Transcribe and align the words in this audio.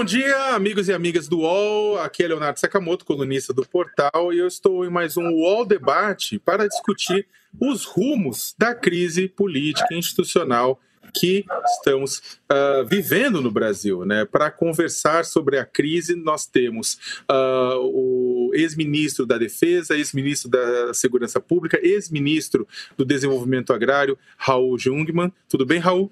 Bom 0.00 0.04
dia, 0.04 0.54
amigos 0.54 0.88
e 0.88 0.94
amigas 0.94 1.28
do 1.28 1.40
UOL. 1.40 1.98
Aqui 1.98 2.22
é 2.22 2.28
Leonardo 2.28 2.58
Sakamoto, 2.58 3.04
colunista 3.04 3.52
do 3.52 3.66
portal, 3.66 4.32
e 4.32 4.38
eu 4.38 4.46
estou 4.46 4.82
em 4.82 4.88
mais 4.88 5.18
um 5.18 5.28
UOL 5.28 5.66
Debate 5.66 6.38
para 6.38 6.66
discutir 6.66 7.28
os 7.60 7.84
rumos 7.84 8.54
da 8.56 8.74
crise 8.74 9.28
política 9.28 9.88
e 9.90 9.98
institucional 9.98 10.80
que 11.12 11.44
estamos 11.66 12.40
uh, 12.50 12.82
vivendo 12.88 13.42
no 13.42 13.50
Brasil. 13.50 14.06
Né? 14.06 14.24
Para 14.24 14.50
conversar 14.50 15.26
sobre 15.26 15.58
a 15.58 15.66
crise, 15.66 16.16
nós 16.16 16.46
temos 16.46 16.94
uh, 17.30 17.76
o 17.82 18.52
ex-ministro 18.54 19.26
da 19.26 19.36
Defesa, 19.36 19.98
ex-ministro 19.98 20.50
da 20.50 20.94
Segurança 20.94 21.38
Pública, 21.42 21.78
ex-ministro 21.82 22.66
do 22.96 23.04
Desenvolvimento 23.04 23.70
Agrário, 23.70 24.18
Raul 24.38 24.78
Jungmann. 24.78 25.30
Tudo 25.46 25.66
bem, 25.66 25.78
Raul? 25.78 26.10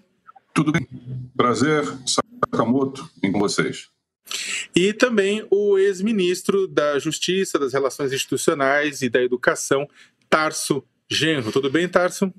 Tudo 0.53 0.73
bem. 0.73 0.87
Prazer, 1.35 1.85
Sakamoto, 2.51 3.09
em 3.23 3.31
com 3.33 3.39
vocês. 3.39 3.89
E 4.75 4.93
também 4.93 5.47
o 5.51 5.79
ex-ministro 5.79 6.67
da 6.69 6.99
Justiça, 6.99 7.59
das 7.59 7.73
Relações 7.73 8.13
Institucionais 8.13 9.03
e 9.03 9.09
da 9.09 9.23
Educação, 9.23 9.89
Tarso 10.29 10.85
Genro. 11.11 11.51
Tudo 11.51 11.71
bem, 11.71 11.89
Tarso? 11.89 12.33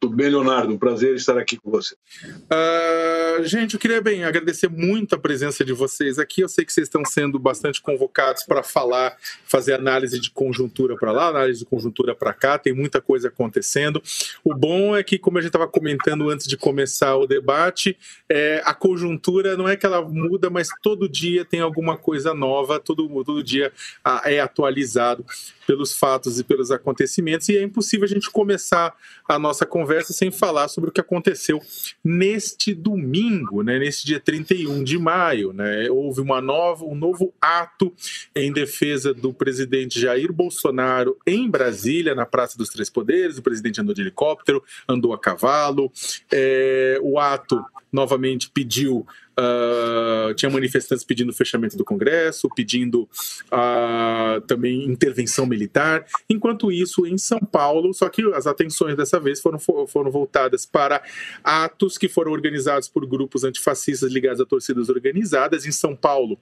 Tudo 0.00 0.16
bem, 0.16 0.28
Leonardo? 0.28 0.72
Um 0.72 0.78
prazer 0.78 1.14
estar 1.14 1.38
aqui 1.38 1.56
com 1.56 1.70
você. 1.70 1.94
Uh, 1.94 3.13
gente, 3.42 3.74
eu 3.74 3.80
queria 3.80 4.00
bem 4.00 4.24
agradecer 4.24 4.68
muito 4.68 5.14
a 5.14 5.18
presença 5.18 5.64
de 5.64 5.72
vocês 5.72 6.18
aqui. 6.18 6.42
Eu 6.42 6.48
sei 6.48 6.64
que 6.64 6.72
vocês 6.72 6.86
estão 6.86 7.04
sendo 7.04 7.38
bastante 7.38 7.80
convocados 7.80 8.44
para 8.44 8.62
falar, 8.62 9.16
fazer 9.44 9.74
análise 9.74 10.20
de 10.20 10.30
conjuntura 10.30 10.96
para 10.96 11.12
lá, 11.12 11.28
análise 11.28 11.60
de 11.60 11.64
conjuntura 11.64 12.14
para 12.14 12.32
cá. 12.32 12.58
Tem 12.58 12.72
muita 12.72 13.00
coisa 13.00 13.28
acontecendo. 13.28 14.02
O 14.44 14.54
bom 14.54 14.96
é 14.96 15.02
que, 15.02 15.18
como 15.18 15.38
a 15.38 15.40
gente 15.40 15.48
estava 15.48 15.66
comentando 15.66 16.28
antes 16.30 16.46
de 16.46 16.56
começar 16.56 17.16
o 17.16 17.26
debate, 17.26 17.96
é, 18.28 18.62
a 18.64 18.74
conjuntura 18.74 19.56
não 19.56 19.68
é 19.68 19.76
que 19.76 19.86
ela 19.86 20.02
muda, 20.02 20.50
mas 20.50 20.68
todo 20.82 21.08
dia 21.08 21.44
tem 21.44 21.60
alguma 21.60 21.96
coisa 21.96 22.34
nova, 22.34 22.78
todo, 22.78 23.08
todo 23.24 23.42
dia 23.42 23.72
ah, 24.04 24.22
é 24.24 24.40
atualizado 24.40 25.24
pelos 25.66 25.96
fatos 25.96 26.38
e 26.38 26.44
pelos 26.44 26.70
acontecimentos, 26.70 27.48
e 27.48 27.56
é 27.56 27.62
impossível 27.62 28.04
a 28.04 28.08
gente 28.08 28.30
começar 28.30 28.94
a 29.28 29.38
nossa 29.38 29.64
conversa 29.64 30.12
sem 30.12 30.30
falar 30.30 30.68
sobre 30.68 30.90
o 30.90 30.92
que 30.92 31.00
aconteceu 31.00 31.60
neste 32.02 32.74
domingo, 32.74 33.62
né, 33.62 33.78
nesse 33.78 34.04
dia 34.04 34.20
31 34.20 34.82
de 34.84 34.98
maio. 34.98 35.52
Né, 35.52 35.88
houve 35.90 36.20
uma 36.20 36.40
nova, 36.40 36.84
um 36.84 36.94
novo 36.94 37.32
ato 37.40 37.92
em 38.34 38.52
defesa 38.52 39.12
do 39.12 39.32
presidente 39.32 40.00
Jair 40.00 40.32
Bolsonaro 40.32 41.16
em 41.26 41.48
Brasília, 41.48 42.14
na 42.14 42.26
Praça 42.26 42.56
dos 42.58 42.68
Três 42.68 42.90
Poderes. 42.90 43.38
O 43.38 43.42
presidente 43.42 43.80
andou 43.80 43.94
de 43.94 44.02
helicóptero, 44.02 44.62
andou 44.88 45.12
a 45.12 45.18
cavalo. 45.18 45.90
É, 46.30 46.98
o 47.02 47.18
ato 47.18 47.64
novamente 47.92 48.50
pediu 48.50 49.06
Uh, 49.38 50.32
tinha 50.34 50.50
manifestantes 50.50 51.04
pedindo 51.04 51.30
o 51.30 51.34
fechamento 51.34 51.76
do 51.76 51.84
Congresso, 51.84 52.48
pedindo 52.54 53.02
uh, 53.02 54.40
também 54.46 54.84
intervenção 54.84 55.44
militar. 55.44 56.06
Enquanto 56.30 56.70
isso, 56.70 57.06
em 57.06 57.18
São 57.18 57.40
Paulo, 57.40 57.92
só 57.92 58.08
que 58.08 58.22
as 58.32 58.46
atenções 58.46 58.96
dessa 58.96 59.18
vez 59.18 59.40
foram, 59.40 59.58
foram 59.58 60.10
voltadas 60.10 60.64
para 60.64 61.02
atos 61.42 61.98
que 61.98 62.08
foram 62.08 62.32
organizados 62.32 62.88
por 62.88 63.04
grupos 63.06 63.44
antifascistas 63.44 64.12
ligados 64.12 64.40
a 64.40 64.46
torcidas 64.46 64.88
organizadas. 64.88 65.66
Em 65.66 65.72
São 65.72 65.96
Paulo, 65.96 66.38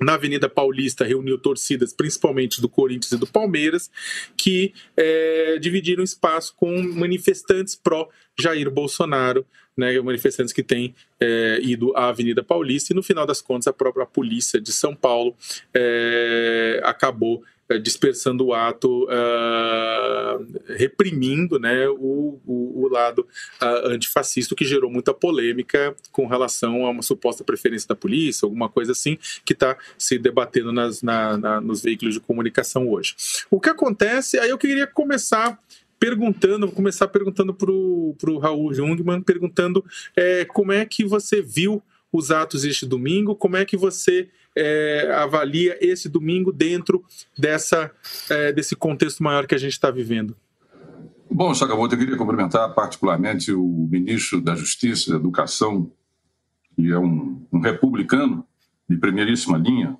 na 0.00 0.14
Avenida 0.14 0.48
Paulista 0.48 1.04
reuniu 1.04 1.38
torcidas, 1.38 1.92
principalmente 1.92 2.60
do 2.60 2.68
Corinthians 2.68 3.12
e 3.12 3.16
do 3.16 3.26
Palmeiras, 3.26 3.90
que 4.36 4.72
é, 4.96 5.58
dividiram 5.60 6.02
espaço 6.02 6.54
com 6.56 6.82
manifestantes 6.82 7.74
pró 7.74 8.08
Jair 8.38 8.70
Bolsonaro, 8.70 9.46
né, 9.76 10.00
manifestantes 10.00 10.52
que 10.52 10.62
têm 10.62 10.94
é, 11.20 11.58
ido 11.62 11.96
à 11.96 12.08
Avenida 12.08 12.42
Paulista, 12.42 12.92
e 12.92 12.96
no 12.96 13.02
final 13.02 13.26
das 13.26 13.40
contas 13.40 13.66
a 13.66 13.72
própria 13.72 14.06
polícia 14.06 14.60
de 14.60 14.72
São 14.72 14.94
Paulo 14.94 15.34
é, 15.72 16.80
acabou 16.84 17.42
dispersando 17.82 18.46
o 18.46 18.54
ato, 18.54 19.04
uh, 19.04 20.46
reprimindo 20.76 21.58
né, 21.58 21.88
o, 21.88 22.38
o, 22.46 22.82
o 22.84 22.88
lado 22.88 23.26
uh, 23.62 23.88
antifascista, 23.88 24.54
que 24.54 24.64
gerou 24.64 24.90
muita 24.90 25.14
polêmica 25.14 25.96
com 26.12 26.26
relação 26.26 26.84
a 26.84 26.90
uma 26.90 27.02
suposta 27.02 27.42
preferência 27.42 27.88
da 27.88 27.96
polícia, 27.96 28.44
alguma 28.46 28.68
coisa 28.68 28.92
assim, 28.92 29.18
que 29.44 29.54
está 29.54 29.76
se 29.96 30.18
debatendo 30.18 30.72
nas, 30.72 31.02
na, 31.02 31.38
na, 31.38 31.60
nos 31.60 31.82
veículos 31.82 32.14
de 32.14 32.20
comunicação 32.20 32.88
hoje. 32.88 33.14
O 33.50 33.60
que 33.60 33.70
acontece, 33.70 34.38
aí 34.38 34.50
eu 34.50 34.58
queria 34.58 34.86
começar 34.86 35.58
perguntando, 35.98 36.66
vou 36.66 36.74
começar 36.74 37.08
perguntando 37.08 37.54
para 37.54 37.70
o 37.70 38.38
Raul 38.38 38.74
Jungmann, 38.74 39.22
perguntando 39.22 39.82
é, 40.14 40.44
como 40.44 40.70
é 40.70 40.84
que 40.84 41.04
você 41.04 41.40
viu 41.40 41.82
os 42.12 42.30
atos 42.30 42.64
este 42.64 42.84
domingo, 42.86 43.34
como 43.34 43.56
é 43.56 43.64
que 43.64 43.76
você 43.76 44.28
é, 44.56 45.12
avalia 45.16 45.76
esse 45.80 46.08
domingo 46.08 46.52
dentro 46.52 47.04
dessa, 47.36 47.90
é, 48.30 48.52
desse 48.52 48.76
contexto 48.76 49.22
maior 49.22 49.46
que 49.46 49.54
a 49.54 49.58
gente 49.58 49.72
está 49.72 49.90
vivendo? 49.90 50.36
Bom, 51.30 51.52
Sakamoto, 51.54 51.94
eu 51.94 51.98
queria 51.98 52.16
cumprimentar 52.16 52.72
particularmente 52.74 53.52
o 53.52 53.88
ministro 53.90 54.40
da 54.40 54.54
Justiça 54.54 55.10
da 55.10 55.16
Educação, 55.16 55.90
que 56.76 56.90
é 56.92 56.98
um, 56.98 57.44
um 57.52 57.60
republicano 57.60 58.46
de 58.88 58.96
primeiríssima 58.96 59.58
linha 59.58 59.96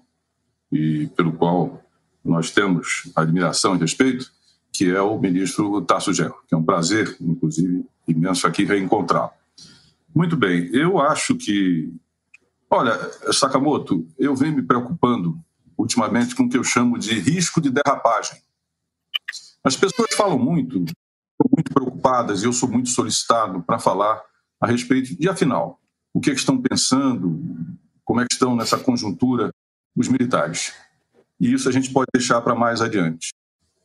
e 0.70 1.08
pelo 1.16 1.32
qual 1.32 1.82
nós 2.24 2.50
temos 2.50 3.10
admiração 3.16 3.74
e 3.74 3.78
respeito, 3.78 4.30
que 4.72 4.90
é 4.90 5.00
o 5.00 5.18
ministro 5.18 5.80
Tasso 5.82 6.12
Genro, 6.12 6.36
que 6.48 6.54
é 6.54 6.58
um 6.58 6.64
prazer, 6.64 7.16
inclusive, 7.20 7.84
imenso 8.08 8.46
aqui 8.46 8.64
reencontrá-lo. 8.64 9.30
Muito 10.14 10.36
bem, 10.36 10.70
eu 10.72 10.98
acho 11.00 11.34
que 11.34 11.92
Olha, 12.70 12.98
Sakamoto, 13.32 14.06
eu 14.18 14.34
venho 14.34 14.56
me 14.56 14.62
preocupando 14.62 15.38
ultimamente 15.76 16.34
com 16.34 16.44
o 16.44 16.48
que 16.48 16.56
eu 16.56 16.64
chamo 16.64 16.98
de 16.98 17.18
risco 17.18 17.60
de 17.60 17.70
derrapagem. 17.70 18.40
As 19.62 19.76
pessoas 19.76 20.14
falam 20.14 20.38
muito, 20.38 20.84
estão 20.84 21.50
muito 21.50 21.72
preocupadas 21.72 22.42
e 22.42 22.46
eu 22.46 22.52
sou 22.52 22.68
muito 22.68 22.90
solicitado 22.90 23.62
para 23.62 23.78
falar 23.78 24.22
a 24.60 24.66
respeito 24.66 25.16
de, 25.16 25.28
afinal, 25.28 25.80
o 26.12 26.20
que, 26.20 26.30
é 26.30 26.34
que 26.34 26.40
estão 26.40 26.60
pensando, 26.60 27.40
como 28.04 28.20
é 28.20 28.26
que 28.26 28.34
estão 28.34 28.54
nessa 28.54 28.78
conjuntura 28.78 29.50
os 29.96 30.08
militares. 30.08 30.72
E 31.40 31.52
isso 31.52 31.68
a 31.68 31.72
gente 31.72 31.92
pode 31.92 32.08
deixar 32.12 32.40
para 32.40 32.54
mais 32.54 32.80
adiante. 32.80 33.32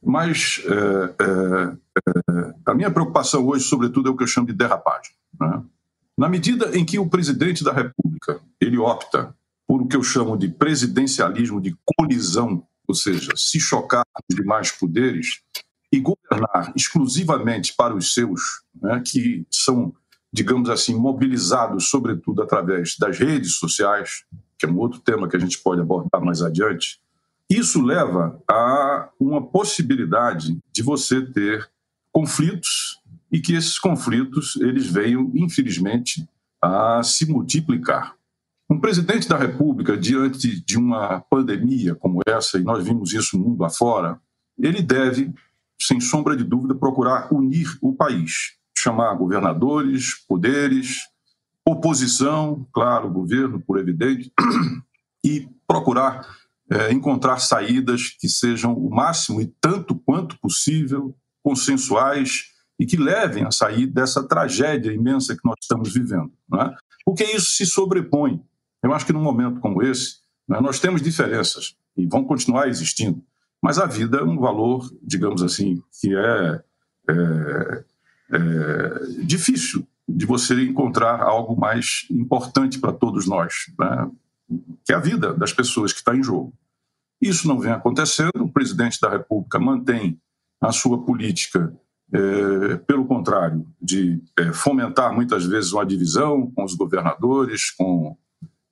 Mas 0.02 0.62
é, 0.66 1.24
é, 1.24 2.56
a 2.66 2.74
minha 2.74 2.92
preocupação 2.92 3.46
hoje, 3.46 3.66
sobretudo, 3.66 4.10
é 4.10 4.12
o 4.12 4.16
que 4.16 4.24
eu 4.24 4.28
chamo 4.28 4.48
de 4.48 4.54
derrapagem. 4.54 5.14
Né? 5.40 5.64
Na 6.20 6.28
medida 6.28 6.78
em 6.78 6.84
que 6.84 7.00
o 7.00 7.10
presidente 7.10 7.64
da 7.64 7.72
República 7.72 8.42
ele 8.60 8.78
opta 8.78 9.34
por 9.66 9.82
o 9.82 9.88
que 9.88 9.96
eu 9.96 10.04
chamo 10.04 10.38
de 10.38 10.50
presidencialismo 10.50 11.62
de 11.62 11.74
colisão, 11.98 12.62
ou 12.86 12.94
seja, 12.94 13.32
se 13.38 13.58
chocar 13.58 14.04
com 14.12 14.22
os 14.30 14.36
demais 14.36 14.70
poderes 14.70 15.40
e 15.90 15.98
governar 15.98 16.74
exclusivamente 16.76 17.74
para 17.74 17.96
os 17.96 18.14
seus, 18.14 18.42
né, 18.82 19.02
que 19.06 19.48
são, 19.50 19.96
digamos 20.30 20.70
assim, 20.70 20.94
mobilizados 20.94 21.90
sobretudo 21.90 22.44
através 22.44 22.98
das 22.98 23.18
redes 23.18 23.56
sociais, 23.56 24.26
que 24.58 24.66
é 24.66 24.70
um 24.70 24.78
outro 24.78 25.00
tema 25.00 25.30
que 25.30 25.38
a 25.38 25.40
gente 25.40 25.58
pode 25.60 25.80
abordar 25.80 26.22
mais 26.22 26.42
adiante, 26.42 27.00
isso 27.50 27.82
leva 27.82 28.38
a 28.46 29.08
uma 29.18 29.42
possibilidade 29.42 30.60
de 30.70 30.84
você 30.84 31.26
ter 31.26 31.72
conflitos 32.12 32.99
e 33.32 33.40
que 33.40 33.54
esses 33.54 33.78
conflitos 33.78 34.56
eles 34.58 34.88
venham, 34.88 35.32
infelizmente, 35.36 36.28
a 36.62 37.02
se 37.04 37.26
multiplicar. 37.26 38.16
Um 38.70 38.80
presidente 38.80 39.28
da 39.28 39.38
República, 39.38 39.98
diante 39.98 40.64
de 40.64 40.78
uma 40.78 41.22
pandemia 41.22 41.96
como 41.96 42.22
essa, 42.28 42.60
e 42.60 42.64
nós 42.64 42.84
vimos 42.84 43.14
isso 43.14 43.40
mundo 43.40 43.64
afora, 43.64 44.20
ele 44.58 44.82
deve, 44.82 45.34
sem 45.82 46.00
sombra 46.00 46.36
de 46.36 46.44
dúvida, 46.44 46.76
procurar 46.76 47.34
unir 47.34 47.68
o 47.82 47.94
país, 47.94 48.54
chamar 48.78 49.16
governadores, 49.16 50.14
poderes, 50.28 50.98
oposição, 51.66 52.68
claro, 52.72 53.10
governo, 53.10 53.60
por 53.60 53.80
evidente, 53.80 54.32
e 55.26 55.48
procurar 55.68 56.28
é, 56.72 56.94
encontrar 56.94 57.40
saídas 57.40 58.10
que 58.20 58.30
sejam 58.30 58.74
o 58.74 58.90
máximo 58.90 59.42
e 59.42 59.52
tanto 59.60 59.96
quanto 59.96 60.40
possível 60.40 61.16
consensuais 61.44 62.44
e 62.80 62.86
que 62.86 62.96
levem 62.96 63.44
a 63.44 63.52
sair 63.52 63.86
dessa 63.86 64.26
tragédia 64.26 64.92
imensa 64.92 65.36
que 65.36 65.44
nós 65.44 65.58
estamos 65.62 65.94
vivendo. 65.94 66.32
É? 66.56 66.74
Porque 67.04 67.24
isso 67.26 67.52
se 67.52 67.66
sobrepõe. 67.66 68.42
Eu 68.82 68.94
acho 68.94 69.06
que 69.06 69.12
num 69.12 69.22
momento 69.22 69.60
como 69.60 69.84
esse, 69.84 70.20
é? 70.50 70.62
nós 70.62 70.80
temos 70.80 71.02
diferenças 71.02 71.76
e 71.98 72.08
vão 72.08 72.24
continuar 72.24 72.70
existindo, 72.70 73.22
mas 73.62 73.78
a 73.78 73.86
vida 73.86 74.20
é 74.20 74.24
um 74.24 74.40
valor, 74.40 74.90
digamos 75.04 75.44
assim, 75.44 75.82
que 76.00 76.16
é, 76.16 76.64
é, 77.10 77.84
é 78.32 79.24
difícil 79.24 79.86
de 80.08 80.26
você 80.26 80.64
encontrar 80.64 81.22
algo 81.22 81.60
mais 81.60 82.08
importante 82.10 82.80
para 82.80 82.94
todos 82.94 83.28
nós, 83.28 83.54
né? 83.78 84.10
que 84.86 84.94
é 84.94 84.96
a 84.96 85.00
vida 85.00 85.34
das 85.34 85.52
pessoas 85.52 85.92
que 85.92 86.00
está 86.00 86.16
em 86.16 86.24
jogo. 86.24 86.54
Isso 87.22 87.48
não 87.48 87.60
vem 87.60 87.72
acontecendo, 87.72 88.32
o 88.38 88.52
presidente 88.52 89.00
da 89.02 89.10
República 89.10 89.60
mantém 89.60 90.20
a 90.62 90.72
sua 90.72 91.04
política 91.04 91.74
é, 92.12 92.78
pelo 92.78 93.06
contrário, 93.06 93.66
de 93.82 94.22
é, 94.38 94.52
fomentar 94.52 95.14
muitas 95.14 95.46
vezes 95.46 95.72
uma 95.72 95.86
divisão 95.86 96.52
com 96.52 96.64
os 96.64 96.74
governadores, 96.74 97.72
com 97.72 98.18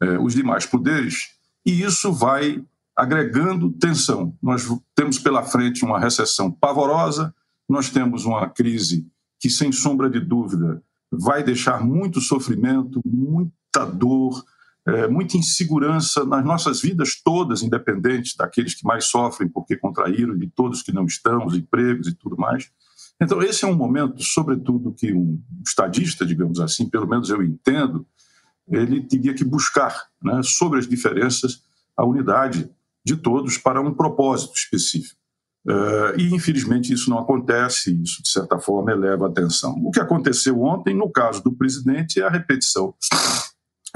é, 0.01 0.17
os 0.19 0.33
demais 0.33 0.65
poderes, 0.65 1.31
e 1.65 1.83
isso 1.83 2.11
vai 2.11 2.63
agregando 2.95 3.71
tensão. 3.71 4.35
Nós 4.41 4.67
temos 4.95 5.19
pela 5.19 5.43
frente 5.43 5.85
uma 5.85 5.99
recessão 5.99 6.51
pavorosa, 6.51 7.33
nós 7.69 7.89
temos 7.89 8.25
uma 8.25 8.49
crise 8.49 9.07
que, 9.39 9.49
sem 9.49 9.71
sombra 9.71 10.09
de 10.09 10.19
dúvida, 10.19 10.81
vai 11.11 11.43
deixar 11.43 11.83
muito 11.83 12.19
sofrimento, 12.19 13.01
muita 13.05 13.85
dor, 13.85 14.43
é, 14.87 15.07
muita 15.07 15.37
insegurança 15.37 16.25
nas 16.25 16.43
nossas 16.43 16.81
vidas 16.81 17.21
todas, 17.21 17.61
independente 17.61 18.35
daqueles 18.35 18.73
que 18.73 18.85
mais 18.85 19.05
sofrem 19.05 19.49
porque 19.49 19.75
contraíram, 19.75 20.35
de 20.35 20.47
todos 20.47 20.81
que 20.81 20.93
não 20.93 21.05
estão, 21.05 21.45
os 21.45 21.55
empregos 21.55 22.07
e 22.07 22.15
tudo 22.15 22.37
mais. 22.37 22.71
Então, 23.21 23.41
esse 23.41 23.65
é 23.65 23.67
um 23.67 23.75
momento, 23.75 24.21
sobretudo, 24.21 24.93
que 24.93 25.13
um 25.13 25.41
estadista, 25.65 26.25
digamos 26.25 26.59
assim, 26.59 26.87
pelo 26.87 27.07
menos 27.07 27.29
eu 27.29 27.41
entendo, 27.41 28.05
ele 28.69 29.01
teria 29.01 29.33
que 29.33 29.43
buscar, 29.43 30.07
né, 30.21 30.41
sobre 30.43 30.79
as 30.79 30.87
diferenças, 30.87 31.63
a 31.95 32.05
unidade 32.05 32.69
de 33.03 33.15
todos 33.15 33.57
para 33.57 33.81
um 33.81 33.93
propósito 33.93 34.53
específico. 34.55 35.17
Uh, 35.65 36.17
e, 36.17 36.33
infelizmente, 36.33 36.93
isso 36.93 37.09
não 37.09 37.19
acontece, 37.19 37.91
isso, 38.01 38.21
de 38.21 38.29
certa 38.29 38.59
forma, 38.59 38.91
eleva 38.91 39.25
a 39.25 39.29
atenção. 39.29 39.73
O 39.83 39.91
que 39.91 39.99
aconteceu 39.99 40.61
ontem, 40.61 40.95
no 40.95 41.09
caso 41.09 41.43
do 41.43 41.51
presidente, 41.51 42.21
é 42.21 42.23
a 42.23 42.29
repetição 42.29 42.93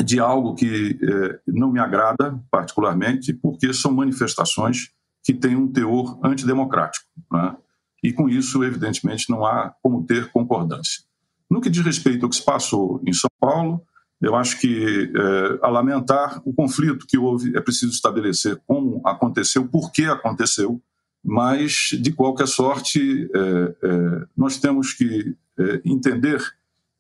de 0.03 0.19
algo 0.19 0.55
que 0.55 0.99
eh, 1.01 1.39
não 1.47 1.71
me 1.71 1.79
agrada 1.79 2.39
particularmente, 2.49 3.33
porque 3.33 3.73
são 3.73 3.91
manifestações 3.91 4.89
que 5.23 5.33
têm 5.33 5.55
um 5.55 5.71
teor 5.71 6.19
antidemocrático. 6.23 7.05
Né? 7.31 7.55
E, 8.03 8.11
com 8.11 8.27
isso, 8.27 8.63
evidentemente, 8.63 9.29
não 9.29 9.45
há 9.45 9.73
como 9.81 10.03
ter 10.05 10.31
concordância. 10.31 11.03
No 11.49 11.61
que 11.61 11.69
diz 11.69 11.83
respeito 11.83 12.25
ao 12.25 12.29
que 12.29 12.35
se 12.35 12.45
passou 12.45 13.01
em 13.05 13.13
São 13.13 13.29
Paulo, 13.39 13.83
eu 14.21 14.35
acho 14.35 14.59
que, 14.59 15.11
é, 15.15 15.59
a 15.65 15.69
lamentar 15.69 16.41
o 16.45 16.53
conflito 16.53 17.05
que 17.07 17.17
houve, 17.17 17.55
é 17.57 17.61
preciso 17.61 17.91
estabelecer 17.91 18.61
como 18.67 19.01
aconteceu, 19.05 19.67
por 19.67 19.91
que 19.91 20.05
aconteceu, 20.05 20.81
mas, 21.23 21.89
de 21.99 22.11
qualquer 22.11 22.47
sorte, 22.47 23.29
é, 23.33 23.39
é, 23.83 24.25
nós 24.35 24.57
temos 24.57 24.93
que 24.93 25.35
é, 25.59 25.81
entender 25.85 26.41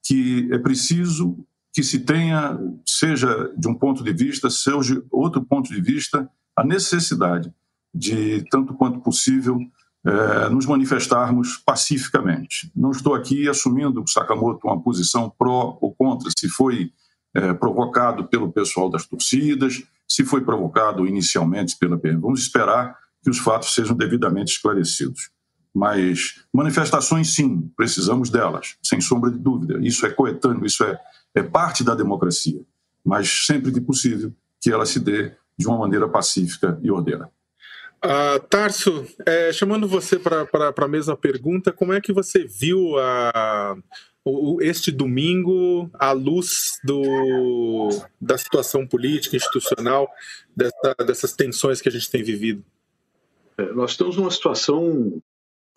que 0.03 0.49
é 0.51 0.57
preciso 0.57 1.37
que 1.73 1.83
se 1.83 1.99
tenha, 1.99 2.59
seja 2.85 3.51
de 3.57 3.67
um 3.67 3.73
ponto 3.73 4.03
de 4.03 4.11
vista, 4.11 4.49
seja 4.49 4.95
de 4.95 5.03
outro 5.09 5.41
ponto 5.43 5.69
de 5.71 5.81
vista, 5.81 6.29
a 6.55 6.63
necessidade 6.63 7.53
de, 7.93 8.43
tanto 8.49 8.73
quanto 8.73 8.99
possível, 8.99 9.57
é, 10.05 10.49
nos 10.49 10.65
manifestarmos 10.65 11.57
pacificamente. 11.57 12.71
Não 12.75 12.91
estou 12.91 13.13
aqui 13.13 13.47
assumindo, 13.47 14.03
Sakamoto, 14.07 14.67
uma 14.67 14.81
posição 14.81 15.29
pró 15.29 15.77
ou 15.79 15.93
contra, 15.93 16.29
se 16.35 16.49
foi 16.49 16.91
é, 17.33 17.53
provocado 17.53 18.27
pelo 18.27 18.51
pessoal 18.51 18.89
das 18.89 19.05
torcidas, 19.05 19.83
se 20.07 20.25
foi 20.25 20.41
provocado 20.41 21.07
inicialmente 21.07 21.77
pela 21.77 21.97
PM. 21.97 22.19
Vamos 22.19 22.41
esperar 22.41 22.97
que 23.23 23.29
os 23.29 23.37
fatos 23.37 23.73
sejam 23.73 23.95
devidamente 23.95 24.53
esclarecidos. 24.53 25.29
Mas 25.73 26.43
manifestações, 26.53 27.33
sim, 27.33 27.71
precisamos 27.77 28.29
delas, 28.29 28.75
sem 28.83 28.99
sombra 28.99 29.31
de 29.31 29.37
dúvida. 29.37 29.79
Isso 29.81 30.05
é 30.05 30.09
coetâneo, 30.09 30.65
isso 30.65 30.83
é, 30.83 30.99
é 31.33 31.43
parte 31.43 31.83
da 31.83 31.95
democracia. 31.95 32.61
Mas 33.05 33.45
sempre 33.45 33.71
que 33.71 33.79
possível, 33.79 34.33
que 34.59 34.71
ela 34.71 34.85
se 34.85 34.99
dê 34.99 35.31
de 35.57 35.67
uma 35.67 35.77
maneira 35.77 36.09
pacífica 36.09 36.77
e 36.83 36.91
ordeira. 36.91 37.29
Uh, 38.03 38.39
Tarso, 38.49 39.05
é, 39.27 39.53
chamando 39.53 39.87
você 39.87 40.17
para 40.17 40.73
a 40.75 40.87
mesma 40.87 41.15
pergunta, 41.15 41.71
como 41.71 41.93
é 41.93 42.01
que 42.01 42.11
você 42.11 42.43
viu 42.45 42.97
a, 42.97 43.75
este 44.61 44.91
domingo, 44.91 45.87
à 45.93 46.11
luz 46.11 46.79
do, 46.83 47.89
da 48.19 48.39
situação 48.39 48.87
política, 48.87 49.35
institucional, 49.35 50.09
dessa, 50.55 50.95
dessas 51.05 51.33
tensões 51.33 51.79
que 51.79 51.89
a 51.89 51.91
gente 51.91 52.09
tem 52.09 52.23
vivido? 52.23 52.63
É, 53.57 53.71
nós 53.73 53.91
estamos 53.91 54.17
numa 54.17 54.31
situação. 54.31 55.21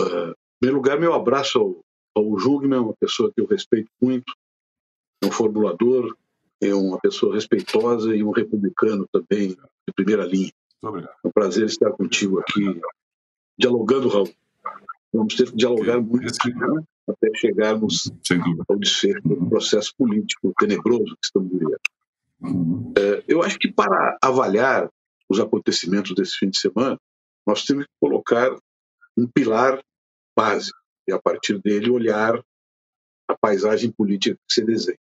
Uh, 0.00 0.30
em 0.30 0.58
primeiro 0.60 0.76
lugar, 0.76 0.98
meu 0.98 1.12
abraço 1.12 1.58
ao, 1.58 2.22
ao 2.22 2.38
Jugman, 2.38 2.80
uma 2.80 2.94
pessoa 2.98 3.30
que 3.34 3.40
eu 3.40 3.46
respeito 3.46 3.90
muito, 4.00 4.32
é 5.22 5.26
um 5.26 5.30
formulador, 5.30 6.16
é 6.60 6.74
uma 6.74 6.98
pessoa 6.98 7.34
respeitosa 7.34 8.16
e 8.16 8.22
um 8.22 8.30
republicano 8.30 9.06
também 9.12 9.48
de 9.48 9.94
primeira 9.94 10.24
linha. 10.24 10.52
É 10.82 11.28
um 11.28 11.30
prazer 11.32 11.66
estar 11.66 11.90
contigo 11.92 12.40
aqui, 12.40 12.80
dialogando, 13.58 14.08
Raul. 14.08 14.30
Vamos 15.12 15.34
ter 15.34 15.50
que 15.50 15.56
dialogar 15.56 16.00
muito. 16.00 16.32
Né? 16.46 16.84
até 17.08 17.30
chegarmos 17.36 18.10
ao 18.68 18.78
desfecho 18.78 19.20
do 19.22 19.48
processo 19.48 19.94
político 19.96 20.52
tenebroso 20.58 21.14
que 21.16 21.24
estamos 21.24 21.52
vivendo. 21.52 21.80
Uhum. 22.40 22.92
É, 22.96 23.24
eu 23.28 23.42
acho 23.42 23.58
que 23.58 23.70
para 23.70 24.18
avaliar 24.22 24.90
os 25.28 25.40
acontecimentos 25.40 26.14
desse 26.14 26.36
fim 26.36 26.48
de 26.48 26.58
semana, 26.58 26.98
nós 27.46 27.64
temos 27.64 27.84
que 27.84 27.92
colocar 28.00 28.56
um 29.16 29.26
pilar 29.26 29.82
básico 30.36 30.78
e, 31.06 31.12
a 31.12 31.20
partir 31.20 31.60
dele, 31.60 31.90
olhar 31.90 32.42
a 33.28 33.36
paisagem 33.36 33.90
política 33.90 34.36
que 34.36 34.54
se 34.54 34.64
desenha. 34.64 34.98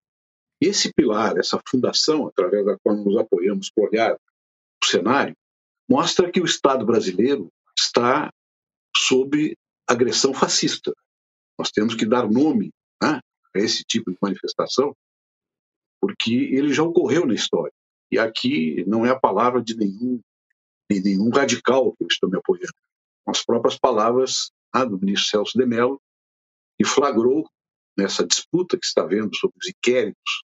E 0.61 0.67
esse 0.67 0.91
pilar, 0.93 1.37
essa 1.37 1.59
fundação, 1.67 2.27
através 2.27 2.65
da 2.65 2.77
qual 2.79 2.95
nos 2.95 3.17
apoiamos 3.17 3.69
para 3.71 3.89
olhar 3.89 4.13
o 4.15 4.85
cenário, 4.85 5.35
mostra 5.89 6.31
que 6.31 6.41
o 6.41 6.45
Estado 6.45 6.85
brasileiro 6.85 7.51
está 7.77 8.31
sob 8.95 9.55
agressão 9.87 10.33
fascista. 10.33 10.93
Nós 11.57 11.71
temos 11.71 11.95
que 11.95 12.05
dar 12.05 12.29
nome 12.29 12.71
né, 13.01 13.19
a 13.55 13.59
esse 13.59 13.83
tipo 13.83 14.11
de 14.11 14.17
manifestação, 14.21 14.95
porque 16.01 16.33
ele 16.33 16.73
já 16.73 16.83
ocorreu 16.83 17.25
na 17.25 17.33
história. 17.33 17.73
E 18.11 18.19
aqui 18.19 18.83
não 18.87 19.05
é 19.05 19.09
a 19.09 19.19
palavra 19.19 19.61
de 19.61 19.75
nenhum, 19.75 20.19
de 20.89 21.01
nenhum 21.01 21.29
radical 21.29 21.91
que 21.93 22.03
eu 22.03 22.07
estou 22.07 22.29
me 22.29 22.37
apoiando. 22.37 22.73
As 23.25 23.43
próprias 23.43 23.77
palavras 23.77 24.51
né, 24.73 24.85
do 24.85 24.99
ministro 24.99 25.29
Celso 25.29 25.57
de 25.57 25.65
Mello, 25.65 26.01
que 26.77 26.85
flagrou 26.85 27.49
nessa 27.97 28.25
disputa 28.25 28.77
que 28.77 28.85
está 28.85 29.03
vendo 29.03 29.35
sobre 29.35 29.57
os 29.59 29.67
inquéritos 29.67 30.43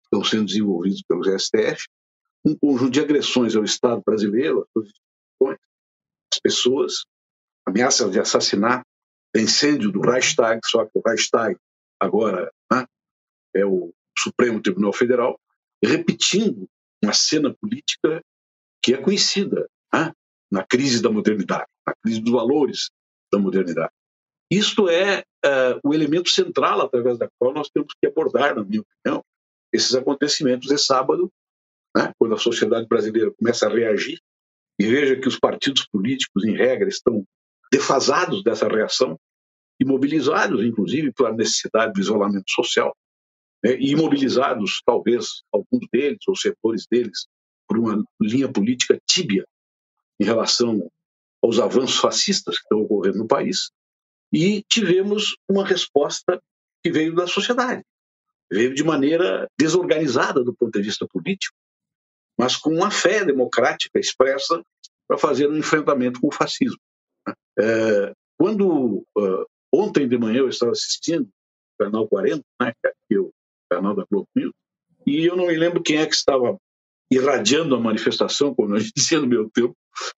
que 0.00 0.16
estão 0.16 0.24
sendo 0.24 0.46
desenvolvidos 0.46 1.02
pelos 1.02 1.26
STF, 1.26 1.86
um 2.44 2.56
conjunto 2.56 2.90
de 2.90 3.00
agressões 3.00 3.56
ao 3.56 3.64
Estado 3.64 4.02
brasileiro, 4.04 4.68
às 4.76 6.40
pessoas, 6.42 7.04
ameaças 7.66 8.10
de 8.10 8.20
assassinato, 8.20 8.84
incêndio 9.34 9.90
do 9.90 10.00
Reichstag, 10.00 10.60
só 10.64 10.84
que 10.84 10.92
o 10.94 11.02
Reichstag 11.04 11.56
agora 11.98 12.52
né, 12.70 12.86
é 13.54 13.64
o 13.64 13.92
Supremo 14.16 14.60
Tribunal 14.60 14.92
Federal, 14.92 15.38
repetindo 15.82 16.68
uma 17.02 17.12
cena 17.12 17.54
política 17.54 18.22
que 18.82 18.94
é 18.94 18.98
conhecida 18.98 19.68
né, 19.92 20.12
na 20.50 20.64
crise 20.64 21.02
da 21.02 21.10
modernidade, 21.10 21.66
na 21.86 21.94
crise 22.02 22.20
dos 22.20 22.32
valores 22.32 22.90
da 23.32 23.38
modernidade. 23.38 23.92
Isto 24.50 24.88
é 24.88 25.20
uh, 25.44 25.80
o 25.82 25.94
elemento 25.94 26.28
central 26.28 26.80
através 26.82 27.18
da 27.18 27.28
qual 27.38 27.52
nós 27.52 27.68
temos 27.70 27.92
que 28.00 28.06
abordar, 28.06 28.54
na 28.54 28.62
minha 28.62 28.82
opinião, 28.82 29.24
esses 29.72 29.94
acontecimentos 29.94 30.68
de 30.68 30.78
sábado, 30.78 31.32
né, 31.96 32.12
quando 32.18 32.34
a 32.34 32.38
sociedade 32.38 32.86
brasileira 32.88 33.32
começa 33.38 33.66
a 33.66 33.70
reagir 33.70 34.18
e 34.78 34.86
veja 34.86 35.20
que 35.20 35.28
os 35.28 35.38
partidos 35.38 35.86
políticos, 35.86 36.44
em 36.44 36.56
regra, 36.56 36.88
estão 36.88 37.24
defasados 37.72 38.42
dessa 38.42 38.68
reação, 38.68 39.18
imobilizados, 39.80 40.64
inclusive, 40.64 41.12
pela 41.12 41.32
necessidade 41.32 41.92
do 41.92 42.00
isolamento 42.00 42.50
social, 42.50 42.96
né, 43.62 43.76
e 43.76 43.92
imobilizados, 43.92 44.82
talvez, 44.84 45.42
alguns 45.52 45.86
deles, 45.92 46.18
ou 46.26 46.36
setores 46.36 46.86
deles, 46.90 47.26
por 47.68 47.78
uma 47.78 48.04
linha 48.20 48.50
política 48.50 48.98
tíbia 49.08 49.44
em 50.20 50.24
relação 50.24 50.90
aos 51.42 51.58
avanços 51.58 51.96
fascistas 51.96 52.56
que 52.56 52.62
estão 52.62 52.82
ocorrendo 52.82 53.18
no 53.18 53.26
país, 53.26 53.70
e 54.32 54.62
tivemos 54.68 55.36
uma 55.48 55.64
resposta 55.64 56.40
que 56.82 56.90
veio 56.90 57.14
da 57.14 57.26
sociedade. 57.26 57.82
Veio 58.50 58.74
de 58.74 58.82
maneira 58.82 59.48
desorganizada 59.58 60.42
do 60.42 60.54
ponto 60.54 60.72
de 60.78 60.84
vista 60.84 61.06
político, 61.06 61.56
mas 62.38 62.56
com 62.56 62.70
uma 62.70 62.90
fé 62.90 63.24
democrática 63.24 63.98
expressa 63.98 64.62
para 65.06 65.18
fazer 65.18 65.48
um 65.48 65.56
enfrentamento 65.56 66.20
com 66.20 66.28
o 66.28 66.34
fascismo. 66.34 66.78
É, 67.58 68.12
quando 68.38 69.04
uh, 69.16 69.46
ontem 69.72 70.08
de 70.08 70.18
manhã 70.18 70.38
eu 70.38 70.48
estava 70.48 70.72
assistindo 70.72 71.24
o 71.24 71.84
canal 71.84 72.08
40, 72.08 72.42
né, 72.60 72.72
que 73.08 73.14
é 73.14 73.20
o 73.20 73.30
canal 73.70 73.94
da 73.94 74.04
Globo 74.10 74.28
News, 74.34 74.52
e 75.06 75.24
eu 75.24 75.36
não 75.36 75.46
me 75.46 75.56
lembro 75.56 75.82
quem 75.82 75.98
é 75.98 76.06
que 76.06 76.14
estava 76.14 76.58
irradiando 77.10 77.74
a 77.74 77.80
manifestação, 77.80 78.54
como 78.54 78.78
gente 78.78 78.92
dizia 78.96 79.20
no 79.20 79.26
meu 79.26 79.48
tempo, 79.50 79.76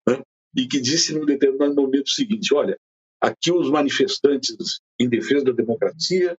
né, 0.08 0.22
e 0.56 0.66
que 0.66 0.80
disse 0.80 1.12
num 1.12 1.26
determinado 1.26 1.74
momento 1.74 2.06
o 2.06 2.10
seguinte: 2.10 2.54
olha, 2.54 2.78
aqui 3.20 3.52
os 3.52 3.70
manifestantes 3.70 4.80
em 4.98 5.08
defesa 5.08 5.44
da 5.44 5.52
democracia 5.52 6.36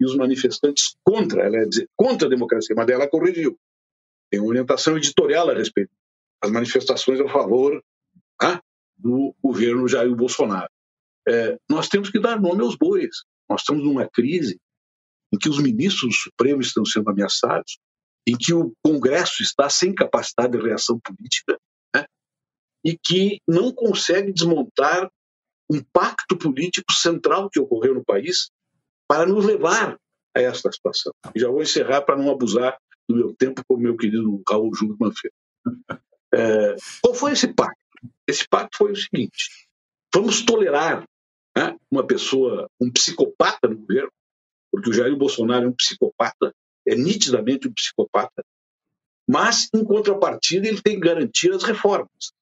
e 0.00 0.04
os 0.04 0.16
manifestantes 0.16 0.96
contra, 1.04 1.42
ela 1.42 1.58
ia 1.58 1.68
dizer, 1.68 1.88
contra 1.96 2.26
a 2.26 2.30
democracia, 2.30 2.74
mas 2.74 2.88
ela 2.88 3.08
corrigiu. 3.08 3.56
Tem 4.30 4.40
uma 4.40 4.48
orientação 4.48 4.96
editorial 4.96 5.50
a 5.50 5.54
respeito. 5.54 5.90
As 6.42 6.50
manifestações 6.50 7.20
a 7.20 7.28
favor 7.28 7.82
ah, 8.40 8.60
do 8.96 9.34
governo 9.42 9.88
Jair 9.88 10.14
Bolsonaro. 10.14 10.70
É, 11.28 11.58
nós 11.68 11.88
temos 11.88 12.10
que 12.10 12.18
dar 12.18 12.40
nome 12.40 12.62
aos 12.62 12.76
bois. 12.76 13.24
Nós 13.48 13.60
estamos 13.62 13.84
numa 13.84 14.08
crise 14.08 14.58
em 15.32 15.38
que 15.38 15.48
os 15.48 15.58
ministros 15.58 16.10
do 16.10 16.14
Supremo 16.14 16.60
estão 16.60 16.84
sendo 16.84 17.10
ameaçados, 17.10 17.78
em 18.26 18.36
que 18.36 18.52
o 18.54 18.72
Congresso 18.82 19.42
está 19.42 19.68
sem 19.68 19.94
capacidade 19.94 20.56
de 20.56 20.64
reação 20.64 20.98
política 21.00 21.58
e 22.84 22.96
que 22.96 23.40
não 23.46 23.72
consegue 23.72 24.32
desmontar 24.32 25.10
um 25.70 25.82
pacto 25.92 26.36
político 26.36 26.92
central 26.92 27.48
que 27.50 27.60
ocorreu 27.60 27.94
no 27.94 28.04
país 28.04 28.50
para 29.06 29.26
nos 29.26 29.44
levar 29.44 29.98
a 30.36 30.40
esta 30.40 30.70
situação. 30.72 31.12
Já 31.36 31.48
vou 31.48 31.62
encerrar 31.62 32.02
para 32.02 32.16
não 32.16 32.30
abusar 32.30 32.78
do 33.10 33.16
meu 33.16 33.34
tempo, 33.34 33.62
como 33.66 33.82
meu 33.82 33.96
querido 33.96 34.42
Raul 34.48 34.74
Júlio 34.74 34.96
Manfredo. 34.98 35.34
É, 36.32 36.76
qual 37.02 37.12
foi 37.12 37.32
esse 37.32 37.52
pacto? 37.52 37.76
Esse 38.24 38.46
pacto 38.48 38.78
foi 38.78 38.92
o 38.92 38.96
seguinte: 38.96 39.66
vamos 40.14 40.44
tolerar 40.44 41.04
né, 41.56 41.76
uma 41.90 42.06
pessoa, 42.06 42.70
um 42.80 42.88
psicopata 42.88 43.66
no 43.66 43.76
governo, 43.78 44.12
porque 44.70 44.90
o 44.90 44.92
Jair 44.92 45.16
Bolsonaro 45.16 45.64
é 45.64 45.68
um 45.68 45.72
psicopata, 45.72 46.54
é 46.86 46.94
nitidamente 46.94 47.66
um 47.66 47.72
psicopata, 47.72 48.44
mas, 49.28 49.68
em 49.72 49.84
contrapartida, 49.84 50.66
ele 50.66 50.82
tem 50.82 50.94
que 50.94 51.06
garantir 51.06 51.52
as 51.52 51.62
reformas. 51.62 52.32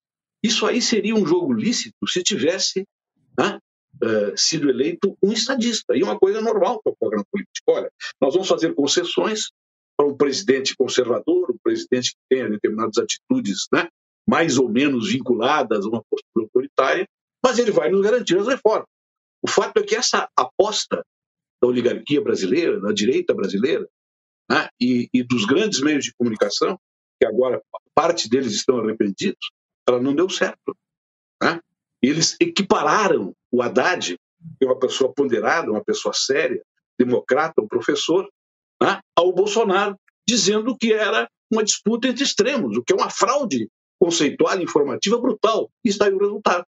Isso 0.43 0.65
aí 0.65 0.81
seria 0.81 1.15
um 1.15 1.27
jogo 1.27 1.53
lícito 1.53 2.07
se 2.07 2.23
tivesse 2.23 2.87
né, 3.39 3.59
uh, 4.03 4.37
sido 4.37 4.71
eleito 4.71 5.15
um 5.23 5.31
estadista. 5.31 5.95
E 5.95 6.03
uma 6.03 6.19
coisa 6.19 6.41
normal 6.41 6.81
para 6.83 6.93
o 6.93 6.97
programa 6.97 7.27
político. 7.31 7.73
Olha, 7.73 7.91
nós 8.19 8.33
vamos 8.33 8.49
fazer 8.49 8.75
concessões 8.75 9.51
para 9.99 10.07
um 10.07 10.17
presidente 10.17 10.76
conservador, 10.76 11.50
um 11.50 11.59
presidente 11.59 12.12
que 12.12 12.21
tenha 12.31 12.49
determinadas 12.49 12.99
atitudes 12.99 13.67
né, 13.73 13.88
mais 14.26 14.57
ou 14.57 14.69
menos 14.69 15.11
vinculadas 15.11 15.85
a 15.85 15.88
uma 15.88 16.05
postura 16.09 16.47
autoritária, 16.47 17.09
mas 17.45 17.59
ele 17.59 17.73
vai 17.73 17.90
nos 17.90 18.02
garantir 18.02 18.38
as 18.38 18.47
reformas. 18.47 18.87
O 19.43 19.49
fato 19.49 19.78
é 19.78 19.83
que 19.83 19.97
essa 19.97 20.28
aposta 20.37 21.05
da 21.61 21.69
oligarquia 21.69 22.23
brasileira, 22.23 22.81
da 22.81 22.93
direita 22.93 23.35
brasileira, 23.35 23.88
né, 24.49 24.69
e, 24.81 25.09
e, 25.12 25.25
dos 25.25 25.45
grandes 25.45 25.81
meios 25.81 26.05
de 26.05 26.14
comunicação, 26.14 26.78
que 27.21 27.26
agora 27.26 27.61
parte 27.95 28.28
deles 28.28 28.52
estão 28.52 28.78
arrependidos, 28.78 29.50
ela 29.88 30.00
não 30.00 30.14
deu 30.14 30.31
certo. 30.31 30.76
Né? 31.43 31.61
Eles 32.00 32.37
equipararam 32.40 33.35
o 33.50 33.61
Haddad, 33.61 34.17
que 34.59 34.64
é 34.64 34.67
uma 34.67 34.78
pessoa 34.78 35.12
ponderada, 35.12 35.71
uma 35.71 35.83
pessoa 35.83 36.14
séria, 36.14 36.62
democrata, 36.97 37.61
um 37.61 37.67
professor, 37.67 38.28
né, 38.83 39.01
ao 39.17 39.33
Bolsonaro, 39.33 39.97
dizendo 40.27 40.77
que 40.77 40.93
era 40.93 41.29
uma 41.51 41.65
disputa 41.65 42.09
entre 42.09 42.25
extremos, 42.25 42.77
o 42.77 42.83
que 42.83 42.93
é 42.93 42.97
uma 42.97 43.11
fraude 43.11 43.69
conceitual 43.99 44.61
informativa 44.61 45.19
brutal. 45.19 45.71
E 45.85 45.89
está 45.89 46.07
aí 46.07 46.13
o 46.13 46.19
resultado. 46.19 46.65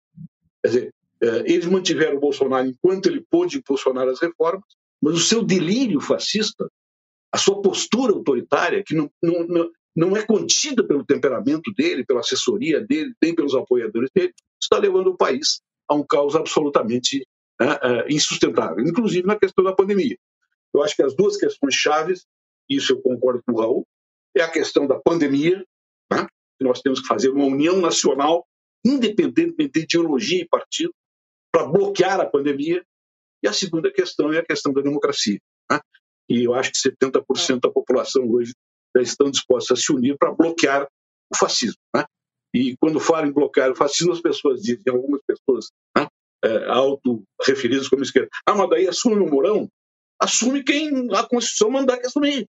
Quer 0.63 0.67
dizer, 0.67 0.93
eh, 1.21 1.43
eles 1.45 1.65
mantiveram 1.65 2.17
o 2.17 2.19
Bolsonaro 2.19 2.67
enquanto 2.67 3.07
ele 3.07 3.25
pôde 3.29 3.57
impulsionar 3.57 4.07
as 4.07 4.19
reformas, 4.19 4.65
mas 5.01 5.15
o 5.15 5.19
seu 5.19 5.43
delírio 5.43 5.99
fascista, 5.99 6.69
a 7.31 7.37
sua 7.37 7.61
postura 7.61 8.13
autoritária, 8.13 8.83
que 8.85 8.95
não, 8.95 9.09
não, 9.21 9.69
não 9.95 10.17
é 10.17 10.25
contida 10.25 10.85
pelo 10.85 11.05
temperamento 11.05 11.71
dele, 11.73 12.05
pela 12.05 12.19
assessoria 12.19 12.81
dele, 12.81 13.13
nem 13.21 13.33
pelos 13.33 13.55
apoiadores 13.55 14.09
dele, 14.13 14.33
está 14.61 14.77
levando 14.77 15.07
o 15.07 15.17
país 15.17 15.61
a 15.87 15.95
um 15.95 16.03
caos 16.03 16.35
absolutamente 16.35 17.25
uh, 17.61 17.65
uh, 17.65 18.09
insustentável, 18.09 18.85
inclusive 18.85 19.25
na 19.25 19.37
questão 19.37 19.63
da 19.63 19.73
pandemia. 19.73 20.17
Eu 20.75 20.83
acho 20.83 20.95
que 20.95 21.03
as 21.03 21.15
duas 21.15 21.37
questões 21.37 21.73
chaves, 21.73 22.25
isso 22.69 22.93
eu 22.93 23.01
concordo 23.01 23.41
com 23.45 23.53
o 23.53 23.59
Raul, 23.59 23.87
é 24.35 24.41
a 24.41 24.51
questão 24.51 24.85
da 24.85 24.99
pandemia, 24.99 25.63
né? 26.11 26.27
nós 26.59 26.81
temos 26.81 26.99
que 26.99 27.07
fazer 27.07 27.29
uma 27.29 27.45
união 27.45 27.79
nacional, 27.79 28.45
independentemente 28.85 29.71
de 29.71 29.81
ideologia 29.81 30.41
e 30.41 30.47
partido, 30.47 30.93
para 31.51 31.65
bloquear 31.65 32.19
a 32.19 32.25
pandemia. 32.25 32.83
E 33.41 33.47
a 33.47 33.53
segunda 33.53 33.91
questão 33.91 34.33
é 34.33 34.39
a 34.39 34.45
questão 34.45 34.73
da 34.73 34.81
democracia. 34.81 35.39
Né? 35.71 35.79
E 36.29 36.43
eu 36.43 36.53
acho 36.53 36.71
que 36.71 36.77
70% 36.77 37.61
da 37.61 37.71
população 37.71 38.29
hoje 38.29 38.53
já 38.95 39.01
estão 39.01 39.31
dispostos 39.31 39.77
a 39.77 39.81
se 39.81 39.93
unir 39.93 40.17
para 40.17 40.33
bloquear 40.33 40.87
o 41.31 41.37
fascismo. 41.37 41.79
Né? 41.95 42.03
E 42.53 42.75
quando 42.77 42.99
falam 42.99 43.29
em 43.29 43.33
bloquear 43.33 43.71
o 43.71 43.75
fascismo, 43.75 44.11
as 44.11 44.21
pessoas 44.21 44.61
dizem, 44.61 44.81
algumas 44.89 45.21
pessoas 45.25 45.67
né, 45.95 46.07
é, 46.43 46.65
auto-referidas 46.69 47.87
como 47.87 48.03
esquerda, 48.03 48.29
ah, 48.45 48.55
mas 48.55 48.69
daí 48.69 48.87
assume 48.87 49.15
o 49.15 49.29
Mourão? 49.29 49.69
Assume 50.19 50.63
quem 50.63 51.07
a 51.13 51.23
Constituição 51.23 51.69
mandar 51.69 51.97
que 51.97 52.07
assumir. 52.07 52.47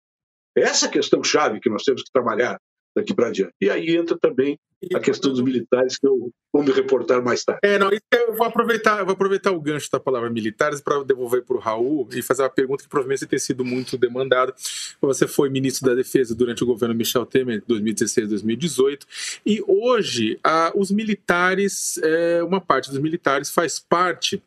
Essa 0.57 0.87
é 0.87 0.89
a 0.89 0.93
questão 0.93 1.23
chave 1.23 1.61
que 1.61 1.69
nós 1.69 1.83
temos 1.83 2.03
que 2.03 2.11
trabalhar 2.13 2.59
daqui 2.97 3.15
para 3.15 3.31
diante. 3.31 3.53
E 3.61 3.69
aí 3.69 3.95
entra 3.95 4.17
também 4.19 4.59
a 4.95 5.01
questão 5.01 5.31
dos 5.31 5.41
militares, 5.41 5.99
que 5.99 6.07
eu 6.07 6.31
vou 6.53 6.63
me 6.63 6.71
reportar 6.71 7.23
mais 7.23 7.45
tarde. 7.45 7.61
É, 7.63 7.79
não, 7.79 7.91
eu 7.91 8.35
vou 8.35 8.47
aproveitar, 8.47 8.99
eu 9.01 9.05
vou 9.05 9.15
aproveitar 9.15 9.51
o 9.53 9.61
gancho 9.61 9.91
da 9.91 9.99
palavra 9.99 10.31
militares 10.31 10.81
para 10.81 11.03
devolver 11.03 11.43
para 11.43 11.57
o 11.57 11.61
Raul 11.61 12.09
e 12.13 12.23
fazer 12.23 12.43
uma 12.43 12.51
pergunta 12.51 12.83
que 12.83 12.89
provavelmente 12.89 13.27
tem 13.27 13.39
sido 13.39 13.65
muito 13.65 13.97
demandada. 13.99 14.55
Você 15.01 15.27
foi 15.27 15.49
ministro 15.51 15.89
da 15.89 15.95
Defesa 15.95 16.35
durante 16.35 16.63
o 16.63 16.67
governo 16.67 16.95
Michel 16.95 17.27
Temer, 17.27 17.63
2016-2018, 17.69 19.01
e 19.45 19.63
hoje 19.67 20.39
a, 20.43 20.73
os 20.75 20.91
militares, 20.91 21.99
é, 22.03 22.43
uma 22.43 22.61
parte 22.61 22.91
dos 22.91 22.99
militares 22.99 23.51
faz 23.51 23.79
parte 23.79 24.43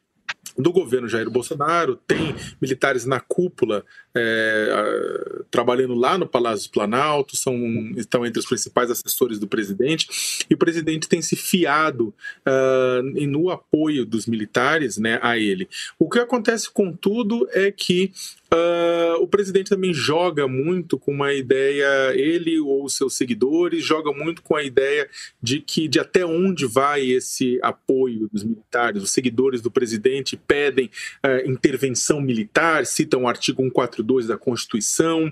do 0.60 0.72
governo 0.74 1.08
Jair 1.08 1.30
Bolsonaro, 1.30 1.96
tem 1.96 2.36
militares 2.62 3.06
na 3.06 3.20
cúpula 3.20 3.86
é, 4.16 5.44
trabalhando 5.52 5.94
lá 5.94 6.18
no 6.18 6.28
Palácio 6.28 6.70
Planalto, 6.72 7.36
são, 7.36 7.56
estão 7.96 8.26
entre 8.26 8.40
os 8.40 8.46
principais 8.46 8.90
assessores 8.90 9.40
do 9.40 9.48
presidente, 9.48 10.46
e 10.50 10.54
o 10.54 10.58
presidente 10.58 11.08
tem 11.08 11.22
se 11.22 11.36
fiado 11.36 12.14
uh, 12.46 13.28
no 13.28 13.50
apoio 13.50 14.06
dos 14.06 14.26
militares 14.26 14.98
né, 14.98 15.20
a 15.22 15.38
ele. 15.38 15.68
O 15.98 16.10
que 16.10 16.20
acontece, 16.20 16.70
contudo, 16.70 17.48
é 17.52 17.72
que 17.72 18.12
Uh, 18.52 19.22
o 19.22 19.28
presidente 19.28 19.70
também 19.70 19.94
joga 19.94 20.48
muito 20.48 20.98
com 20.98 21.12
uma 21.12 21.32
ideia, 21.32 22.16
ele 22.16 22.60
ou 22.60 22.90
seus 22.90 23.14
seguidores, 23.14 23.84
joga 23.84 24.12
muito 24.12 24.42
com 24.42 24.56
a 24.56 24.64
ideia 24.64 25.08
de 25.40 25.60
que 25.60 25.88
de 25.88 26.00
até 26.00 26.26
onde 26.26 26.66
vai 26.66 27.06
esse 27.06 27.60
apoio 27.62 28.28
dos 28.34 28.44
militares. 28.44 29.04
Os 29.04 29.12
seguidores 29.12 29.62
do 29.62 29.70
presidente 29.70 30.36
pedem 30.36 30.90
uh, 31.24 31.48
intervenção 31.48 32.20
militar, 32.20 32.88
citam 32.88 33.24
o 33.24 33.28
artigo 33.28 33.62
142 34.00 34.28
da 34.28 34.38
Constituição, 34.38 35.32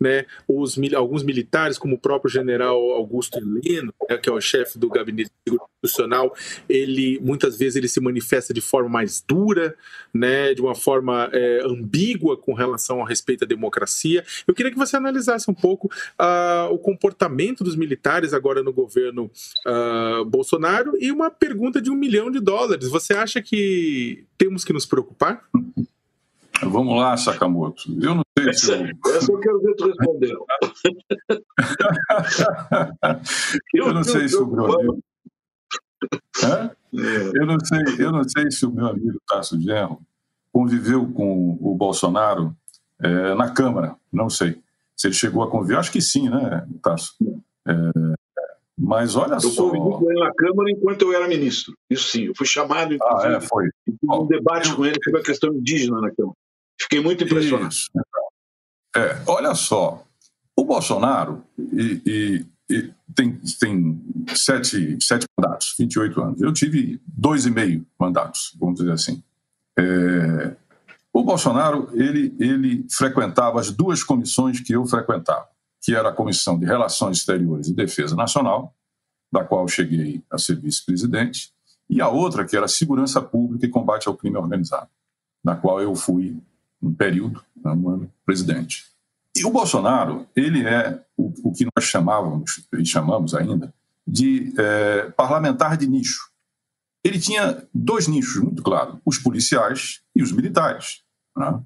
né? 0.00 0.26
Os, 0.48 0.78
alguns 0.94 1.22
militares, 1.22 1.78
como 1.78 1.96
o 1.96 1.98
próprio 1.98 2.30
general 2.30 2.78
Augusto 2.92 3.38
Heleno, 3.38 3.92
né, 4.08 4.16
que 4.16 4.28
é 4.28 4.32
o 4.32 4.40
chefe 4.40 4.78
do 4.78 4.88
gabinete 4.88 5.30
institucional, 5.46 6.34
ele 6.68 7.18
muitas 7.20 7.58
vezes 7.58 7.76
ele 7.76 7.88
se 7.88 8.00
manifesta 8.00 8.54
de 8.54 8.60
forma 8.60 8.88
mais 8.88 9.22
dura, 9.26 9.74
né? 10.12 10.54
De 10.54 10.60
uma 10.60 10.74
forma 10.74 11.28
é, 11.32 11.60
ambígua 11.64 12.36
com 12.36 12.54
relação 12.54 13.02
a 13.02 13.08
respeito 13.08 13.44
à 13.44 13.46
democracia. 13.46 14.24
Eu 14.46 14.54
queria 14.54 14.72
que 14.72 14.78
você 14.78 14.96
analisasse 14.96 15.50
um 15.50 15.54
pouco 15.54 15.90
uh, 16.20 16.72
o 16.72 16.78
comportamento 16.78 17.64
dos 17.64 17.76
militares 17.76 18.32
agora 18.32 18.62
no 18.62 18.72
governo 18.72 19.30
uh, 19.66 20.24
Bolsonaro 20.24 20.96
e 20.98 21.10
uma 21.10 21.30
pergunta 21.30 21.80
de 21.80 21.90
um 21.90 21.96
milhão 21.96 22.30
de 22.30 22.40
dólares. 22.40 22.88
Você 22.88 23.12
acha 23.14 23.42
que 23.42 24.24
temos 24.38 24.64
que 24.64 24.72
nos 24.72 24.86
preocupar? 24.86 25.42
Vamos 26.62 26.96
lá, 26.96 27.16
Sakamoto. 27.16 27.82
Eu 28.00 28.14
não 28.14 28.22
sei 28.38 28.52
se. 28.52 28.70
Eu... 28.72 28.86
Essa 29.14 29.32
eu 29.32 29.40
quero 29.40 29.60
ver 29.60 29.74
tu 29.74 29.86
responder. 29.86 30.34
eu 33.74 33.92
não 33.92 34.04
sei 34.04 34.28
se 34.28 34.36
o 34.36 34.46
meu 34.46 34.66
amigo. 34.66 35.00
Eu 36.92 37.46
não 37.46 37.58
sei, 37.60 37.80
eu 37.98 38.12
não 38.12 38.22
sei 38.28 38.50
se 38.50 38.66
o 38.66 38.70
meu 38.70 38.86
amigo 38.86 39.18
Tasso 39.28 39.60
Genro 39.60 40.00
conviveu 40.52 41.10
com 41.12 41.58
o 41.60 41.74
Bolsonaro 41.74 42.56
é, 43.00 43.34
na 43.34 43.50
Câmara, 43.50 43.96
não 44.12 44.30
sei. 44.30 44.62
Se 44.96 45.08
ele 45.08 45.14
chegou 45.14 45.42
a 45.42 45.50
conviver, 45.50 45.76
acho 45.76 45.90
que 45.90 46.00
sim, 46.00 46.28
né, 46.28 46.64
Tasso? 46.80 47.16
É, 47.66 47.72
mas 48.78 49.16
olha 49.16 49.34
eu 49.34 49.40
só. 49.40 49.66
Eu 49.66 49.72
convivi 49.72 49.98
com 49.98 50.08
ele 50.10 50.20
na 50.20 50.32
Câmara 50.34 50.70
enquanto 50.70 51.02
eu 51.02 51.12
era 51.12 51.26
ministro. 51.26 51.76
Isso 51.90 52.08
sim, 52.08 52.26
eu 52.26 52.34
fui 52.36 52.46
chamado, 52.46 52.94
inclusive, 52.94 53.34
ah, 53.34 53.38
é, 53.38 53.40
foi. 53.40 53.68
um 54.04 54.26
debate 54.26 54.72
com 54.74 54.84
ele 54.84 54.98
sobre 55.02 55.20
a 55.20 55.24
questão 55.24 55.52
indígena 55.52 56.00
na 56.00 56.12
Câmara. 56.12 56.36
Fiquei 56.80 57.00
muito 57.00 57.24
impressionado. 57.24 57.74
É, 58.96 59.22
olha 59.26 59.54
só, 59.54 60.04
o 60.56 60.64
Bolsonaro 60.64 61.44
e, 61.58 62.02
e, 62.06 62.46
e 62.70 62.94
tem, 63.14 63.40
tem 63.58 64.02
sete, 64.34 64.96
sete 65.00 65.26
mandatos, 65.36 65.74
28 65.78 66.20
anos. 66.22 66.40
Eu 66.40 66.52
tive 66.52 67.00
dois 67.06 67.46
e 67.46 67.50
meio 67.50 67.86
mandatos, 67.98 68.54
vamos 68.58 68.78
dizer 68.78 68.92
assim. 68.92 69.22
É, 69.76 70.54
o 71.12 71.22
Bolsonaro 71.22 71.90
ele, 71.92 72.34
ele 72.38 72.86
frequentava 72.90 73.60
as 73.60 73.70
duas 73.70 74.02
comissões 74.02 74.60
que 74.60 74.72
eu 74.72 74.86
frequentava, 74.86 75.48
que 75.82 75.94
era 75.94 76.08
a 76.08 76.12
Comissão 76.12 76.58
de 76.58 76.66
Relações 76.66 77.18
Exteriores 77.18 77.68
e 77.68 77.74
Defesa 77.74 78.16
Nacional, 78.16 78.74
da 79.32 79.44
qual 79.44 79.66
cheguei 79.66 80.22
a 80.30 80.38
ser 80.38 80.60
vice-presidente, 80.60 81.52
e 81.90 82.00
a 82.00 82.08
outra 82.08 82.44
que 82.44 82.56
era 82.56 82.66
Segurança 82.68 83.20
Pública 83.20 83.66
e 83.66 83.68
Combate 83.68 84.08
ao 84.08 84.16
Crime 84.16 84.36
Organizado, 84.36 84.88
da 85.44 85.54
qual 85.54 85.80
eu 85.80 85.94
fui 85.94 86.36
um 86.88 86.94
período, 86.94 87.42
né, 87.56 87.70
um 87.72 87.88
ano, 87.88 88.12
presidente. 88.24 88.86
E 89.36 89.44
o 89.44 89.50
Bolsonaro, 89.50 90.26
ele 90.36 90.64
é 90.64 91.00
o, 91.16 91.32
o 91.48 91.52
que 91.52 91.66
nós 91.76 91.84
chamávamos, 91.84 92.64
e 92.72 92.86
chamamos 92.86 93.34
ainda, 93.34 93.72
de 94.06 94.52
é, 94.58 95.10
parlamentar 95.16 95.76
de 95.76 95.86
nicho. 95.86 96.30
Ele 97.02 97.18
tinha 97.18 97.62
dois 97.72 98.06
nichos 98.06 98.42
muito 98.42 98.62
claros, 98.62 98.96
os 99.04 99.18
policiais 99.18 100.00
e 100.14 100.22
os 100.22 100.32
militares. 100.32 101.02
Né? 101.36 101.60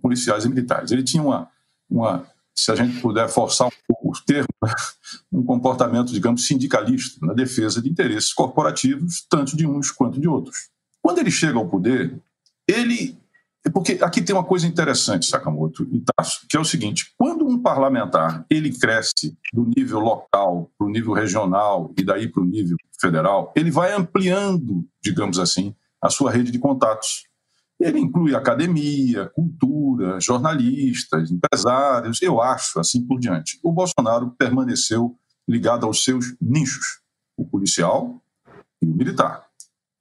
Policiais 0.00 0.44
e 0.44 0.48
militares. 0.48 0.90
Ele 0.90 1.02
tinha 1.02 1.22
uma, 1.22 1.48
uma 1.88 2.26
se 2.54 2.70
a 2.70 2.74
gente 2.76 3.00
puder 3.00 3.28
forçar 3.28 3.66
um 3.66 3.70
pouco 3.88 4.10
o 4.10 4.24
termo, 4.24 4.48
um 5.32 5.42
comportamento, 5.42 6.12
digamos, 6.12 6.46
sindicalista, 6.46 7.24
na 7.26 7.32
defesa 7.32 7.82
de 7.82 7.88
interesses 7.88 8.32
corporativos, 8.32 9.26
tanto 9.28 9.56
de 9.56 9.66
uns 9.66 9.90
quanto 9.90 10.20
de 10.20 10.28
outros. 10.28 10.68
Quando 11.02 11.18
ele 11.18 11.30
chega 11.30 11.58
ao 11.58 11.68
poder, 11.68 12.16
ele. 12.66 13.18
Porque 13.72 13.98
aqui 14.02 14.20
tem 14.20 14.34
uma 14.34 14.44
coisa 14.44 14.66
interessante, 14.66 15.26
Sakamoto 15.26 15.84
e 15.90 16.00
Tasso, 16.00 16.46
que 16.48 16.56
é 16.56 16.60
o 16.60 16.64
seguinte: 16.64 17.12
quando 17.16 17.46
um 17.46 17.60
parlamentar 17.60 18.44
ele 18.50 18.76
cresce 18.76 19.36
do 19.52 19.64
nível 19.76 20.00
local 20.00 20.70
para 20.76 20.86
o 20.86 20.90
nível 20.90 21.12
regional 21.14 21.92
e 21.98 22.04
daí 22.04 22.28
para 22.28 22.42
o 22.42 22.46
nível 22.46 22.76
federal, 23.00 23.52
ele 23.56 23.70
vai 23.70 23.92
ampliando, 23.92 24.86
digamos 25.02 25.38
assim, 25.38 25.74
a 26.00 26.10
sua 26.10 26.30
rede 26.30 26.50
de 26.50 26.58
contatos. 26.58 27.24
Ele 27.80 27.98
inclui 27.98 28.34
academia, 28.34 29.30
cultura, 29.34 30.20
jornalistas, 30.20 31.30
empresários, 31.30 32.22
eu 32.22 32.40
acho, 32.40 32.78
assim 32.78 33.04
por 33.04 33.18
diante. 33.18 33.58
O 33.62 33.72
Bolsonaro 33.72 34.30
permaneceu 34.38 35.16
ligado 35.48 35.84
aos 35.84 36.04
seus 36.04 36.36
nichos, 36.40 37.00
o 37.36 37.44
policial 37.44 38.22
e 38.80 38.86
o 38.86 38.94
militar. 38.94 39.46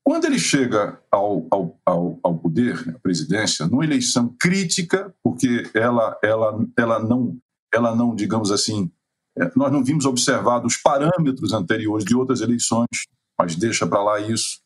Quando 0.03 0.25
ele 0.25 0.38
chega 0.38 1.00
ao, 1.10 1.48
ao, 1.50 1.79
ao, 1.86 2.19
ao 2.22 2.38
poder, 2.38 2.93
à 2.95 3.00
presidência, 3.00 3.65
numa 3.67 3.86
eleição 3.86 4.36
crítica, 4.38 5.13
porque 5.24 5.69
ela, 5.74 6.17
ela, 6.22 6.65
ela, 6.77 7.00
não, 7.00 7.38
ela 7.74 7.95
não, 7.95 8.13
digamos 8.13 8.51
assim, 8.51 8.91
é, 9.38 9.50
nós 9.55 9.72
não 9.72 9.83
vimos 9.83 10.05
observar 10.05 10.65
os 10.65 10.75
parâmetros 10.77 11.53
anteriores 11.53 12.05
de 12.05 12.15
outras 12.15 12.41
eleições, 12.41 13.07
mas 13.39 13.55
deixa 13.55 13.88
para 13.88 14.03
lá 14.03 14.19
isso. 14.19 14.62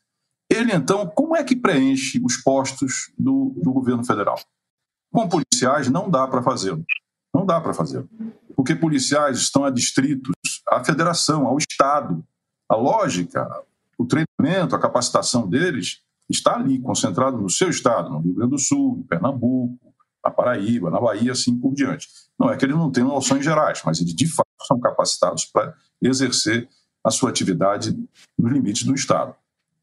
Ele, 0.49 0.73
então, 0.73 1.05
como 1.07 1.35
é 1.35 1.43
que 1.43 1.55
preenche 1.55 2.19
os 2.23 2.37
postos 2.37 3.11
do, 3.17 3.53
do 3.57 3.71
governo 3.71 4.03
federal? 4.03 4.39
Com 5.11 5.27
policiais 5.27 5.89
não 5.89 6.09
dá 6.09 6.27
para 6.27 6.41
fazê-lo. 6.41 6.83
Não 7.33 7.45
dá 7.45 7.61
para 7.61 7.73
fazê-lo. 7.73 8.09
Porque 8.55 8.75
policiais 8.75 9.37
estão 9.37 9.65
adstritos 9.65 10.33
à 10.67 10.83
federação, 10.83 11.45
ao 11.45 11.57
Estado. 11.57 12.25
A 12.69 12.75
lógica, 12.75 13.47
o 13.97 14.05
treinamento, 14.37 14.75
a 14.75 14.79
capacitação 14.79 15.47
deles 15.47 16.01
está 16.29 16.55
ali, 16.55 16.79
concentrado 16.79 17.37
no 17.37 17.49
seu 17.49 17.69
Estado, 17.69 18.09
no 18.09 18.19
Rio 18.19 18.35
Grande 18.35 18.51
do 18.51 18.59
Sul, 18.59 18.99
em 18.99 19.03
Pernambuco, 19.03 19.93
na 20.23 20.31
Paraíba, 20.31 20.89
na 20.89 20.99
Bahia, 20.99 21.31
assim 21.31 21.57
por 21.57 21.73
diante. 21.73 22.07
Não 22.37 22.49
é 22.49 22.57
que 22.57 22.65
eles 22.65 22.75
não 22.75 22.91
tenham 22.91 23.09
noções 23.09 23.43
gerais, 23.43 23.81
mas 23.85 23.99
eles 23.99 24.13
de 24.13 24.27
fato 24.27 24.47
são 24.67 24.79
capacitados 24.79 25.45
para 25.45 25.73
exercer 26.01 26.67
a 27.03 27.09
sua 27.09 27.29
atividade 27.29 27.97
nos 28.37 28.51
limites 28.51 28.83
do 28.83 28.93
Estado. 28.93 29.33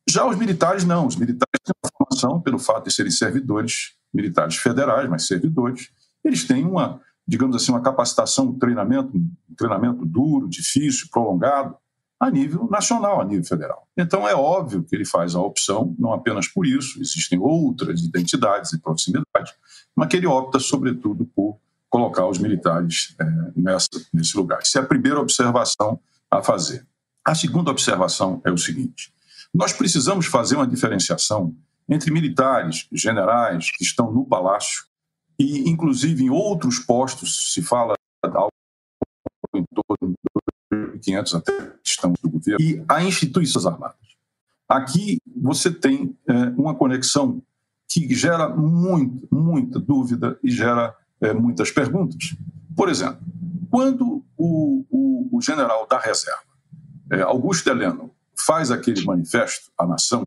Já 0.09 0.27
os 0.27 0.37
militares, 0.37 0.85
não. 0.85 1.07
Os 1.07 1.17
militares 1.17 1.61
têm 1.65 1.75
uma 1.83 1.91
formação, 1.97 2.41
pelo 2.41 2.59
fato 2.59 2.89
de 2.89 2.95
serem 2.95 3.11
servidores, 3.11 3.95
militares 4.13 4.57
federais, 4.57 5.09
mas 5.09 5.27
servidores, 5.27 5.91
eles 6.23 6.47
têm 6.47 6.65
uma, 6.65 7.01
digamos 7.27 7.57
assim, 7.57 7.73
uma 7.73 7.81
capacitação, 7.81 8.47
um 8.47 8.59
treinamento, 8.59 9.17
um 9.17 9.55
treinamento 9.57 10.05
duro, 10.05 10.49
difícil, 10.49 11.09
prolongado, 11.11 11.77
a 12.21 12.31
nível 12.31 12.69
nacional, 12.71 13.21
a 13.21 13.25
nível 13.25 13.45
federal. 13.45 13.87
Então 13.97 14.27
é 14.27 14.35
óbvio 14.35 14.83
que 14.83 14.95
ele 14.95 15.05
faz 15.05 15.35
a 15.35 15.41
opção, 15.41 15.95
não 15.99 16.13
apenas 16.13 16.49
por 16.49 16.67
isso, 16.67 17.01
existem 17.01 17.39
outras 17.39 18.01
identidades 18.03 18.73
e 18.73 18.81
proximidades, 18.81 19.53
mas 19.95 20.09
que 20.09 20.17
ele 20.17 20.27
opta, 20.27 20.59
sobretudo, 20.59 21.27
por 21.35 21.59
colocar 21.91 22.27
os 22.27 22.39
militares 22.39 23.15
é, 23.21 23.25
nessa, 23.57 23.89
nesse 24.13 24.37
lugar. 24.37 24.61
Essa 24.61 24.81
é 24.81 24.83
a 24.83 24.87
primeira 24.87 25.21
observação 25.21 26.01
a 26.31 26.43
fazer. 26.43 26.87
A 27.25 27.35
segunda 27.35 27.71
observação 27.71 28.41
é 28.45 28.51
o 28.51 28.59
seguinte: 28.59 29.13
nós 29.53 29.73
precisamos 29.73 30.27
fazer 30.27 30.57
uma 30.57 30.67
diferenciação 30.67 31.55
entre 31.89 32.11
militares, 32.11 32.89
generais 32.93 33.71
que 33.71 33.85
estão 33.85 34.11
no 34.11 34.25
palácio 34.25 34.85
e, 35.39 35.69
inclusive, 35.69 36.25
em 36.25 36.31
outros 36.31 36.79
postos, 36.79 37.53
se 37.53 37.63
fala 37.63 37.95
em 39.55 39.65
torno 39.75 40.15
de 40.75 41.13
1.500 41.13 41.39
até 41.39 41.73
estão 41.85 42.13
do 42.23 42.31
governo, 42.31 42.61
e 42.61 42.83
a 42.89 43.03
instituições 43.03 43.67
armadas. 43.67 43.97
Aqui 44.69 45.19
você 45.37 45.71
tem 45.71 46.17
é, 46.29 46.33
uma 46.57 46.75
conexão 46.75 47.43
que 47.89 48.15
gera 48.15 48.49
muito, 48.49 49.29
muita 49.31 49.79
dúvida 49.79 50.39
e 50.43 50.51
gera 50.51 50.95
é, 51.21 51.33
muitas 51.33 51.71
perguntas. 51.71 52.35
Por 52.77 52.89
exemplo, 52.89 53.21
quando 53.71 54.25
o, 54.37 54.85
o, 54.91 55.37
o 55.37 55.41
general 55.41 55.87
da 55.87 55.99
reserva, 55.99 56.43
é, 57.11 57.21
Augusto 57.23 57.69
Heleno, 57.69 58.11
faz 58.37 58.71
aquele 58.71 59.05
manifesto 59.05 59.71
à 59.79 59.87
nação, 59.87 60.23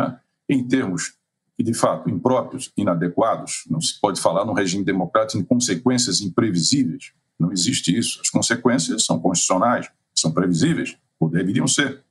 é? 0.00 0.16
em 0.48 0.66
termos 0.66 1.14
que, 1.56 1.62
de 1.62 1.74
fato, 1.74 2.10
impróprios, 2.10 2.72
inadequados, 2.76 3.64
não 3.70 3.80
se 3.80 4.00
pode 4.00 4.20
falar 4.20 4.44
num 4.44 4.52
regime 4.52 4.84
democrático 4.84 5.38
em 5.38 5.44
consequências 5.44 6.20
imprevisíveis. 6.20 7.12
Não 7.38 7.52
existe 7.52 7.96
isso. 7.96 8.20
As 8.20 8.30
consequências 8.30 9.04
são 9.04 9.18
constitucionais, 9.18 9.90
são 10.14 10.32
previsíveis, 10.32 10.96
ou 11.18 11.28
deveriam 11.28 11.66
ser. 11.66 12.02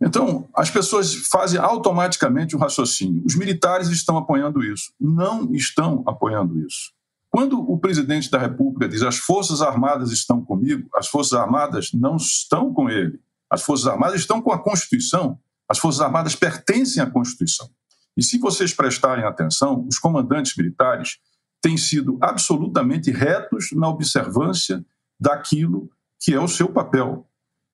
Então, 0.00 0.48
as 0.54 0.68
pessoas 0.68 1.14
fazem 1.30 1.60
automaticamente 1.60 2.56
o 2.56 2.58
raciocínio. 2.58 3.22
Os 3.24 3.36
militares 3.36 3.88
estão 3.88 4.16
apoiando 4.16 4.64
isso. 4.64 4.92
Não 5.00 5.52
estão 5.54 6.02
apoiando 6.06 6.58
isso. 6.58 6.92
Quando 7.30 7.58
o 7.60 7.78
presidente 7.78 8.30
da 8.30 8.38
República 8.38 8.88
diz 8.88 9.02
as 9.02 9.16
Forças 9.16 9.62
Armadas 9.62 10.10
estão 10.10 10.44
comigo, 10.44 10.88
as 10.94 11.06
Forças 11.06 11.32
Armadas 11.32 11.90
não 11.94 12.16
estão 12.16 12.74
com 12.74 12.90
ele. 12.90 13.20
As 13.48 13.62
Forças 13.62 13.86
Armadas 13.86 14.20
estão 14.20 14.42
com 14.42 14.52
a 14.52 14.58
Constituição. 14.58 15.38
As 15.68 15.78
Forças 15.78 16.00
Armadas 16.00 16.34
pertencem 16.34 17.02
à 17.02 17.08
Constituição. 17.08 17.70
E 18.16 18.22
se 18.22 18.38
vocês 18.38 18.74
prestarem 18.74 19.24
atenção, 19.24 19.86
os 19.88 19.98
comandantes 19.98 20.54
militares 20.56 21.18
têm 21.62 21.76
sido 21.76 22.18
absolutamente 22.20 23.10
retos 23.10 23.70
na 23.72 23.88
observância 23.88 24.84
daquilo 25.18 25.88
que 26.20 26.34
é 26.34 26.40
o 26.40 26.48
seu 26.48 26.68
papel. 26.68 27.26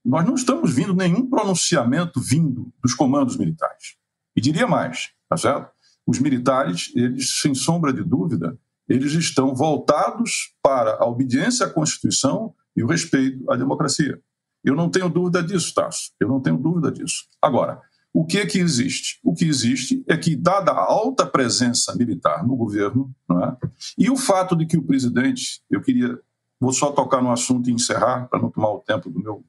Nós 0.04 0.24
não 0.24 0.34
estamos 0.34 0.72
vendo 0.72 0.94
nenhum 0.94 1.28
pronunciamento 1.28 2.20
vindo 2.20 2.72
dos 2.82 2.94
comandos 2.94 3.36
militares. 3.36 3.96
E 4.36 4.40
diria 4.40 4.66
mais, 4.66 5.10
tá 5.28 5.36
certo? 5.36 5.70
Os 6.06 6.18
militares, 6.18 6.92
eles, 6.94 7.40
sem 7.40 7.54
sombra 7.54 7.92
de 7.92 8.04
dúvida, 8.04 8.58
eles 8.88 9.12
estão 9.12 9.54
voltados 9.54 10.54
para 10.62 10.96
a 10.98 11.06
obediência 11.06 11.66
à 11.66 11.70
Constituição 11.70 12.54
e 12.76 12.82
o 12.82 12.86
respeito 12.86 13.50
à 13.50 13.56
democracia. 13.56 14.20
Eu 14.64 14.74
não 14.74 14.90
tenho 14.90 15.08
dúvida 15.08 15.42
disso, 15.42 15.74
Tasso. 15.74 16.12
Eu 16.20 16.28
não 16.28 16.40
tenho 16.40 16.56
dúvida 16.56 16.90
disso. 16.90 17.26
Agora, 17.40 17.80
o 18.12 18.24
que 18.24 18.38
é 18.38 18.46
que 18.46 18.58
existe? 18.58 19.20
O 19.22 19.34
que 19.34 19.44
existe 19.44 20.02
é 20.08 20.16
que, 20.16 20.34
dada 20.34 20.72
a 20.72 20.80
alta 20.80 21.26
presença 21.26 21.94
militar 21.94 22.46
no 22.46 22.56
governo, 22.56 23.14
é? 23.30 23.68
e 23.96 24.10
o 24.10 24.16
fato 24.16 24.56
de 24.56 24.66
que 24.66 24.76
o 24.76 24.82
presidente, 24.82 25.62
eu 25.70 25.80
queria, 25.80 26.18
vou 26.60 26.72
só 26.72 26.90
tocar 26.90 27.22
no 27.22 27.30
assunto 27.30 27.68
e 27.68 27.72
encerrar, 27.72 28.28
para 28.28 28.40
não 28.40 28.50
tomar 28.50 28.70
o 28.70 28.80
tempo 28.80 29.10
do 29.10 29.20
meu, 29.20 29.44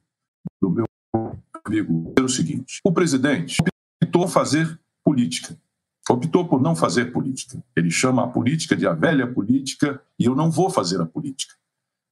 do 0.62 0.70
meu 0.70 0.86
amigo, 1.66 2.14
é 2.18 2.22
o 2.22 2.30
seguinte: 2.30 2.80
o 2.84 2.92
presidente 2.92 3.58
optou 4.04 4.28
fazer 4.28 4.80
política, 5.04 5.58
optou 6.10 6.48
por 6.48 6.62
não 6.62 6.76
fazer 6.76 7.12
política. 7.12 7.64
Ele 7.76 7.90
chama 7.90 8.24
a 8.24 8.28
política 8.28 8.76
de 8.76 8.86
a 8.86 8.94
velha 8.94 9.32
política 9.32 10.02
e 10.18 10.26
eu 10.26 10.36
não 10.36 10.52
vou 10.52 10.70
fazer 10.70 11.00
a 11.02 11.06
política. 11.06 11.56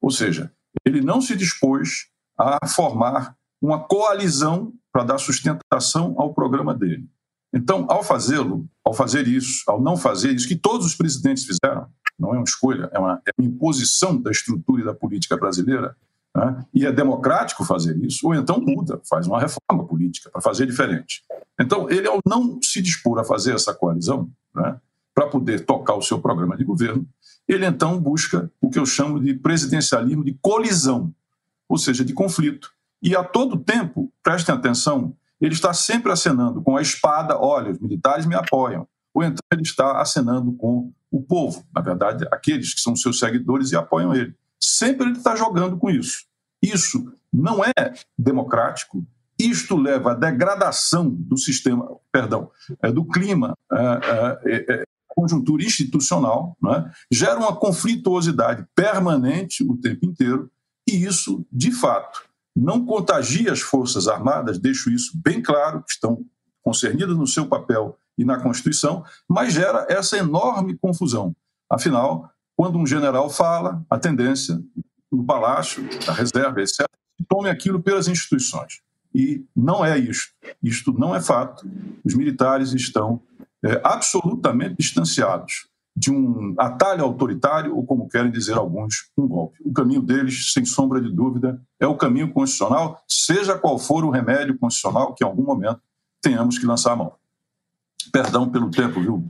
Ou 0.02 0.12
seja, 0.12 0.52
ele 0.86 1.02
não 1.02 1.22
se 1.22 1.36
dispôs 1.36 2.08
a 2.38 2.68
formar 2.68 3.36
uma 3.62 3.80
coalizão 3.80 4.74
para 4.98 5.04
dar 5.04 5.20
sustentação 5.20 6.16
ao 6.18 6.34
programa 6.34 6.74
dele. 6.74 7.08
Então, 7.54 7.86
ao 7.88 8.04
fazê-lo, 8.04 8.68
ao 8.84 8.96
fazer 8.96 9.28
isso, 9.28 9.64
ao 9.68 9.80
não 9.80 9.96
fazer 9.96 10.32
isso, 10.32 10.48
que 10.48 10.56
todos 10.56 10.88
os 10.88 10.96
presidentes 10.96 11.46
fizeram, 11.46 11.86
não 12.18 12.34
é 12.34 12.38
uma 12.38 12.44
escolha, 12.44 12.90
é 12.92 12.98
uma, 12.98 13.22
é 13.24 13.32
uma 13.38 13.48
imposição 13.48 14.20
da 14.20 14.32
estrutura 14.32 14.82
e 14.82 14.86
da 14.86 14.96
política 14.96 15.38
brasileira, 15.38 15.96
né? 16.36 16.66
e 16.74 16.84
é 16.84 16.92
democrático 16.92 17.64
fazer 17.64 17.96
isso, 18.04 18.26
ou 18.26 18.34
então 18.34 18.60
muda, 18.60 19.00
faz 19.08 19.28
uma 19.28 19.40
reforma 19.40 19.88
política 19.88 20.32
para 20.32 20.42
fazer 20.42 20.66
diferente. 20.66 21.22
Então, 21.62 21.88
ele, 21.92 22.08
ao 22.08 22.18
não 22.26 22.58
se 22.64 22.82
dispor 22.82 23.20
a 23.20 23.24
fazer 23.24 23.54
essa 23.54 23.76
coalizão, 23.76 24.28
né, 24.56 24.82
para 25.14 25.28
poder 25.28 25.64
tocar 25.64 25.94
o 25.94 26.02
seu 26.02 26.20
programa 26.20 26.58
de 26.58 26.64
governo, 26.64 27.08
ele 27.48 27.68
então 27.68 28.02
busca 28.02 28.52
o 28.60 28.68
que 28.68 28.80
eu 28.80 28.86
chamo 28.88 29.20
de 29.20 29.36
presidencialismo 29.36 30.26
de 30.26 30.36
colisão, 30.42 31.14
ou 31.70 31.78
seja, 31.78 32.04
de 32.04 32.14
conflito. 32.14 32.76
E 33.02 33.16
a 33.16 33.24
todo 33.24 33.58
tempo, 33.58 34.12
prestem 34.24 34.56
atenção, 34.56 35.16
ele 35.40 35.54
está 35.54 35.74
sempre 35.74 36.12
acenando 36.12 36.62
com 36.62 36.76
a 36.76 36.82
espada: 36.82 37.38
olha, 37.38 37.72
os 37.72 37.80
militares 37.80 38.26
me 38.26 38.36
apoiam. 38.36 38.88
Ou 39.14 39.24
então 39.24 39.44
ele 39.52 39.62
está 39.62 40.00
acenando 40.00 40.52
com 40.54 40.92
o 41.12 41.22
povo, 41.22 41.66
na 41.74 41.82
verdade, 41.82 42.26
aqueles 42.32 42.74
que 42.74 42.82
são 42.82 42.96
seus 42.96 43.20
seguidores 43.20 43.72
e 43.72 43.76
apoiam 43.76 44.14
ele. 44.14 44.36
Sempre 44.60 45.08
ele 45.08 45.18
está 45.18 45.36
jogando 45.36 45.78
com 45.78 45.90
isso. 45.90 46.26
Isso 46.62 47.12
não 47.32 47.64
é 47.64 47.74
democrático. 48.18 49.06
Isto 49.40 49.76
leva 49.76 50.12
à 50.12 50.16
degradação 50.16 51.10
do 51.10 51.38
sistema, 51.38 51.88
perdão, 52.12 52.52
é, 52.82 52.92
do 52.92 53.06
clima, 53.06 53.56
é, 53.72 53.78
é, 54.46 54.74
é, 54.74 54.84
conjuntura 55.08 55.64
institucional, 55.64 56.58
é? 56.76 56.92
gera 57.12 57.40
uma 57.40 57.56
conflituosidade 57.56 58.66
permanente 58.76 59.64
o 59.64 59.78
tempo 59.78 60.06
inteiro 60.06 60.52
e 60.88 61.06
isso, 61.06 61.46
de 61.52 61.72
fato, 61.72 62.27
não 62.58 62.86
contagia 62.86 63.52
as 63.52 63.62
Forças 63.62 64.08
Armadas, 64.08 64.58
deixo 64.58 64.90
isso 64.90 65.12
bem 65.16 65.42
claro, 65.42 65.84
que 65.84 65.92
estão 65.92 66.26
concernidas 66.64 67.16
no 67.16 67.28
seu 67.28 67.46
papel 67.46 67.98
e 68.18 68.26
na 68.26 68.42
Constituição, 68.42 69.06
mas 69.30 69.54
gera 69.54 69.86
essa 69.90 70.18
enorme 70.18 70.76
confusão. 70.76 71.36
Afinal, 71.70 72.32
quando 72.56 72.80
um 72.80 72.86
general 72.88 73.30
fala, 73.30 73.86
a 73.88 74.00
tendência, 74.00 74.60
no 75.12 75.24
palácio, 75.24 75.88
na 76.08 76.14
reserva, 76.14 76.60
etc., 76.60 76.88
tome 77.30 77.50
aquilo 77.50 77.82
pelas 77.82 78.08
instituições. 78.08 78.82
E 79.14 79.46
não 79.56 79.86
é 79.86 79.98
isto. 79.98 80.34
Isto 80.62 80.92
não 80.92 81.16
é 81.16 81.22
fato. 81.22 81.66
Os 82.04 82.16
militares 82.16 82.74
estão 82.74 83.22
é, 83.64 83.80
absolutamente 83.84 84.76
distanciados 84.80 85.68
de 85.98 86.12
um 86.12 86.54
atalho 86.60 87.04
autoritário, 87.04 87.76
ou 87.76 87.84
como 87.84 88.08
querem 88.08 88.30
dizer 88.30 88.54
alguns, 88.54 89.10
um 89.18 89.28
golpe. 89.28 89.58
O 89.66 89.74
caminho 89.74 90.00
deles, 90.00 90.54
sem 90.54 90.64
sombra 90.64 91.02
de 91.02 91.12
dúvida, 91.12 91.60
é 91.80 91.88
o 91.88 91.98
caminho 91.98 92.32
constitucional, 92.32 93.02
seja 93.08 93.58
qual 93.58 93.80
for 93.80 94.06
o 94.06 94.12
remédio 94.12 94.60
constitucional 94.60 95.16
que 95.16 95.24
em 95.24 95.28
algum 95.28 95.44
momento 95.44 95.82
tenhamos 96.22 96.60
que 96.60 96.68
lançar 96.68 96.92
a 96.92 96.96
mão. 96.96 97.14
Perdão 98.12 98.48
pelo 98.48 98.70
tempo, 98.70 99.02
viu? 99.02 99.26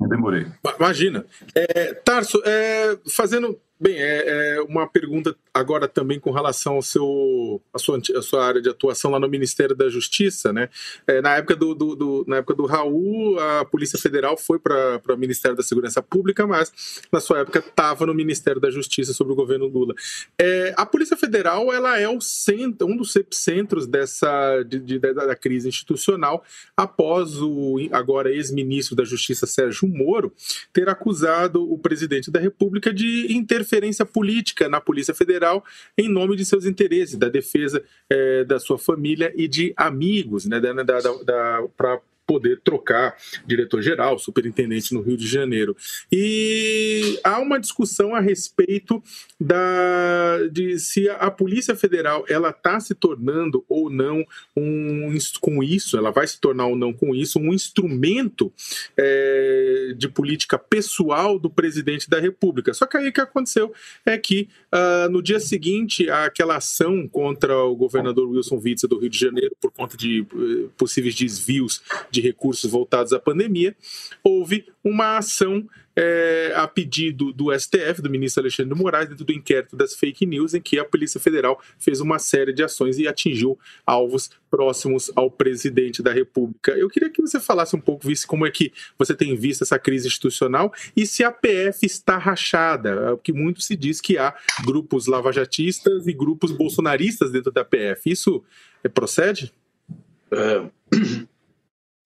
Me 0.00 0.08
demorei. 0.08 0.46
Imagina. 0.78 1.26
É, 1.54 1.92
Tarso, 1.92 2.40
é, 2.46 2.98
fazendo 3.10 3.60
Bem, 3.82 3.96
é, 3.96 4.56
é, 4.56 4.60
uma 4.60 4.86
pergunta 4.86 5.34
agora 5.54 5.88
também 5.88 6.20
com 6.20 6.30
relação 6.30 6.74
ao 6.74 6.82
seu, 6.82 7.62
a 7.72 7.78
sua, 7.78 7.98
sua 8.20 8.44
área 8.44 8.60
de 8.60 8.68
atuação 8.68 9.10
lá 9.10 9.18
no 9.18 9.26
Ministério 9.26 9.74
da 9.74 9.88
Justiça, 9.88 10.52
né? 10.52 10.68
É, 11.06 11.22
na, 11.22 11.36
época 11.36 11.56
do, 11.56 11.74
do, 11.74 11.96
do, 11.96 12.24
na 12.28 12.36
época 12.36 12.52
do 12.52 12.66
Raul, 12.66 13.40
a 13.40 13.64
Polícia 13.64 13.98
Federal 13.98 14.36
foi 14.36 14.58
para 14.58 15.00
o 15.08 15.16
Ministério 15.16 15.56
da 15.56 15.62
Segurança 15.62 16.02
Pública, 16.02 16.46
mas 16.46 17.00
na 17.10 17.20
sua 17.20 17.38
época 17.38 17.60
estava 17.60 18.04
no 18.04 18.12
Ministério 18.12 18.60
da 18.60 18.70
Justiça 18.70 19.14
sobre 19.14 19.32
o 19.32 19.36
governo 19.36 19.66
Lula. 19.66 19.94
É, 20.38 20.74
a 20.76 20.84
Polícia 20.84 21.16
Federal 21.16 21.72
ela 21.72 21.98
é 21.98 22.06
o 22.06 22.20
centro, 22.20 22.86
um 22.86 22.98
dos 22.98 23.14
centros 23.30 23.86
dessa 23.86 24.62
de, 24.62 24.78
de, 24.78 24.98
da, 24.98 25.12
da 25.12 25.34
crise 25.34 25.68
institucional 25.68 26.44
após 26.76 27.40
o 27.40 27.78
agora 27.92 28.30
ex-ministro 28.30 28.94
da 28.94 29.04
Justiça 29.04 29.46
Sérgio 29.46 29.88
Moro 29.88 30.34
ter 30.70 30.86
acusado 30.90 31.62
o 31.62 31.78
presidente 31.78 32.30
da 32.30 32.38
República 32.38 32.92
de 32.92 33.32
interferir 33.32 33.69
interferência 33.70 34.04
política 34.04 34.68
na 34.68 34.80
Polícia 34.80 35.14
Federal 35.14 35.64
em 35.96 36.08
nome 36.08 36.34
de 36.34 36.44
seus 36.44 36.64
interesses, 36.64 37.16
da 37.16 37.28
defesa 37.28 37.82
é, 38.08 38.44
da 38.44 38.58
sua 38.58 38.78
família 38.78 39.32
e 39.36 39.46
de 39.46 39.72
amigos, 39.76 40.44
né, 40.46 40.58
da, 40.58 40.72
da, 40.72 40.98
da 41.00 41.68
para 41.76 42.00
poder 42.30 42.60
trocar 42.62 43.16
diretor-geral, 43.44 44.16
superintendente 44.16 44.94
no 44.94 45.00
Rio 45.00 45.16
de 45.16 45.26
Janeiro. 45.26 45.76
E 46.12 47.18
há 47.24 47.40
uma 47.40 47.58
discussão 47.58 48.14
a 48.14 48.20
respeito 48.20 49.02
da, 49.40 50.38
de 50.52 50.78
se 50.78 51.08
a 51.08 51.28
Polícia 51.28 51.74
Federal 51.74 52.24
ela 52.28 52.50
está 52.50 52.78
se 52.78 52.94
tornando 52.94 53.64
ou 53.68 53.90
não 53.90 54.24
um, 54.56 55.18
com 55.40 55.60
isso, 55.60 55.96
ela 55.98 56.12
vai 56.12 56.24
se 56.24 56.40
tornar 56.40 56.66
ou 56.66 56.76
não 56.76 56.92
com 56.92 57.16
isso 57.16 57.40
um 57.40 57.52
instrumento 57.52 58.52
é, 58.96 59.92
de 59.96 60.08
política 60.08 60.56
pessoal 60.56 61.36
do 61.36 61.50
presidente 61.50 62.08
da 62.08 62.20
República. 62.20 62.72
Só 62.72 62.86
que 62.86 62.96
aí 62.96 63.08
o 63.08 63.12
que 63.12 63.20
aconteceu 63.20 63.74
é 64.06 64.16
que 64.16 64.48
uh, 64.72 65.10
no 65.10 65.20
dia 65.20 65.40
seguinte 65.40 66.08
aquela 66.08 66.58
ação 66.58 67.08
contra 67.08 67.56
o 67.56 67.74
governador 67.74 68.28
Wilson 68.28 68.60
Witzel 68.64 68.88
do 68.88 69.00
Rio 69.00 69.10
de 69.10 69.18
Janeiro 69.18 69.56
por 69.60 69.72
conta 69.72 69.96
de 69.96 70.20
uh, 70.20 70.70
possíveis 70.76 71.16
desvios 71.16 71.82
de 72.08 72.19
de 72.20 72.26
recursos 72.26 72.70
voltados 72.70 73.12
à 73.12 73.18
pandemia, 73.18 73.74
houve 74.22 74.66
uma 74.84 75.18
ação 75.18 75.66
é, 75.96 76.52
a 76.54 76.66
pedido 76.66 77.32
do 77.32 77.52
STF, 77.52 78.00
do 78.00 78.08
ministro 78.08 78.42
Alexandre 78.42 78.72
de 78.72 78.80
Moraes, 78.80 79.08
dentro 79.08 79.24
do 79.24 79.32
inquérito 79.32 79.76
das 79.76 79.94
fake 79.94 80.24
news, 80.24 80.54
em 80.54 80.60
que 80.60 80.78
a 80.78 80.84
Polícia 80.84 81.20
Federal 81.20 81.60
fez 81.78 82.00
uma 82.00 82.18
série 82.18 82.52
de 82.52 82.62
ações 82.62 82.98
e 82.98 83.08
atingiu 83.08 83.58
alvos 83.84 84.30
próximos 84.50 85.10
ao 85.14 85.30
presidente 85.30 86.02
da 86.02 86.12
República. 86.12 86.72
Eu 86.72 86.88
queria 86.88 87.10
que 87.10 87.20
você 87.20 87.40
falasse 87.40 87.74
um 87.74 87.80
pouco, 87.80 88.06
visse 88.06 88.26
como 88.26 88.46
é 88.46 88.50
que 88.50 88.72
você 88.98 89.14
tem 89.14 89.36
visto 89.36 89.62
essa 89.62 89.78
crise 89.78 90.06
institucional 90.06 90.72
e 90.96 91.04
se 91.04 91.24
a 91.24 91.30
PF 91.30 91.84
está 91.84 92.16
rachada, 92.16 93.16
porque 93.16 93.32
muito 93.32 93.60
se 93.60 93.76
diz 93.76 94.00
que 94.00 94.16
há 94.16 94.34
grupos 94.64 95.06
lavajatistas 95.06 96.06
e 96.06 96.12
grupos 96.12 96.52
bolsonaristas 96.52 97.30
dentro 97.30 97.50
da 97.50 97.64
PF. 97.64 98.10
Isso 98.10 98.42
é, 98.82 98.88
procede? 98.88 99.52
É... 100.30 100.70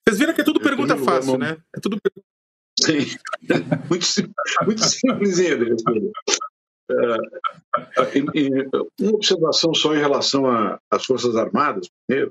Vocês 0.07 0.19
viram 0.19 0.35
que 0.35 0.43
é 0.43 0.45
tudo 0.45 0.61
pergunta 0.61 0.97
fácil, 0.99 1.39
né? 1.39 1.57
É 1.75 1.81
tudo. 1.81 1.99
Sim, 2.79 2.99
muito, 3.89 4.07
muito 4.67 4.85
simplesinha 4.85 5.57
de 5.57 5.65
responder. 5.65 6.13
uma 9.01 9.13
observação 9.13 9.73
só 9.73 9.95
em 9.95 10.01
relação 10.01 10.45
às 10.91 11.07
Forças 11.07 11.37
Armadas, 11.37 11.89
primeiro, 12.07 12.31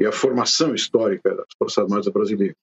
e 0.00 0.06
a 0.06 0.12
formação 0.12 0.74
histórica 0.74 1.34
das 1.34 1.46
Forças 1.58 1.84
Armadas 1.84 2.08
brasileiras. 2.08 2.56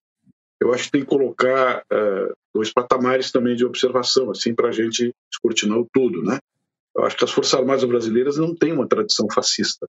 Eu 0.59 0.73
acho 0.73 0.85
que 0.85 0.91
tem 0.91 1.01
que 1.01 1.07
colocar 1.07 1.81
uh, 1.81 2.33
dois 2.55 2.71
patamares 2.71 3.29
também 3.31 3.55
de 3.55 3.65
observação, 3.65 4.31
assim, 4.31 4.55
para 4.55 4.69
a 4.69 4.71
gente 4.71 5.13
descortinar 5.29 5.77
o 5.77 5.87
tudo, 5.93 6.23
né? 6.23 6.39
Eu 6.95 7.03
acho 7.03 7.17
que 7.17 7.25
as 7.25 7.31
Forças 7.31 7.53
Armadas 7.59 7.83
brasileiras 7.83 8.37
não 8.37 8.55
têm 8.55 8.71
uma 8.71 8.87
tradição 8.87 9.27
fascista, 9.31 9.85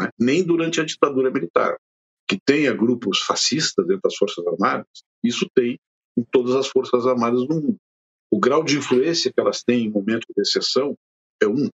né? 0.00 0.08
nem 0.18 0.44
durante 0.44 0.80
a 0.80 0.84
ditadura 0.84 1.30
militar 1.30 1.76
que 2.28 2.38
tenha 2.44 2.72
grupos 2.72 3.20
fascistas 3.20 3.86
dentro 3.86 4.02
das 4.02 4.16
Forças 4.16 4.44
Armadas, 4.46 4.86
isso 5.22 5.48
tem 5.54 5.78
em 6.16 6.24
todas 6.24 6.54
as 6.54 6.68
Forças 6.68 7.06
Armadas 7.06 7.46
do 7.46 7.54
mundo. 7.54 7.76
O 8.30 8.38
grau 8.38 8.64
de 8.64 8.78
influência 8.78 9.32
que 9.32 9.40
elas 9.40 9.62
têm 9.62 9.84
em 9.84 9.90
momento 9.90 10.26
de 10.34 10.42
exceção 10.42 10.96
é 11.40 11.46
um, 11.46 11.68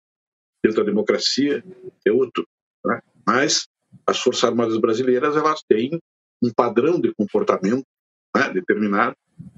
dentro 0.63 0.83
da 0.83 0.83
democracia 0.83 1.63
é 2.05 2.11
outro. 2.11 2.47
Né? 2.85 3.01
Mas 3.25 3.67
as 4.05 4.19
Forças 4.19 4.43
Armadas 4.43 4.77
brasileiras 4.77 5.35
elas 5.35 5.63
têm 5.67 5.99
um 6.41 6.51
padrão 6.53 6.99
de 6.99 7.13
comportamento 7.13 7.85
né, 8.35 8.49
determinado, 8.51 9.15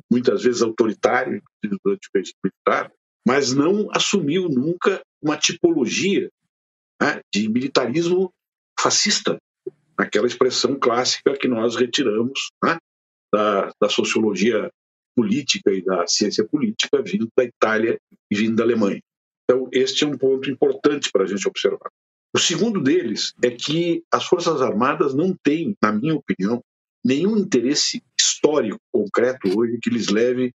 muitas 0.10 0.44
vezes 0.44 0.62
autoritário, 0.62 1.42
durante 1.84 2.08
o 2.08 2.18
regime 2.18 2.36
militar, 2.44 2.92
mas 3.28 3.54
não 3.54 3.90
assumiu 3.92 4.48
nunca 4.48 5.02
uma 5.22 5.36
tipologia 5.36 6.30
né, 7.02 7.22
de 7.34 7.50
militarismo 7.50 8.32
fascista, 8.80 9.38
aquela 9.98 10.28
expressão 10.28 10.78
clássica 10.78 11.38
que 11.38 11.48
nós 11.48 11.76
retiramos 11.76 12.52
né, 12.64 12.78
da, 13.34 13.72
da, 13.82 13.90
sociologia 13.90 14.70
política 15.16 15.72
e 15.72 15.82
da 15.84 16.06
ciência 16.08 16.46
política 16.46 17.02
vindo 17.02 17.28
da 17.38 17.44
Itália 17.44 17.98
e 18.30 18.36
vindo 18.36 18.56
da 18.56 18.64
Alemanha. 18.64 19.02
Então, 19.44 19.70
este 19.72 20.04
é 20.04 20.08
um 20.08 20.18
ponto 20.18 20.50
importante 20.50 21.10
para 21.12 21.24
a 21.24 21.28
gente 21.28 21.48
observar. 21.48 21.90
O 22.36 22.40
segundo 22.40 22.82
deles 22.82 23.34
é 23.42 23.50
que 23.50 24.04
as 24.12 24.26
Forças 24.26 24.62
Armadas 24.62 25.14
não 25.14 25.34
têm, 25.42 25.76
na 25.82 25.92
minha 25.92 26.16
opinião, 26.16 26.62
nenhum 27.04 27.38
interesse 27.38 28.04
histórico 28.20 28.80
concreto 28.92 29.58
hoje 29.58 29.78
que 29.82 29.90
lhes 29.90 30.10
leve 30.10 30.52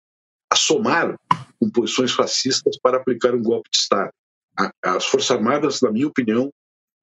a 0.50 0.56
somar 0.56 1.18
com 1.60 1.68
posições 1.68 2.12
fascistas 2.12 2.78
para 2.80 2.96
aplicar 2.96 3.34
um 3.34 3.42
golpe 3.42 3.68
de 3.70 3.78
Estado. 3.78 4.10
As 4.82 5.04
Forças 5.04 5.32
Armadas, 5.32 5.82
na 5.82 5.90
minha 5.90 6.06
opinião, 6.06 6.50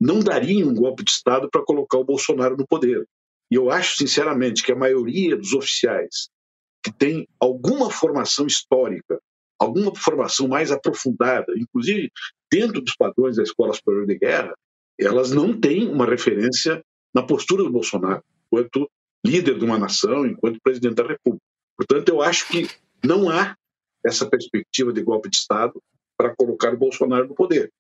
não 0.03 0.19
daria 0.19 0.67
um 0.67 0.73
golpe 0.73 1.01
de 1.01 1.11
Estado 1.11 1.49
para 1.49 1.63
colocar 1.63 1.97
o 1.97 2.03
Bolsonaro 2.03 2.57
no 2.57 2.67
poder. 2.67 3.07
E 3.49 3.55
eu 3.55 3.71
acho, 3.71 3.95
sinceramente, 3.95 4.61
que 4.61 4.71
a 4.71 4.75
maioria 4.75 5.37
dos 5.37 5.53
oficiais 5.53 6.29
que 6.83 6.91
tem 6.91 7.25
alguma 7.39 7.89
formação 7.89 8.45
histórica, 8.45 9.17
alguma 9.57 9.95
formação 9.95 10.49
mais 10.49 10.71
aprofundada, 10.71 11.53
inclusive 11.55 12.11
dentro 12.51 12.81
dos 12.81 12.95
padrões 12.97 13.37
da 13.37 13.43
Escola 13.43 13.73
Superior 13.73 14.05
de 14.05 14.17
Guerra, 14.17 14.53
elas 14.99 15.31
não 15.31 15.57
têm 15.57 15.87
uma 15.87 16.05
referência 16.05 16.83
na 17.15 17.23
postura 17.23 17.63
do 17.63 17.71
Bolsonaro, 17.71 18.21
enquanto 18.45 18.89
líder 19.25 19.57
de 19.57 19.63
uma 19.63 19.79
nação, 19.79 20.25
enquanto 20.25 20.59
presidente 20.61 20.95
da 20.95 21.07
República. 21.07 21.45
Portanto, 21.77 22.09
eu 22.09 22.21
acho 22.21 22.49
que 22.49 22.67
não 23.01 23.29
há 23.29 23.55
essa 24.05 24.29
perspectiva 24.29 24.91
de 24.91 25.01
golpe 25.01 25.29
de 25.29 25.37
Estado 25.37 25.81
para 26.17 26.35
colocar 26.35 26.73
o 26.73 26.77
Bolsonaro 26.77 27.29
no 27.29 27.33
poder. 27.33 27.71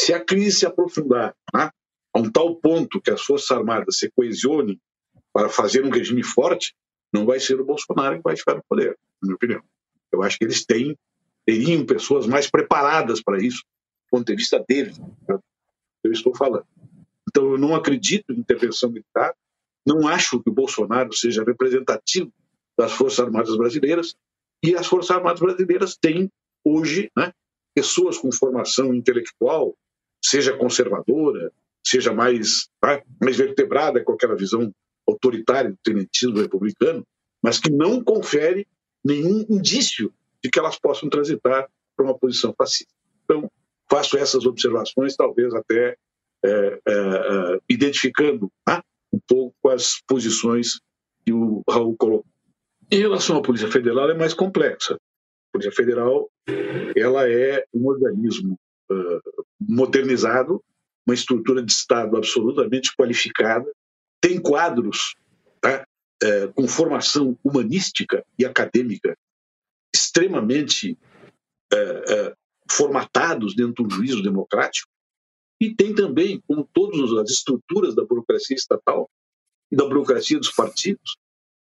Se 0.00 0.14
a 0.14 0.24
crise 0.24 0.60
se 0.60 0.66
aprofundar 0.66 1.34
né, 1.52 1.70
a 2.14 2.18
um 2.20 2.30
tal 2.30 2.54
ponto 2.54 3.00
que 3.00 3.10
as 3.10 3.20
Forças 3.20 3.50
Armadas 3.50 3.98
se 3.98 4.08
coesionem 4.12 4.80
para 5.32 5.48
fazer 5.48 5.84
um 5.84 5.90
regime 5.90 6.22
forte, 6.22 6.72
não 7.12 7.26
vai 7.26 7.40
ser 7.40 7.60
o 7.60 7.64
Bolsonaro 7.64 8.16
que 8.16 8.22
vai 8.22 8.36
ficar 8.36 8.54
no 8.54 8.62
poder, 8.68 8.96
na 9.20 9.26
minha 9.26 9.34
opinião. 9.34 9.62
Eu 10.12 10.22
acho 10.22 10.38
que 10.38 10.44
eles 10.44 10.64
têm, 10.64 10.96
teriam 11.44 11.84
pessoas 11.84 12.28
mais 12.28 12.48
preparadas 12.48 13.20
para 13.20 13.42
isso, 13.42 13.64
do 14.04 14.18
ponto 14.18 14.26
de 14.26 14.36
vista 14.36 14.64
deles. 14.68 14.98
Né, 14.98 15.36
eu 16.04 16.12
estou 16.12 16.32
falando. 16.34 16.66
Então, 17.28 17.50
eu 17.50 17.58
não 17.58 17.74
acredito 17.74 18.32
em 18.32 18.38
intervenção 18.38 18.90
militar, 18.90 19.34
não 19.84 20.06
acho 20.06 20.40
que 20.40 20.48
o 20.48 20.54
Bolsonaro 20.54 21.12
seja 21.12 21.42
representativo 21.42 22.32
das 22.78 22.92
Forças 22.92 23.18
Armadas 23.18 23.56
brasileiras, 23.56 24.14
e 24.62 24.76
as 24.76 24.86
Forças 24.86 25.16
Armadas 25.16 25.40
brasileiras 25.40 25.96
têm 25.96 26.30
hoje 26.64 27.10
né, 27.16 27.32
pessoas 27.74 28.16
com 28.16 28.30
formação 28.30 28.94
intelectual 28.94 29.76
seja 30.24 30.56
conservadora, 30.56 31.52
seja 31.84 32.12
mais, 32.12 32.68
tá, 32.80 33.02
mais 33.20 33.36
vertebrada 33.36 34.02
com 34.02 34.12
aquela 34.12 34.36
visão 34.36 34.72
autoritária 35.08 35.70
do 35.70 35.78
tenentismo 35.82 36.38
republicano, 36.38 37.06
mas 37.42 37.58
que 37.58 37.70
não 37.70 38.02
confere 38.02 38.66
nenhum 39.04 39.44
indício 39.48 40.12
de 40.42 40.50
que 40.50 40.58
elas 40.58 40.78
possam 40.78 41.08
transitar 41.08 41.68
para 41.96 42.04
uma 42.04 42.18
posição 42.18 42.54
fascista. 42.56 42.92
Então, 43.24 43.50
faço 43.90 44.16
essas 44.16 44.44
observações, 44.44 45.16
talvez 45.16 45.54
até 45.54 45.96
é, 46.44 46.50
é, 46.50 46.80
é, 46.86 47.58
identificando 47.68 48.50
tá, 48.64 48.82
um 49.12 49.18
pouco 49.26 49.68
as 49.68 50.00
posições 50.06 50.80
que 51.24 51.32
o 51.32 51.62
Raul 51.68 51.96
colocou. 51.96 52.26
Em 52.90 53.00
relação 53.00 53.36
à 53.36 53.42
Polícia 53.42 53.70
Federal, 53.70 54.10
é 54.10 54.14
mais 54.14 54.34
complexa. 54.34 54.94
A 54.94 55.52
Polícia 55.52 55.72
Federal 55.72 56.30
ela 56.96 57.28
é 57.28 57.64
um 57.74 57.86
organismo 57.86 58.58
modernizado, 59.60 60.62
uma 61.06 61.14
estrutura 61.14 61.62
de 61.62 61.72
Estado 61.72 62.16
absolutamente 62.16 62.94
qualificada, 62.96 63.70
tem 64.20 64.40
quadros 64.40 65.14
tá, 65.60 65.86
uh, 66.22 66.52
com 66.52 66.68
formação 66.68 67.38
humanística 67.42 68.24
e 68.38 68.44
acadêmica 68.44 69.16
extremamente 69.94 70.98
uh, 71.72 72.36
formatados 72.70 73.54
dentro 73.54 73.84
do 73.84 73.94
juízo 73.94 74.22
democrático, 74.22 74.90
e 75.60 75.74
tem 75.74 75.94
também, 75.94 76.40
como 76.46 76.68
todas 76.72 77.12
as 77.18 77.30
estruturas 77.30 77.94
da 77.94 78.04
burocracia 78.04 78.54
estatal 78.54 79.10
e 79.72 79.76
da 79.76 79.84
burocracia 79.84 80.38
dos 80.38 80.50
partidos 80.50 81.16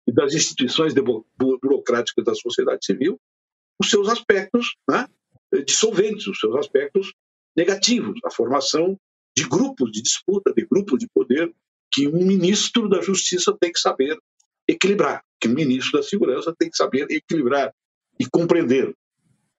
e 0.07 0.13
das 0.13 0.33
instituições 0.33 0.93
burocráticas 1.37 2.23
da 2.23 2.33
sociedade 2.33 2.85
civil, 2.85 3.19
os 3.79 3.89
seus 3.89 4.07
aspectos 4.07 4.75
né, 4.89 5.07
dissolventes, 5.65 6.27
os 6.27 6.39
seus 6.39 6.55
aspectos 6.55 7.13
negativos, 7.55 8.19
a 8.25 8.31
formação 8.31 8.97
de 9.35 9.47
grupos 9.47 9.91
de 9.91 10.01
disputa, 10.01 10.53
de 10.53 10.65
grupos 10.65 10.99
de 10.99 11.07
poder, 11.13 11.51
que 11.91 12.07
um 12.07 12.25
ministro 12.25 12.87
da 12.87 13.01
Justiça 13.01 13.55
tem 13.59 13.71
que 13.71 13.79
saber 13.79 14.17
equilibrar, 14.67 15.23
que 15.39 15.47
um 15.47 15.53
ministro 15.53 15.99
da 15.99 16.03
Segurança 16.03 16.53
tem 16.57 16.69
que 16.69 16.77
saber 16.77 17.07
equilibrar 17.09 17.73
e 18.19 18.25
compreender. 18.29 18.95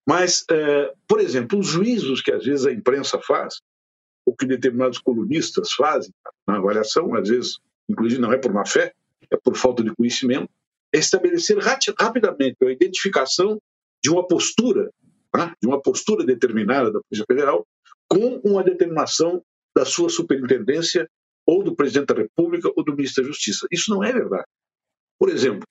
Mas, 0.07 0.44
é, 0.50 0.92
por 1.07 1.20
exemplo, 1.20 1.59
os 1.59 1.66
juízos 1.66 2.22
que 2.22 2.33
às 2.33 2.44
vezes 2.44 2.66
a 2.66 2.72
imprensa 2.72 3.20
faz, 3.20 3.61
ou 4.24 4.35
que 4.35 4.46
determinados 4.46 4.98
colunistas 4.98 5.72
fazem 5.72 6.12
na 6.46 6.57
avaliação, 6.57 7.14
às 7.14 7.28
vezes, 7.28 7.59
inclusive 7.88 8.20
não 8.20 8.33
é 8.33 8.38
por 8.38 8.52
má 8.52 8.64
fé, 8.64 8.94
é 9.31 9.37
por 9.37 9.57
falta 9.57 9.83
de 9.83 9.94
conhecimento, 9.94 10.48
é 10.92 10.98
estabelecer 10.98 11.59
rapidamente 11.59 12.57
a 12.62 12.70
identificação 12.70 13.61
de 14.02 14.11
uma 14.11 14.26
postura, 14.26 14.90
tá? 15.33 15.57
de 15.61 15.66
uma 15.66 15.81
postura 15.81 16.25
determinada 16.25 16.92
da 16.92 17.01
Polícia 17.01 17.25
Federal, 17.27 17.66
com 18.09 18.40
uma 18.45 18.62
determinação 18.62 19.42
da 19.75 19.85
sua 19.85 20.11
superintendência 20.11 21.09
ou 21.47 21.64
do 21.64 21.75
presidente 21.75 22.09
da 22.09 22.23
República 22.23 22.71
ou 22.77 22.85
do 22.85 22.95
ministro 22.95 23.25
da 23.25 23.29
Justiça. 23.29 23.66
Isso 23.73 23.90
não 23.90 24.05
é 24.05 24.12
verdade. 24.12 24.47
Por 25.18 25.31
exemplo, 25.31 25.66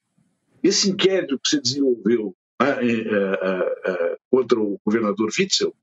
esse 0.63 0.89
inquérito 0.89 1.39
que 1.39 1.50
se 1.50 1.62
desenvolveu 1.62 2.36
né, 2.62 2.78
é, 2.82 3.91
é, 3.91 4.17
contra 4.30 4.60
o 4.60 4.80
governador 4.86 5.30
Witzel, 5.38 5.74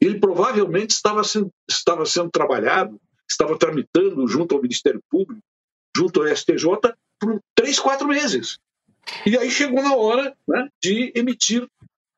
ele 0.00 0.18
provavelmente 0.18 0.90
estava 0.90 1.22
sendo, 1.24 1.50
estava 1.68 2.04
sendo 2.04 2.30
trabalhado, 2.30 3.00
estava 3.28 3.58
tramitando 3.58 4.26
junto 4.26 4.54
ao 4.54 4.62
Ministério 4.62 5.02
Público, 5.08 5.42
junto 5.96 6.20
ao 6.20 6.36
STJ, 6.36 6.66
por 7.20 7.40
três, 7.54 7.78
quatro 7.78 8.08
meses. 8.08 8.58
E 9.26 9.36
aí 9.36 9.50
chegou 9.50 9.82
na 9.82 9.94
hora 9.94 10.36
né, 10.46 10.68
de 10.82 11.12
emitir 11.14 11.66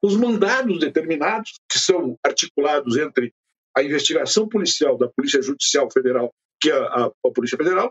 os 0.04 0.16
mandados 0.16 0.78
determinados, 0.78 1.54
que 1.66 1.78
são 1.78 2.18
articulados 2.22 2.98
entre 2.98 3.32
a 3.74 3.82
investigação 3.82 4.46
policial 4.46 4.98
da 4.98 5.08
Polícia 5.08 5.40
Judicial 5.40 5.90
Federal, 5.90 6.30
que 6.60 6.70
é 6.70 6.74
a, 6.74 7.06
a 7.06 7.30
Polícia 7.34 7.56
Federal, 7.56 7.90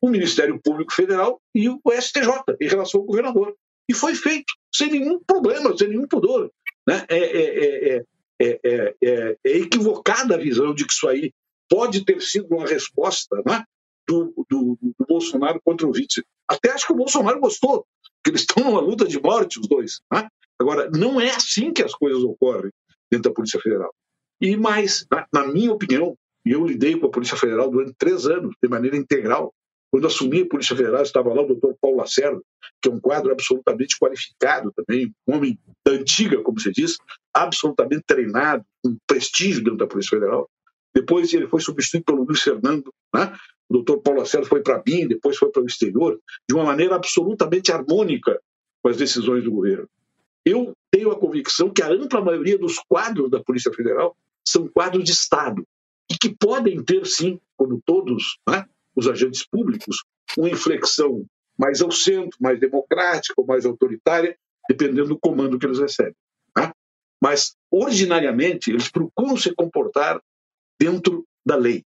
o 0.00 0.08
Ministério 0.08 0.58
Público 0.64 0.94
Federal 0.94 1.38
e 1.54 1.68
o 1.68 1.78
STJ, 2.00 2.56
em 2.58 2.66
relação 2.66 3.00
ao 3.00 3.06
governador. 3.06 3.54
E 3.86 3.92
foi 3.92 4.14
feito, 4.14 4.50
sem 4.74 4.90
nenhum 4.92 5.20
problema, 5.22 5.76
sem 5.76 5.88
nenhum 5.88 6.08
pudor. 6.08 6.50
Né? 6.88 7.04
É, 7.10 7.18
é, 7.18 7.96
é, 7.96 7.96
é, 7.96 8.04
é, 8.40 8.60
é, 8.64 9.36
é, 9.44 9.58
equivocada 9.58 10.36
a 10.36 10.38
visão 10.38 10.74
de 10.74 10.86
que 10.86 10.92
isso 10.94 11.06
aí 11.06 11.34
pode 11.68 12.02
ter 12.06 12.20
sido 12.22 12.46
uma 12.50 12.66
resposta 12.66 13.42
né, 13.44 13.62
do, 14.08 14.32
do, 14.48 14.78
do, 14.80 15.06
Bolsonaro 15.06 15.60
contra 15.62 15.86
o 15.86 15.90
Witzel. 15.90 16.24
Até 16.48 16.70
acho 16.70 16.86
que 16.86 16.94
o 16.94 16.96
Bolsonaro 16.96 17.38
gostou, 17.40 17.86
eles 18.30 18.42
estão 18.42 18.64
numa 18.64 18.80
luta 18.80 19.06
de 19.06 19.20
morte, 19.20 19.58
os 19.58 19.66
dois. 19.66 20.00
Né? 20.12 20.28
Agora, 20.58 20.90
não 20.90 21.20
é 21.20 21.30
assim 21.30 21.72
que 21.72 21.82
as 21.82 21.94
coisas 21.94 22.22
ocorrem 22.22 22.70
dentro 23.10 23.30
da 23.30 23.34
Polícia 23.34 23.60
Federal. 23.60 23.92
E 24.40 24.56
mais, 24.56 25.06
na, 25.10 25.26
na 25.32 25.46
minha 25.46 25.72
opinião, 25.72 26.16
e 26.44 26.50
eu 26.50 26.66
lidei 26.66 26.98
com 26.98 27.06
a 27.06 27.10
Polícia 27.10 27.36
Federal 27.36 27.70
durante 27.70 27.94
três 27.96 28.26
anos, 28.26 28.54
de 28.60 28.68
maneira 28.68 28.96
integral, 28.96 29.54
quando 29.92 30.06
assumi 30.06 30.40
a 30.40 30.48
Polícia 30.48 30.74
Federal, 30.74 31.02
estava 31.02 31.32
lá 31.32 31.42
o 31.42 31.46
doutor 31.46 31.76
Paulo 31.80 31.98
Lacerda, 31.98 32.40
que 32.80 32.88
é 32.88 32.92
um 32.92 32.98
quadro 32.98 33.30
absolutamente 33.30 33.96
qualificado 33.98 34.72
também, 34.74 35.12
um 35.28 35.36
homem 35.36 35.58
da 35.86 35.92
antiga, 35.92 36.42
como 36.42 36.58
se 36.58 36.72
diz, 36.72 36.96
absolutamente 37.34 38.02
treinado, 38.06 38.64
com 38.82 38.96
prestígio 39.06 39.62
dentro 39.62 39.78
da 39.78 39.86
Polícia 39.86 40.18
Federal. 40.18 40.48
Depois 40.94 41.32
ele 41.34 41.46
foi 41.46 41.60
substituído 41.60 42.04
pelo 42.06 42.24
Luiz 42.24 42.40
Fernando, 42.40 42.92
né? 43.14 43.34
O 43.72 43.80
doutor 43.82 44.02
Paulo 44.02 44.20
Lacerda 44.20 44.46
foi 44.46 44.62
para 44.62 44.78
BIM, 44.78 45.08
depois 45.08 45.38
foi 45.38 45.50
para 45.50 45.62
o 45.62 45.66
exterior, 45.66 46.20
de 46.46 46.54
uma 46.54 46.64
maneira 46.64 46.94
absolutamente 46.94 47.72
harmônica 47.72 48.38
com 48.82 48.88
as 48.90 48.98
decisões 48.98 49.42
do 49.42 49.50
governo. 49.50 49.88
Eu 50.44 50.74
tenho 50.90 51.10
a 51.10 51.18
convicção 51.18 51.70
que 51.70 51.82
a 51.82 51.88
ampla 51.88 52.20
maioria 52.20 52.58
dos 52.58 52.78
quadros 52.86 53.30
da 53.30 53.42
Polícia 53.42 53.72
Federal 53.72 54.14
são 54.46 54.68
quadros 54.68 55.04
de 55.04 55.12
Estado, 55.12 55.66
e 56.10 56.18
que 56.18 56.34
podem 56.34 56.84
ter, 56.84 57.06
sim, 57.06 57.40
como 57.56 57.80
todos, 57.86 58.38
né? 58.46 58.66
os 58.94 59.08
agentes 59.08 59.46
públicos, 59.46 60.04
uma 60.36 60.50
inflexão 60.50 61.24
mais 61.56 61.80
ao 61.80 61.90
centro, 61.90 62.36
mais 62.38 62.60
democrática 62.60 63.34
ou 63.38 63.46
mais 63.46 63.64
autoritária, 63.64 64.36
dependendo 64.68 65.08
do 65.08 65.18
comando 65.18 65.58
que 65.58 65.64
eles 65.64 65.78
recebem. 65.78 66.14
Tá? 66.52 66.74
Mas, 67.22 67.56
ordinariamente, 67.70 68.70
eles 68.70 68.90
procuram 68.90 69.36
se 69.36 69.54
comportar 69.54 70.20
dentro 70.78 71.24
da 71.46 71.56
lei. 71.56 71.82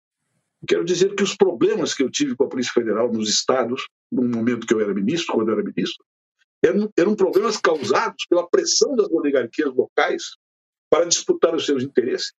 Quero 0.66 0.84
dizer 0.84 1.14
que 1.14 1.22
os 1.22 1.36
problemas 1.36 1.92
que 1.92 2.02
eu 2.02 2.10
tive 2.10 2.36
com 2.36 2.44
a 2.44 2.48
Polícia 2.48 2.72
Federal 2.72 3.12
nos 3.12 3.28
estados, 3.28 3.88
no 4.10 4.22
momento 4.22 4.66
que 4.66 4.72
eu 4.72 4.80
era 4.80 4.94
ministro, 4.94 5.34
quando 5.34 5.48
eu 5.48 5.54
era 5.54 5.64
ministro, 5.64 6.04
eram, 6.64 6.88
eram 6.96 7.16
problemas 7.16 7.56
causados 7.56 8.24
pela 8.28 8.48
pressão 8.48 8.94
das 8.94 9.08
oligarquias 9.10 9.74
locais 9.74 10.36
para 10.88 11.04
disputar 11.04 11.54
os 11.54 11.66
seus 11.66 11.82
interesses, 11.82 12.32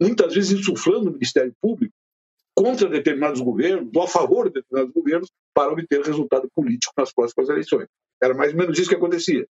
muitas 0.00 0.34
vezes 0.34 0.58
insuflando 0.58 1.08
o 1.08 1.12
Ministério 1.12 1.54
Público 1.60 1.94
contra 2.54 2.88
determinados 2.88 3.40
governos 3.40 3.90
ou 3.94 4.02
a 4.02 4.08
favor 4.08 4.48
de 4.48 4.60
determinados 4.60 4.92
governos 4.92 5.30
para 5.54 5.72
obter 5.72 6.02
resultado 6.02 6.50
político 6.54 6.92
nas 6.98 7.12
próximas 7.12 7.48
eleições. 7.48 7.88
Era 8.22 8.34
mais 8.34 8.52
ou 8.52 8.58
menos 8.58 8.78
isso 8.78 8.90
que 8.90 8.96
acontecia. 8.96 9.46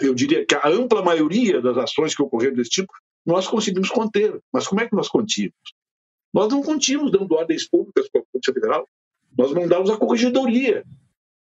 Eu 0.00 0.14
diria 0.14 0.44
que 0.44 0.54
a 0.54 0.68
ampla 0.68 1.02
maioria 1.02 1.62
das 1.62 1.78
ações 1.78 2.14
que 2.14 2.22
ocorreram 2.22 2.56
desse 2.56 2.70
tipo 2.70 2.92
nós 3.24 3.46
conseguimos 3.46 3.88
conter. 3.88 4.38
Mas 4.52 4.66
como 4.66 4.80
é 4.80 4.88
que 4.88 4.94
nós 4.94 5.08
contínhamos? 5.08 5.56
Nós 6.32 6.50
não 6.50 6.62
contínhamos 6.62 7.12
dando 7.12 7.34
ordens 7.34 7.68
públicas 7.68 8.08
para 8.08 8.22
a 8.22 8.24
Polícia 8.24 8.54
Federal. 8.54 8.88
Nós 9.36 9.52
mandávamos 9.52 9.90
a 9.90 9.96
corregedoria 9.96 10.84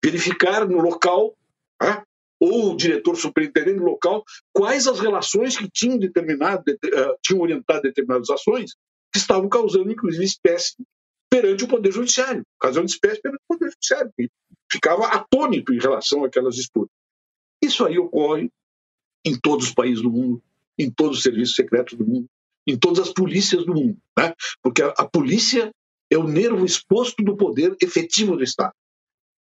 verificar 0.04 0.68
no 0.68 0.80
local, 0.80 1.36
né, 1.82 2.04
ou 2.40 2.72
o 2.72 2.78
diretor 2.78 3.16
superintendente 3.18 3.80
local, 3.80 4.24
quais 4.54 4.88
as 4.88 5.00
relações 5.00 5.58
que 5.58 5.70
tinham, 5.70 5.98
determinado, 5.98 6.64
uh, 6.72 7.18
tinham 7.22 7.42
orientado 7.42 7.82
determinadas 7.82 8.30
ações 8.30 8.76
que 9.12 9.20
estavam 9.20 9.50
causando, 9.50 9.92
inclusive, 9.92 10.24
espécie 10.24 10.76
perante 11.30 11.66
o 11.66 11.68
Poder 11.68 11.92
Judiciário, 11.92 12.44
causando 12.60 12.86
espécie 12.86 13.22
perante 13.22 13.42
o 13.48 13.56
Poder 13.56 13.72
Judiciário, 13.72 14.12
que 14.16 14.30
ficava 14.72 15.08
atônito 15.08 15.74
em 15.74 15.80
relação 15.80 16.24
àquelas 16.24 16.56
disputas. 16.56 16.96
Isso 17.62 17.86
aí 17.86 17.98
ocorre 17.98 18.50
em 19.26 19.38
todos 19.38 19.68
os 19.68 19.74
países 19.74 20.02
do 20.02 20.10
mundo, 20.10 20.42
em 20.78 20.90
todos 20.90 21.18
os 21.18 21.24
serviços 21.24 21.56
secretos 21.56 21.98
do 21.98 22.06
mundo, 22.06 22.28
em 22.70 22.78
todas 22.78 23.00
as 23.00 23.14
polícias 23.14 23.66
do 23.66 23.74
mundo, 23.74 23.98
né? 24.18 24.34
porque 24.62 24.84
a, 24.84 24.90
a 24.90 25.08
polícia 25.08 25.72
é 26.12 26.18
o 26.18 26.28
nervo 26.28 26.66
exposto 26.66 27.24
do 27.24 27.36
poder 27.36 27.76
efetivo 27.82 28.36
do 28.36 28.44
Estado. 28.44 28.74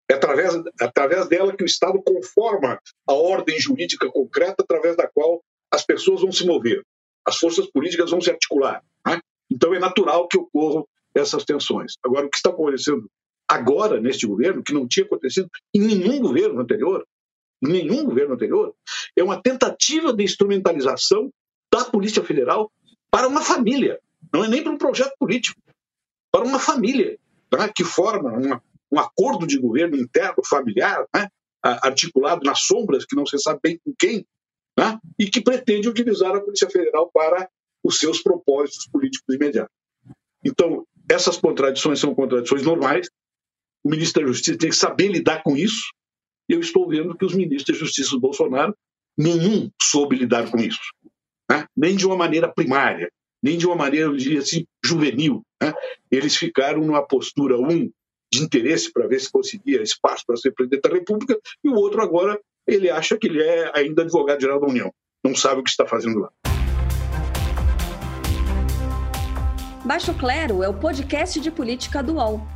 É 0.09 0.15
através, 0.15 0.55
através 0.81 1.29
dela 1.29 1.57
que 1.57 1.65
o 1.65 1.67
Estado 1.67 2.01
conforma 2.03 2.81
a 3.09 3.13
ordem 3.13 3.59
jurídica 3.59 4.09
concreta 4.09 4.63
através 4.63 4.97
da 4.97 5.09
qual 5.09 5.43
as 5.73 5.85
pessoas 5.85 6.21
vão 6.21 6.31
se 6.31 6.47
mover, 6.47 6.83
as 7.27 7.37
forças 7.37 7.67
políticas 7.67 8.13
vão 8.13 8.21
se 8.21 8.31
articular. 8.31 8.81
Né? 9.05 9.21
Então 9.51 9.75
é 9.75 9.81
natural 9.81 10.29
que 10.29 10.39
ocorram 10.39 10.87
essas 11.13 11.45
tensões. 11.45 11.95
Agora, 12.05 12.27
o 12.27 12.31
que 12.31 12.37
está 12.37 12.51
acontecendo 12.51 13.11
agora 13.49 14.01
neste 14.01 14.27
governo, 14.27 14.63
que 14.63 14.73
não 14.73 14.87
tinha 14.87 15.05
acontecido 15.05 15.49
em 15.75 15.81
nenhum 15.81 16.21
governo 16.21 16.61
anterior, 16.61 17.05
em 17.65 17.69
nenhum 17.69 18.05
governo 18.05 18.35
anterior, 18.35 18.73
é 19.17 19.23
uma 19.25 19.41
tentativa 19.41 20.13
de 20.13 20.23
instrumentalização 20.23 21.31
da 21.73 21.85
Polícia 21.85 22.23
Federal 22.23 22.71
para 23.17 23.29
uma 23.29 23.41
família. 23.41 23.99
Não 24.31 24.45
é 24.45 24.49
nem 24.49 24.63
para 24.63 24.71
um 24.71 24.77
projeto 24.77 25.15
político, 25.19 25.59
para 26.31 26.45
uma 26.45 26.59
família 26.59 27.19
né, 27.51 27.73
que 27.75 27.83
forma 27.83 28.31
uma, 28.31 28.63
um 28.93 28.99
acordo 28.99 29.47
de 29.47 29.59
governo 29.59 29.97
interno, 29.97 30.45
familiar, 30.47 31.07
né, 31.15 31.27
articulado 31.63 32.45
nas 32.45 32.67
sombras, 32.67 33.07
que 33.07 33.17
não 33.17 33.25
se 33.25 33.39
sabe 33.39 33.59
bem 33.63 33.81
com 33.83 33.95
quem, 33.99 34.27
né, 34.79 34.99
e 35.19 35.31
que 35.31 35.41
pretende 35.41 35.89
utilizar 35.89 36.37
a 36.37 36.43
Polícia 36.43 36.69
Federal 36.69 37.11
para 37.11 37.49
os 37.83 37.99
seus 37.99 38.23
propósitos 38.23 38.87
políticos 38.87 39.35
imediatos. 39.35 39.75
Então, 40.45 40.87
essas 41.11 41.39
contradições 41.39 41.99
são 41.99 42.15
contradições 42.15 42.65
normais. 42.65 43.09
O 43.83 43.89
ministro 43.89 44.21
da 44.21 44.29
Justiça 44.29 44.59
tem 44.59 44.69
que 44.69 44.77
saber 44.77 45.09
lidar 45.09 45.43
com 45.43 45.57
isso. 45.57 45.91
Eu 46.47 46.61
estou 46.61 46.87
vendo 46.87 47.17
que 47.17 47.25
os 47.25 47.35
ministros 47.35 47.79
da 47.79 47.87
Justiça 47.87 48.11
do 48.11 48.21
Bolsonaro, 48.21 48.77
nenhum 49.17 49.71
soube 49.81 50.17
lidar 50.17 50.51
com 50.51 50.59
isso. 50.59 50.83
Né? 51.51 51.67
Nem 51.77 51.97
de 51.97 52.07
uma 52.07 52.17
maneira 52.17 52.49
primária, 52.49 53.11
nem 53.43 53.57
de 53.57 53.67
uma 53.67 53.77
maneira, 53.77 54.07
eu 54.07 54.17
diria 54.17 54.41
assim, 54.41 54.67
juvenil. 54.85 55.43
Né? 55.63 55.73
Eles 56.11 56.37
ficaram 56.37 56.81
numa 56.81 57.07
postura, 57.07 57.59
um, 57.59 57.91
de 58.33 58.43
interesse 58.43 58.93
para 58.93 59.07
ver 59.07 59.21
se 59.21 59.31
conseguia 59.31 59.83
espaço 59.83 60.25
para 60.27 60.37
ser 60.37 60.53
presidente 60.53 60.83
da 60.83 60.95
República, 60.95 61.39
e 61.63 61.69
o 61.69 61.75
outro 61.75 62.03
agora, 62.03 62.39
ele 62.67 62.91
acha 62.91 63.17
que 63.17 63.27
ele 63.29 63.43
é 63.43 63.71
ainda 63.75 64.03
advogado-geral 64.03 64.61
da 64.61 64.67
União. 64.67 64.93
Não 65.25 65.35
sabe 65.35 65.61
o 65.61 65.65
que 65.65 65.71
está 65.71 65.87
fazendo 65.87 66.21
lá. 66.21 66.31
Baixo 69.85 70.13
Clero 70.15 70.65
é 70.65 70.69
o 70.69 70.75
podcast 70.75 71.39
de 71.39 71.51
política 71.51 72.03
do 72.03 72.15
UOL. 72.15 72.56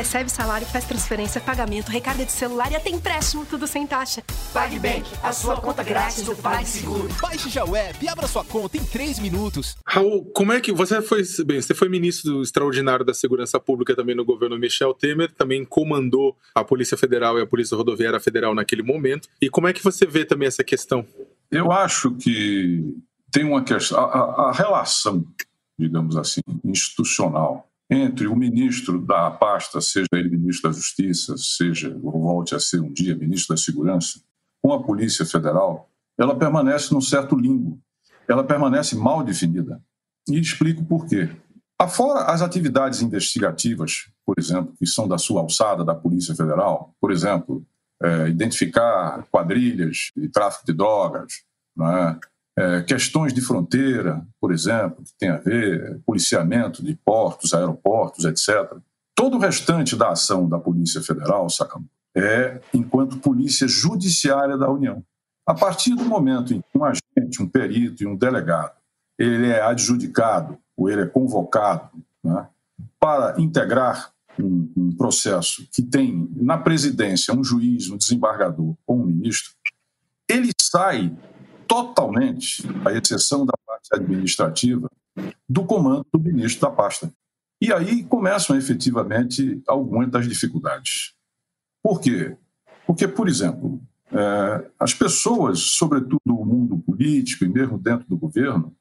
Recebe 0.00 0.30
salário, 0.30 0.66
faz 0.66 0.86
transferência, 0.86 1.42
pagamento, 1.42 1.90
recarga 1.90 2.24
de 2.24 2.32
celular 2.32 2.72
e 2.72 2.74
até 2.74 2.88
empréstimo, 2.88 3.44
tudo 3.44 3.66
sem 3.66 3.86
taxa. 3.86 4.22
PagBank, 4.50 5.04
a 5.22 5.30
sua 5.30 5.60
conta 5.60 5.82
grátis 5.82 6.22
do 6.22 6.34
PagSeguro. 6.34 7.06
Baixe 7.20 7.50
já 7.50 7.66
o 7.66 7.76
app 7.76 8.02
e 8.02 8.08
abra 8.08 8.26
sua 8.26 8.42
conta 8.42 8.78
em 8.78 8.84
3 8.86 9.18
minutos. 9.18 9.76
Raul, 9.86 10.24
como 10.32 10.54
é 10.54 10.60
que 10.62 10.72
você 10.72 11.02
foi, 11.02 11.22
bem, 11.44 11.60
você 11.60 11.74
foi 11.74 11.90
ministro 11.90 12.40
extraordinário 12.40 13.04
da 13.04 13.12
Segurança 13.12 13.60
Pública 13.60 13.94
também 13.94 14.14
no 14.14 14.24
governo 14.24 14.58
Michel 14.58 14.94
Temer, 14.94 15.30
também 15.34 15.66
comandou 15.66 16.34
a 16.54 16.64
Polícia 16.64 16.96
Federal 16.96 17.38
e 17.38 17.42
a 17.42 17.46
Polícia 17.46 17.76
Rodoviária 17.76 18.18
Federal 18.18 18.54
naquele 18.54 18.82
momento. 18.82 19.28
E 19.38 19.50
como 19.50 19.68
é 19.68 19.72
que 19.74 19.84
você 19.84 20.06
vê 20.06 20.24
também 20.24 20.48
essa 20.48 20.64
questão? 20.64 21.04
Eu 21.50 21.70
acho 21.70 22.12
que 22.12 22.96
tem 23.30 23.44
uma 23.44 23.62
questão, 23.62 23.98
a, 23.98 24.48
a 24.48 24.52
relação, 24.52 25.22
digamos 25.78 26.16
assim, 26.16 26.40
institucional 26.64 27.69
entre 27.90 28.28
o 28.28 28.36
ministro 28.36 29.04
da 29.04 29.30
pasta, 29.30 29.80
seja 29.80 30.06
ele 30.12 30.36
ministro 30.36 30.70
da 30.70 30.76
Justiça, 30.76 31.36
seja 31.36 31.98
ou 32.02 32.22
volte 32.22 32.54
a 32.54 32.60
ser 32.60 32.80
um 32.80 32.92
dia 32.92 33.16
ministro 33.16 33.54
da 33.54 33.60
Segurança, 33.60 34.20
com 34.62 34.72
a 34.72 34.82
Polícia 34.82 35.26
Federal, 35.26 35.90
ela 36.16 36.38
permanece 36.38 36.92
num 36.94 37.00
certo 37.00 37.34
limbo. 37.34 37.80
Ela 38.28 38.44
permanece 38.44 38.94
mal 38.94 39.24
definida. 39.24 39.82
E 40.28 40.38
explico 40.38 40.84
por 40.84 41.06
quê. 41.06 41.28
Afora 41.78 42.26
as 42.26 42.42
atividades 42.42 43.00
investigativas, 43.00 44.10
por 44.24 44.34
exemplo, 44.38 44.74
que 44.78 44.86
são 44.86 45.08
da 45.08 45.16
sua 45.16 45.40
alçada 45.40 45.82
da 45.82 45.94
Polícia 45.94 46.34
Federal, 46.34 46.94
por 47.00 47.10
exemplo, 47.10 47.66
é, 48.02 48.28
identificar 48.28 49.26
quadrilhas 49.30 50.10
de 50.14 50.28
tráfico 50.28 50.66
de 50.66 50.74
drogas, 50.74 51.42
é? 51.80 52.16
É, 52.60 52.82
questões 52.82 53.32
de 53.32 53.40
fronteira, 53.40 54.22
por 54.38 54.52
exemplo, 54.52 55.02
que 55.02 55.14
tem 55.18 55.30
a 55.30 55.38
ver 55.38 55.98
policiamento 56.04 56.84
de 56.84 56.94
portos, 56.94 57.54
aeroportos, 57.54 58.26
etc. 58.26 58.76
Todo 59.14 59.38
o 59.38 59.40
restante 59.40 59.96
da 59.96 60.10
ação 60.10 60.46
da 60.46 60.58
Polícia 60.58 61.00
Federal, 61.00 61.48
Sacam, 61.48 61.82
é 62.14 62.60
enquanto 62.74 63.16
polícia 63.16 63.66
judiciária 63.66 64.58
da 64.58 64.70
União. 64.70 65.02
A 65.46 65.54
partir 65.54 65.94
do 65.94 66.04
momento 66.04 66.52
em 66.52 66.60
que 66.60 66.76
um 66.76 66.84
agente, 66.84 67.42
um 67.42 67.48
perito 67.48 68.02
e 68.02 68.06
um 68.06 68.14
delegado 68.14 68.74
ele 69.18 69.48
é 69.48 69.62
adjudicado 69.62 70.58
ou 70.76 70.90
ele 70.90 71.00
é 71.00 71.06
convocado 71.06 71.90
né, 72.22 72.46
para 72.98 73.40
integrar 73.40 74.12
um, 74.38 74.70
um, 74.76 74.92
processo 74.92 75.66
que 75.72 75.82
tem 75.82 76.28
na 76.36 76.58
presidência 76.58 77.32
um 77.34 77.42
juiz, 77.42 77.88
um 77.88 77.96
desembargador 77.96 78.74
ou 78.86 79.00
um 79.00 79.06
ministro, 79.06 79.52
ele 80.28 80.50
sai 80.60 81.10
totalmente, 81.70 82.64
à 82.84 82.92
exceção 82.92 83.46
da 83.46 83.52
parte 83.64 83.90
administrativa, 83.92 84.90
do 85.48 85.64
comando 85.64 86.04
do 86.12 86.18
ministro 86.18 86.62
da 86.62 86.74
pasta. 86.74 87.12
E 87.62 87.72
aí 87.72 88.02
começam 88.02 88.56
efetivamente 88.56 89.62
algumas 89.68 90.10
das 90.10 90.26
dificuldades. 90.26 91.14
Por 91.80 92.00
quê? 92.00 92.36
Porque, 92.84 93.06
por 93.06 93.28
exemplo, 93.28 93.80
é, 94.10 94.68
as 94.80 94.92
pessoas, 94.92 95.60
sobretudo 95.60 96.18
o 96.26 96.44
mundo 96.44 96.76
político 96.78 97.44
e 97.44 97.48
mesmo 97.48 97.78
dentro 97.78 98.08
do 98.08 98.18
governo, 98.18 98.74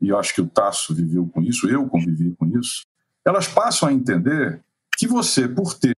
e 0.00 0.08
eu 0.08 0.18
acho 0.18 0.34
que 0.34 0.40
o 0.40 0.48
Tasso 0.48 0.92
viveu 0.92 1.28
com 1.28 1.40
isso, 1.40 1.68
eu 1.68 1.86
convivi 1.86 2.34
com 2.34 2.46
isso, 2.58 2.84
elas 3.24 3.46
passam 3.46 3.88
a 3.88 3.92
entender 3.92 4.60
que 4.98 5.06
você, 5.06 5.46
por 5.46 5.72
ter 5.78 5.94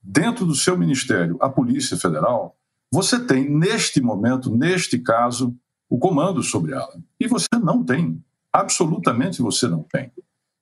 dentro 0.00 0.46
do 0.46 0.54
seu 0.54 0.78
ministério 0.78 1.36
a 1.40 1.50
Polícia 1.50 1.96
Federal, 1.96 2.56
você 2.92 3.18
tem, 3.18 3.50
neste 3.50 4.00
momento, 4.00 4.56
neste 4.56 4.96
caso, 4.96 5.52
o 5.90 5.98
comando 5.98 6.40
sobre 6.42 6.72
ela. 6.72 6.96
E 7.18 7.26
você 7.26 7.48
não 7.60 7.84
tem, 7.84 8.24
absolutamente 8.52 9.42
você 9.42 9.66
não 9.66 9.82
tem. 9.82 10.12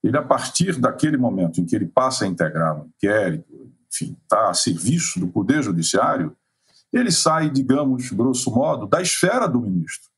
Ele, 0.02 0.16
a 0.16 0.22
partir 0.22 0.80
daquele 0.80 1.18
momento 1.18 1.60
em 1.60 1.66
que 1.66 1.76
ele 1.76 1.86
passa 1.86 2.24
a 2.24 2.28
integrar 2.28 2.80
um 2.80 2.86
inquérito, 2.86 3.70
enfim, 3.92 4.16
está 4.22 4.48
a 4.48 4.54
serviço 4.54 5.20
do 5.20 5.28
Poder 5.28 5.62
Judiciário, 5.62 6.34
ele 6.92 7.10
sai, 7.10 7.50
digamos, 7.50 8.10
grosso 8.10 8.50
modo, 8.50 8.86
da 8.86 9.02
esfera 9.02 9.46
do 9.46 9.60
ministro. 9.60 10.08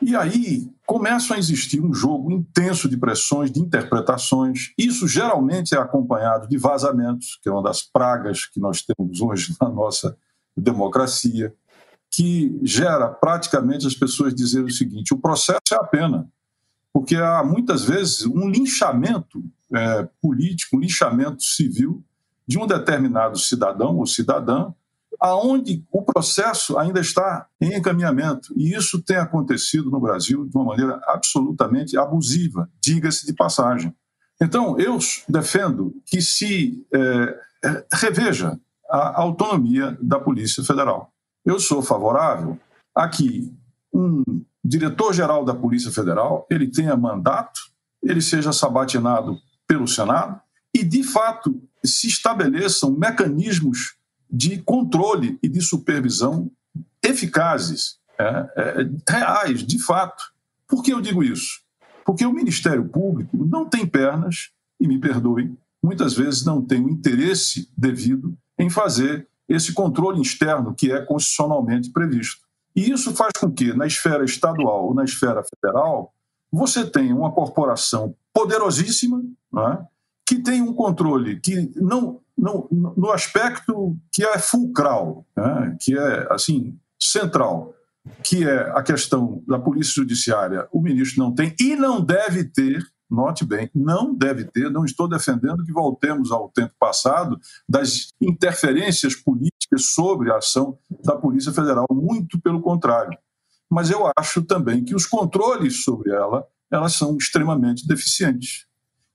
E 0.00 0.16
aí 0.16 0.68
começa 0.86 1.34
a 1.34 1.38
existir 1.38 1.80
um 1.80 1.92
jogo 1.92 2.30
intenso 2.30 2.88
de 2.88 2.96
pressões, 2.96 3.50
de 3.50 3.60
interpretações. 3.60 4.72
Isso 4.78 5.06
geralmente 5.06 5.74
é 5.74 5.78
acompanhado 5.78 6.48
de 6.48 6.56
vazamentos, 6.56 7.38
que 7.42 7.48
é 7.48 7.52
uma 7.52 7.62
das 7.62 7.82
pragas 7.82 8.46
que 8.46 8.60
nós 8.60 8.82
temos 8.82 9.20
hoje 9.20 9.54
na 9.60 9.68
nossa 9.68 10.16
democracia 10.56 11.54
que 12.10 12.58
gera 12.62 13.08
praticamente 13.08 13.86
as 13.86 13.94
pessoas 13.94 14.34
dizerem 14.34 14.66
o 14.66 14.72
seguinte: 14.72 15.14
o 15.14 15.18
processo 15.18 15.72
é 15.72 15.76
a 15.76 15.84
pena. 15.84 16.28
Porque 16.92 17.16
há 17.16 17.44
muitas 17.44 17.84
vezes 17.84 18.24
um 18.24 18.48
linchamento 18.48 19.44
é, 19.72 20.08
político, 20.20 20.76
um 20.76 20.80
linchamento 20.80 21.42
civil 21.42 22.02
de 22.46 22.58
um 22.58 22.66
determinado 22.66 23.38
cidadão 23.38 23.98
ou 23.98 24.06
cidadã, 24.06 24.72
aonde 25.20 25.84
o 25.92 26.02
processo 26.02 26.78
ainda 26.78 27.00
está 27.00 27.46
em 27.60 27.74
encaminhamento. 27.76 28.52
E 28.56 28.74
isso 28.74 29.02
tem 29.02 29.16
acontecido 29.16 29.90
no 29.90 30.00
Brasil 30.00 30.46
de 30.46 30.56
uma 30.56 30.64
maneira 30.64 31.00
absolutamente 31.06 31.96
abusiva, 31.98 32.70
diga-se 32.82 33.26
de 33.26 33.34
passagem. 33.34 33.94
Então, 34.40 34.78
eu 34.78 34.98
defendo 35.28 35.94
que 36.06 36.22
se 36.22 36.86
é, 36.94 37.38
reveja 37.92 38.58
a 38.88 39.20
autonomia 39.20 39.98
da 40.00 40.18
Polícia 40.18 40.64
Federal. 40.64 41.12
Eu 41.48 41.58
sou 41.58 41.80
favorável 41.80 42.60
a 42.94 43.08
que 43.08 43.50
um 43.90 44.22
diretor-geral 44.62 45.46
da 45.46 45.54
Polícia 45.54 45.90
Federal 45.90 46.46
ele 46.50 46.68
tenha 46.68 46.94
mandato, 46.94 47.58
ele 48.02 48.20
seja 48.20 48.52
sabatinado 48.52 49.38
pelo 49.66 49.88
Senado 49.88 50.38
e, 50.74 50.84
de 50.84 51.02
fato, 51.02 51.58
se 51.82 52.06
estabeleçam 52.06 52.92
mecanismos 52.92 53.96
de 54.30 54.58
controle 54.58 55.38
e 55.42 55.48
de 55.48 55.62
supervisão 55.62 56.50
eficazes, 57.02 57.98
é, 58.18 58.24
é, 58.24 59.10
reais, 59.10 59.66
de 59.66 59.82
fato. 59.82 60.22
Por 60.66 60.82
que 60.82 60.92
eu 60.92 61.00
digo 61.00 61.24
isso? 61.24 61.62
Porque 62.04 62.26
o 62.26 62.32
Ministério 62.32 62.86
Público 62.86 63.42
não 63.46 63.66
tem 63.66 63.86
pernas, 63.86 64.50
e 64.78 64.86
me 64.86 65.00
perdoem, 65.00 65.56
muitas 65.82 66.12
vezes 66.12 66.44
não 66.44 66.60
tem 66.60 66.84
o 66.84 66.90
interesse 66.90 67.72
devido 67.74 68.36
em 68.58 68.68
fazer 68.68 69.26
esse 69.48 69.72
controle 69.72 70.20
externo 70.20 70.74
que 70.74 70.92
é 70.92 71.00
constitucionalmente 71.00 71.90
previsto. 71.90 72.46
E 72.76 72.90
isso 72.90 73.14
faz 73.14 73.32
com 73.40 73.50
que, 73.50 73.72
na 73.72 73.86
esfera 73.86 74.24
estadual 74.24 74.86
ou 74.86 74.94
na 74.94 75.04
esfera 75.04 75.42
federal, 75.42 76.12
você 76.52 76.88
tenha 76.88 77.14
uma 77.14 77.32
corporação 77.32 78.14
poderosíssima, 78.32 79.22
é? 79.56 79.78
que 80.26 80.38
tem 80.38 80.62
um 80.62 80.72
controle 80.72 81.40
que 81.40 81.70
não, 81.76 82.20
não 82.36 82.68
no 82.70 83.10
aspecto 83.10 83.96
que 84.12 84.22
é 84.22 84.38
fulcral, 84.38 85.26
é? 85.36 85.76
que 85.80 85.98
é 85.98 86.32
assim 86.32 86.78
central, 87.00 87.74
que 88.22 88.46
é 88.46 88.70
a 88.70 88.82
questão 88.82 89.42
da 89.46 89.58
polícia 89.58 89.94
judiciária, 89.94 90.68
o 90.72 90.80
ministro 90.80 91.22
não 91.22 91.34
tem 91.34 91.54
e 91.60 91.74
não 91.74 92.00
deve 92.00 92.44
ter 92.44 92.84
note 93.10 93.44
bem, 93.44 93.70
não 93.74 94.14
deve 94.14 94.44
ter, 94.44 94.70
não 94.70 94.84
estou 94.84 95.08
defendendo 95.08 95.64
que 95.64 95.72
voltemos 95.72 96.30
ao 96.30 96.50
tempo 96.50 96.74
passado 96.78 97.38
das 97.68 98.08
interferências 98.20 99.14
políticas 99.14 99.92
sobre 99.94 100.30
a 100.30 100.36
ação 100.36 100.78
da 101.04 101.16
Polícia 101.16 101.52
Federal, 101.52 101.86
muito 101.90 102.40
pelo 102.40 102.60
contrário. 102.60 103.16
Mas 103.70 103.90
eu 103.90 104.10
acho 104.16 104.42
também 104.42 104.84
que 104.84 104.94
os 104.94 105.06
controles 105.06 105.84
sobre 105.84 106.10
ela, 106.10 106.46
elas 106.70 106.94
são 106.94 107.16
extremamente 107.16 107.86
deficientes. 107.86 108.66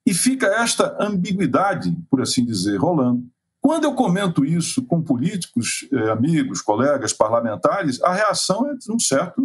E 0.06 0.14
fica 0.14 0.48
esta 0.48 0.98
ambiguidade, 1.00 1.96
por 2.10 2.22
assim 2.22 2.46
dizer, 2.46 2.78
rolando. 2.78 3.24
Quando 3.62 3.86
eu 3.86 3.94
comento 3.94 4.44
isso 4.44 4.86
com 4.86 5.02
políticos, 5.02 5.88
eh, 5.92 6.12
amigos, 6.12 6.62
colegas, 6.62 7.14
parlamentares, 7.14 8.02
a 8.04 8.12
reação 8.12 8.70
é 8.70 8.76
de 8.76 8.92
um 8.92 9.00
certo, 9.00 9.42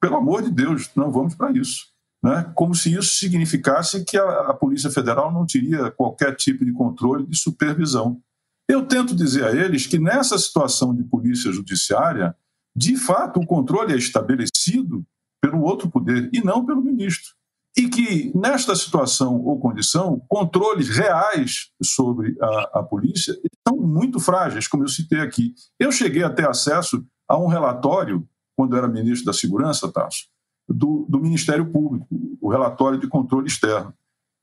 pelo 0.00 0.16
amor 0.16 0.42
de 0.42 0.50
Deus, 0.50 0.88
não 0.94 1.10
vamos 1.10 1.34
para 1.34 1.50
isso 1.50 1.90
né, 2.22 2.50
como 2.54 2.74
se 2.74 2.92
isso 2.92 3.18
significasse 3.18 4.04
que 4.04 4.16
a, 4.16 4.50
a, 4.50 4.54
Polícia 4.54 4.90
Federal 4.90 5.32
não 5.32 5.46
teria 5.46 5.90
qualquer 5.90 6.36
tipo 6.36 6.64
de 6.64 6.72
controle 6.72 7.26
de 7.26 7.38
supervisão. 7.38 8.20
Eu 8.68 8.86
tento 8.86 9.16
dizer 9.16 9.44
a 9.44 9.52
eles 9.52 9.86
que 9.86 9.98
nessa 9.98 10.38
situação 10.38 10.94
de 10.94 11.02
polícia 11.02 11.50
judiciária, 11.50 12.36
de 12.76 12.96
fato, 12.96 13.40
o 13.40 13.46
controle 13.46 13.94
é 13.94 13.96
estabelecido 13.96 15.04
pelo 15.40 15.62
outro 15.62 15.90
poder 15.90 16.28
e 16.32 16.44
não 16.44 16.64
pelo 16.64 16.82
ministro. 16.82 17.34
e 17.76 17.88
que, 17.88 18.36
nesta 18.36 18.74
situação 18.74 19.40
ou 19.42 19.58
condição, 19.58 20.20
controles 20.28 20.88
reais 20.88 21.70
sobre 21.82 22.36
a, 22.40 22.80
a 22.80 22.82
polícia 22.82 23.34
são 23.66 23.78
muito 23.78 24.18
frágeis, 24.18 24.66
como 24.66 24.84
eu 24.84 24.88
citei 24.88 25.20
aqui. 25.20 25.54
Eu 25.78 25.90
cheguei 25.92 26.22
a 26.22 26.30
ter 26.30 26.48
acesso 26.48 27.04
a 27.28 27.38
um 27.38 27.46
relatório, 27.46 28.28
quando 28.56 28.76
era 28.76 28.88
ministro 28.88 29.24
da 29.24 29.32
Segurança, 29.32 29.90
Tasso, 29.90 30.26
do, 30.72 31.04
do 31.08 31.20
Ministério 31.20 31.66
Público, 31.66 32.06
o 32.40 32.48
relatório 32.48 32.98
de 32.98 33.08
controle 33.08 33.48
externo. 33.48 33.92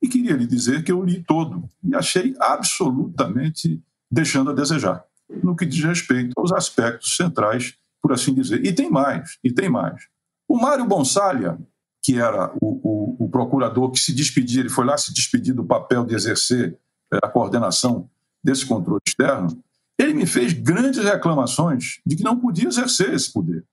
E 0.00 0.08
queria 0.08 0.36
lhe 0.36 0.46
dizer 0.46 0.84
que 0.84 0.92
eu 0.92 1.02
li 1.02 1.22
todo 1.24 1.64
e 1.82 1.94
achei 1.94 2.34
absolutamente 2.38 3.82
deixando 4.10 4.50
a 4.50 4.54
desejar, 4.54 5.04
no 5.42 5.56
que 5.56 5.66
diz 5.66 5.82
respeito 5.82 6.32
aos 6.36 6.52
aspectos 6.52 7.16
centrais, 7.16 7.76
por 8.00 8.12
assim 8.12 8.32
dizer. 8.32 8.64
E 8.64 8.72
tem 8.72 8.90
mais, 8.90 9.38
e 9.42 9.52
tem 9.52 9.68
mais. 9.68 10.06
O 10.46 10.56
Mário 10.56 10.86
Bonsalha, 10.86 11.58
que 12.02 12.18
era 12.18 12.52
o, 12.60 12.80
o, 12.82 13.24
o, 13.24 13.28
procurador 13.28 13.90
que 13.90 13.98
se 13.98 14.14
despedia, 14.14 14.60
ele 14.60 14.68
foi 14.68 14.84
lá 14.84 14.96
se 14.96 15.12
despedir 15.12 15.54
do 15.54 15.64
papel 15.64 16.04
de 16.04 16.14
exercer 16.14 16.78
é, 17.12 17.18
a 17.22 17.28
coordenação 17.28 18.08
desse 18.42 18.64
controle 18.64 19.00
externo, 19.06 19.62
ele 19.98 20.14
me 20.14 20.26
fez 20.26 20.52
grandes 20.52 21.04
reclamações 21.04 22.00
de 22.06 22.16
que 22.16 22.22
não 22.22 22.38
podia 22.38 22.68
exercer 22.68 23.12
esse 23.12 23.32
poder. 23.32 23.64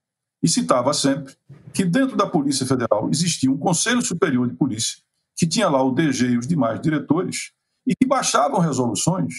E 0.42 0.48
citava 0.48 0.92
sempre 0.92 1.34
que 1.72 1.84
dentro 1.84 2.16
da 2.16 2.26
Polícia 2.26 2.66
Federal 2.66 3.08
existia 3.10 3.50
um 3.50 3.56
Conselho 3.56 4.02
Superior 4.02 4.48
de 4.48 4.54
Polícia, 4.54 4.98
que 5.36 5.46
tinha 5.46 5.68
lá 5.68 5.82
o 5.82 5.92
DG 5.92 6.26
e 6.28 6.38
os 6.38 6.46
demais 6.46 6.80
diretores, 6.80 7.52
e 7.86 7.94
que 7.94 8.06
baixavam 8.06 8.60
resoluções 8.60 9.34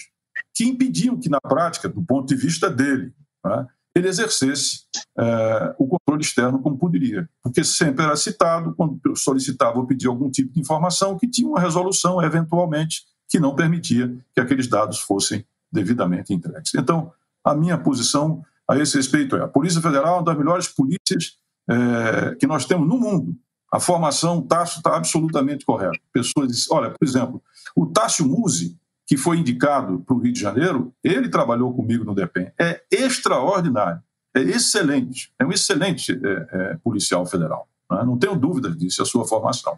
que 0.53 0.65
impediam 0.65 1.17
que, 1.19 1.29
na 1.29 1.39
prática, 1.39 1.87
do 1.89 2.03
ponto 2.03 2.27
de 2.27 2.35
vista 2.35 2.69
dele, 2.69 3.13
né, 3.45 3.67
ele 3.95 4.07
exercesse 4.07 4.81
é, 5.17 5.75
o 5.77 5.87
controle 5.87 6.21
externo 6.21 6.59
como 6.59 6.77
poderia. 6.77 7.27
Porque 7.43 7.63
sempre 7.63 8.05
era 8.05 8.15
citado, 8.15 8.73
quando 8.75 8.99
solicitava 9.15 9.79
ou 9.79 9.87
pedia 9.87 10.09
algum 10.09 10.29
tipo 10.29 10.53
de 10.53 10.59
informação, 10.59 11.17
que 11.17 11.27
tinha 11.27 11.47
uma 11.47 11.59
resolução, 11.59 12.21
eventualmente, 12.21 13.03
que 13.27 13.39
não 13.39 13.55
permitia 13.55 14.15
que 14.33 14.39
aqueles 14.39 14.67
dados 14.67 14.99
fossem 14.99 15.45
devidamente 15.71 16.33
entregues. 16.33 16.73
Então, 16.75 17.11
a 17.43 17.53
minha 17.53 17.77
posição 17.77 18.43
a 18.69 18.77
esse 18.77 18.97
respeito 18.97 19.35
é: 19.35 19.41
a 19.41 19.47
Polícia 19.47 19.81
Federal 19.81 20.15
é 20.15 20.17
uma 20.17 20.23
das 20.23 20.37
melhores 20.37 20.67
polícias 20.67 21.37
é, 21.69 22.35
que 22.35 22.47
nós 22.47 22.65
temos 22.65 22.87
no 22.87 22.97
mundo. 22.97 23.35
A 23.71 23.79
formação 23.79 24.41
Tássio 24.41 24.77
está 24.77 24.95
absolutamente 24.95 25.65
correta. 25.65 25.99
Pessoas 26.13 26.47
dizem, 26.47 26.67
olha, 26.71 26.91
por 26.91 27.05
exemplo, 27.05 27.41
o 27.75 27.85
Tássio 27.85 28.25
Musi, 28.25 28.77
que 29.05 29.17
foi 29.17 29.37
indicado 29.37 29.99
para 29.99 30.15
o 30.15 30.19
Rio 30.19 30.31
de 30.31 30.39
Janeiro, 30.39 30.93
ele 31.03 31.29
trabalhou 31.29 31.73
comigo 31.73 32.03
no 32.03 32.15
DEPEN. 32.15 32.51
É 32.59 32.83
extraordinário, 32.91 34.01
é 34.33 34.41
excelente, 34.41 35.33
é 35.39 35.45
um 35.45 35.51
excelente 35.51 36.13
é, 36.13 36.47
é, 36.51 36.77
policial 36.77 37.25
federal. 37.25 37.67
Né? 37.91 38.03
Não 38.05 38.17
tenho 38.17 38.37
dúvidas 38.37 38.77
disso, 38.77 39.01
é 39.01 39.03
a 39.03 39.05
sua 39.07 39.25
formação. 39.25 39.77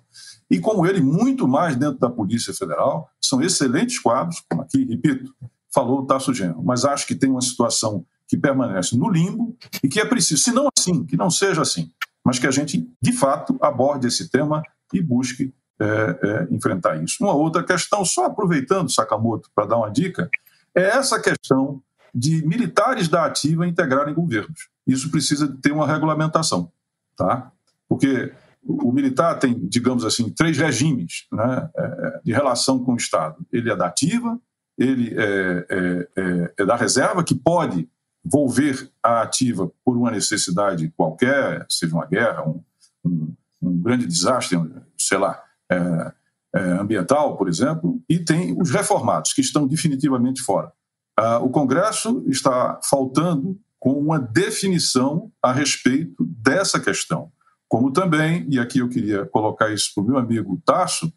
E 0.49 0.59
como 0.59 0.85
ele, 0.85 1.01
muito 1.01 1.47
mais 1.47 1.75
dentro 1.75 1.99
da 1.99 2.09
Polícia 2.09 2.53
Federal, 2.53 3.09
são 3.21 3.41
excelentes 3.41 3.99
quadros, 3.99 4.43
como 4.49 4.61
aqui, 4.61 4.83
repito, 4.85 5.33
falou 5.73 5.99
o 5.99 6.05
Tasso 6.05 6.33
Genro, 6.33 6.63
mas 6.63 6.85
acho 6.85 7.05
que 7.05 7.15
tem 7.15 7.29
uma 7.29 7.41
situação 7.41 8.05
que 8.29 8.37
permanece 8.37 8.95
no 8.95 9.09
limbo 9.09 9.57
e 9.83 9.89
que 9.89 9.99
é 9.99 10.05
preciso, 10.05 10.41
se 10.41 10.51
não 10.51 10.69
assim, 10.77 11.03
que 11.03 11.17
não 11.17 11.31
seja 11.31 11.63
assim, 11.63 11.91
mas 12.23 12.37
que 12.37 12.45
a 12.45 12.51
gente, 12.51 12.87
de 13.01 13.11
fato, 13.11 13.57
aborde 13.59 14.07
esse 14.07 14.29
tema 14.29 14.61
e 14.93 15.01
busque 15.01 15.51
é, 15.79 15.85
é, 15.85 16.47
enfrentar 16.51 17.01
isso. 17.03 17.23
Uma 17.23 17.33
outra 17.33 17.63
questão, 17.63 18.05
só 18.05 18.25
aproveitando, 18.25 18.91
Sakamoto, 18.91 19.49
para 19.55 19.65
dar 19.65 19.77
uma 19.77 19.89
dica, 19.89 20.29
é 20.75 20.83
essa 20.83 21.19
questão 21.19 21.81
de 22.13 22.45
militares 22.45 23.07
da 23.07 23.25
ativa 23.25 23.67
integrarem 23.67 24.13
governos. 24.13 24.69
Isso 24.85 25.09
precisa 25.09 25.47
ter 25.61 25.71
uma 25.71 25.87
regulamentação, 25.87 26.71
tá? 27.15 27.51
Porque 27.87 28.31
o 28.63 28.91
militar 28.91 29.39
tem, 29.39 29.57
digamos 29.67 30.05
assim, 30.05 30.29
três 30.29 30.57
regimes 30.57 31.25
né, 31.31 31.69
é, 31.75 32.21
de 32.25 32.31
relação 32.31 32.83
com 32.83 32.93
o 32.93 32.97
Estado. 32.97 33.37
Ele 33.51 33.71
é 33.71 33.75
da 33.75 33.87
ativa, 33.87 34.39
ele 34.77 35.15
é, 35.17 35.65
é, 35.69 36.07
é, 36.15 36.53
é 36.59 36.65
da 36.65 36.75
reserva, 36.75 37.23
que 37.23 37.33
pode 37.33 37.89
volver 38.23 38.91
a 39.01 39.21
ativa 39.21 39.71
por 39.83 39.97
uma 39.97 40.11
necessidade 40.11 40.91
qualquer, 40.95 41.65
seja 41.69 41.95
uma 41.95 42.05
guerra, 42.05 42.47
um, 42.47 42.63
um, 43.05 43.35
um 43.61 43.81
grande 43.81 44.05
desastre, 44.05 44.57
sei 44.97 45.17
lá, 45.17 45.41
é, 45.71 46.13
é, 46.55 46.61
ambiental, 46.79 47.37
por 47.37 47.47
exemplo, 47.47 48.01
e 48.09 48.19
tem 48.19 48.59
os 48.59 48.71
reformados, 48.71 49.33
que 49.33 49.41
estão 49.41 49.67
definitivamente 49.67 50.41
fora. 50.41 50.71
Ah, 51.17 51.39
o 51.39 51.49
Congresso 51.49 52.23
está 52.27 52.79
faltando 52.83 53.59
com 53.79 53.93
uma 53.93 54.19
definição 54.19 55.31
a 55.41 55.51
respeito 55.51 56.25
dessa 56.25 56.79
questão. 56.79 57.31
Como 57.67 57.91
também, 57.91 58.47
e 58.49 58.59
aqui 58.59 58.79
eu 58.79 58.89
queria 58.89 59.25
colocar 59.25 59.71
isso 59.71 59.91
para 59.93 60.03
o 60.03 60.07
meu 60.07 60.17
amigo 60.17 60.61
Tasso, 60.65 61.13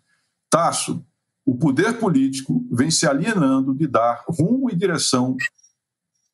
Tasso, 0.50 1.04
o 1.46 1.56
poder 1.56 1.98
político 1.98 2.64
vem 2.70 2.90
se 2.90 3.06
alienando 3.06 3.74
de 3.74 3.86
dar 3.86 4.22
rumo 4.28 4.70
e 4.70 4.76
direção 4.76 5.36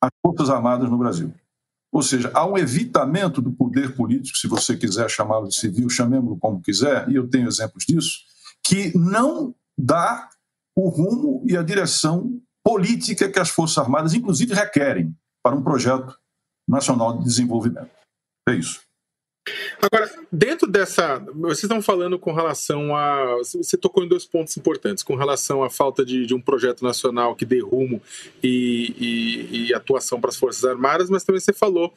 às 0.01 0.11
Forças 0.25 0.49
Armadas 0.49 0.89
no 0.89 0.97
Brasil. 0.97 1.33
Ou 1.91 2.03
seja, 2.03 2.31
há 2.33 2.45
um 2.45 2.57
evitamento 2.57 3.41
do 3.41 3.51
poder 3.51 3.95
político, 3.95 4.37
se 4.37 4.47
você 4.47 4.77
quiser 4.77 5.09
chamá-lo 5.09 5.47
de 5.47 5.55
civil, 5.55 5.89
chamemos-lo 5.89 6.37
como 6.37 6.61
quiser, 6.61 7.09
e 7.09 7.15
eu 7.15 7.27
tenho 7.27 7.47
exemplos 7.47 7.83
disso, 7.85 8.19
que 8.63 8.95
não 8.95 9.55
dá 9.77 10.29
o 10.75 10.87
rumo 10.87 11.43
e 11.45 11.57
a 11.57 11.63
direção 11.63 12.39
política 12.63 13.31
que 13.31 13.39
as 13.39 13.49
Forças 13.49 13.79
Armadas, 13.79 14.13
inclusive, 14.13 14.53
requerem 14.53 15.15
para 15.43 15.55
um 15.55 15.63
projeto 15.63 16.15
nacional 16.67 17.17
de 17.17 17.23
desenvolvimento. 17.23 17.89
É 18.47 18.53
isso. 18.53 18.81
Agora, 19.81 20.11
dentro 20.31 20.67
dessa. 20.67 21.19
Vocês 21.33 21.63
estão 21.63 21.81
falando 21.81 22.19
com 22.19 22.33
relação 22.33 22.95
a. 22.95 23.37
Você 23.37 23.77
tocou 23.77 24.03
em 24.03 24.07
dois 24.07 24.25
pontos 24.25 24.55
importantes, 24.57 25.03
com 25.03 25.15
relação 25.15 25.63
à 25.63 25.69
falta 25.69 26.03
de, 26.03 26.25
de 26.25 26.33
um 26.33 26.41
projeto 26.41 26.83
nacional 26.83 27.35
que 27.35 27.45
dê 27.45 27.59
rumo 27.59 28.01
e, 28.43 28.93
e, 28.99 29.67
e 29.67 29.73
atuação 29.73 30.19
para 30.19 30.29
as 30.29 30.37
Forças 30.37 30.65
Armadas, 30.65 31.09
mas 31.09 31.23
também 31.23 31.39
você 31.39 31.53
falou 31.53 31.93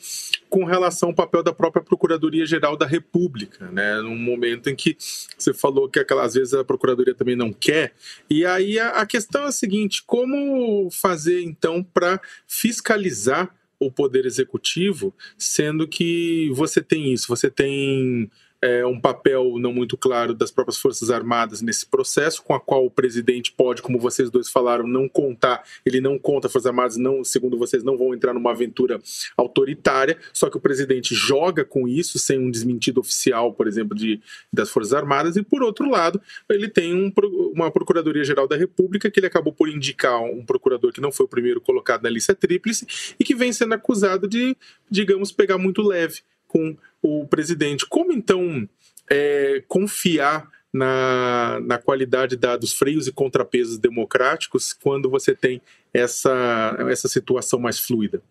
com 0.48 0.64
relação 0.64 1.08
ao 1.08 1.14
papel 1.14 1.42
da 1.42 1.52
própria 1.52 1.82
Procuradoria-Geral 1.82 2.76
da 2.76 2.86
República, 2.86 3.68
né? 3.70 4.00
Num 4.00 4.16
momento 4.16 4.70
em 4.70 4.76
que 4.76 4.96
você 5.36 5.52
falou 5.52 5.88
que 5.88 5.98
aquela, 5.98 6.24
às 6.24 6.34
vezes 6.34 6.54
a 6.54 6.64
Procuradoria 6.64 7.14
também 7.14 7.34
não 7.34 7.52
quer. 7.52 7.94
E 8.30 8.46
aí 8.46 8.78
a, 8.78 8.90
a 8.90 9.06
questão 9.06 9.42
é 9.42 9.48
a 9.48 9.52
seguinte: 9.52 10.04
como 10.06 10.88
fazer 10.90 11.42
então 11.42 11.82
para 11.82 12.20
fiscalizar 12.46 13.52
o 13.86 13.92
poder 13.92 14.26
executivo, 14.26 15.14
sendo 15.36 15.86
que 15.86 16.50
você 16.52 16.82
tem 16.82 17.12
isso, 17.12 17.28
você 17.28 17.50
tem 17.50 18.30
é, 18.62 18.86
um 18.86 18.98
papel 18.98 19.58
não 19.58 19.72
muito 19.72 19.96
claro 19.96 20.32
das 20.32 20.52
próprias 20.52 20.78
Forças 20.78 21.10
Armadas 21.10 21.60
nesse 21.60 21.84
processo, 21.84 22.42
com 22.42 22.54
a 22.54 22.60
qual 22.60 22.86
o 22.86 22.90
presidente 22.90 23.52
pode, 23.52 23.82
como 23.82 23.98
vocês 23.98 24.30
dois 24.30 24.48
falaram, 24.48 24.86
não 24.86 25.08
contar, 25.08 25.64
ele 25.84 26.00
não 26.00 26.16
conta, 26.16 26.46
as 26.46 26.52
Forças 26.52 26.68
Armadas, 26.68 26.96
não, 26.96 27.24
segundo 27.24 27.58
vocês, 27.58 27.82
não 27.82 27.98
vão 27.98 28.14
entrar 28.14 28.32
numa 28.32 28.52
aventura 28.52 29.00
autoritária, 29.36 30.16
só 30.32 30.48
que 30.48 30.56
o 30.56 30.60
presidente 30.60 31.12
joga 31.12 31.64
com 31.64 31.88
isso, 31.88 32.20
sem 32.20 32.38
um 32.38 32.50
desmentido 32.50 33.00
oficial, 33.00 33.52
por 33.52 33.66
exemplo, 33.66 33.96
de, 33.96 34.20
das 34.52 34.70
Forças 34.70 34.94
Armadas, 34.94 35.36
e 35.36 35.42
por 35.42 35.62
outro 35.62 35.90
lado, 35.90 36.22
ele 36.48 36.68
tem 36.68 36.94
um, 36.94 37.12
uma 37.52 37.68
Procuradoria-Geral 37.70 38.46
da 38.46 38.56
República, 38.56 39.10
que 39.10 39.18
ele 39.18 39.26
acabou 39.26 39.52
por 39.52 39.68
indicar 39.68 40.22
um 40.22 40.44
procurador 40.44 40.92
que 40.92 41.00
não 41.00 41.10
foi 41.10 41.26
o 41.26 41.28
primeiro 41.28 41.60
colocado 41.60 42.04
na 42.04 42.10
lista 42.10 42.32
tríplice, 42.32 42.86
e 43.18 43.24
que 43.24 43.34
vem 43.34 43.52
sendo 43.52 43.74
acusado 43.74 44.28
de, 44.28 44.56
digamos, 44.88 45.32
pegar 45.32 45.58
muito 45.58 45.82
leve 45.82 46.20
com 46.46 46.76
o 47.02 47.26
presidente. 47.26 47.86
Como 47.86 48.12
então 48.12 48.68
é, 49.10 49.62
confiar 49.66 50.50
na, 50.72 51.60
na 51.60 51.78
qualidade 51.78 52.36
da, 52.36 52.56
dos 52.56 52.72
freios 52.72 53.06
e 53.06 53.12
contrapesos 53.12 53.78
democráticos 53.78 54.72
quando 54.72 55.10
você 55.10 55.34
tem 55.34 55.60
essa, 55.92 56.76
essa 56.88 57.08
situação 57.08 57.58
mais 57.58 57.78
fluida? 57.78 58.22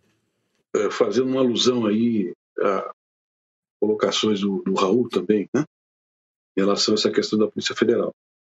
É, 0.73 0.89
fazendo 0.89 1.27
uma 1.27 1.41
alusão 1.41 1.85
aí 1.85 2.31
a 2.59 2.91
colocações 3.81 4.39
do, 4.39 4.61
do 4.61 4.75
Raul 4.75 5.09
também, 5.09 5.49
né? 5.53 5.63
em 6.55 6.61
relação 6.61 6.93
a 6.93 6.95
essa 6.95 7.11
questão 7.11 7.39
da 7.39 7.47
Polícia 7.47 7.75
Federal. 7.75 8.13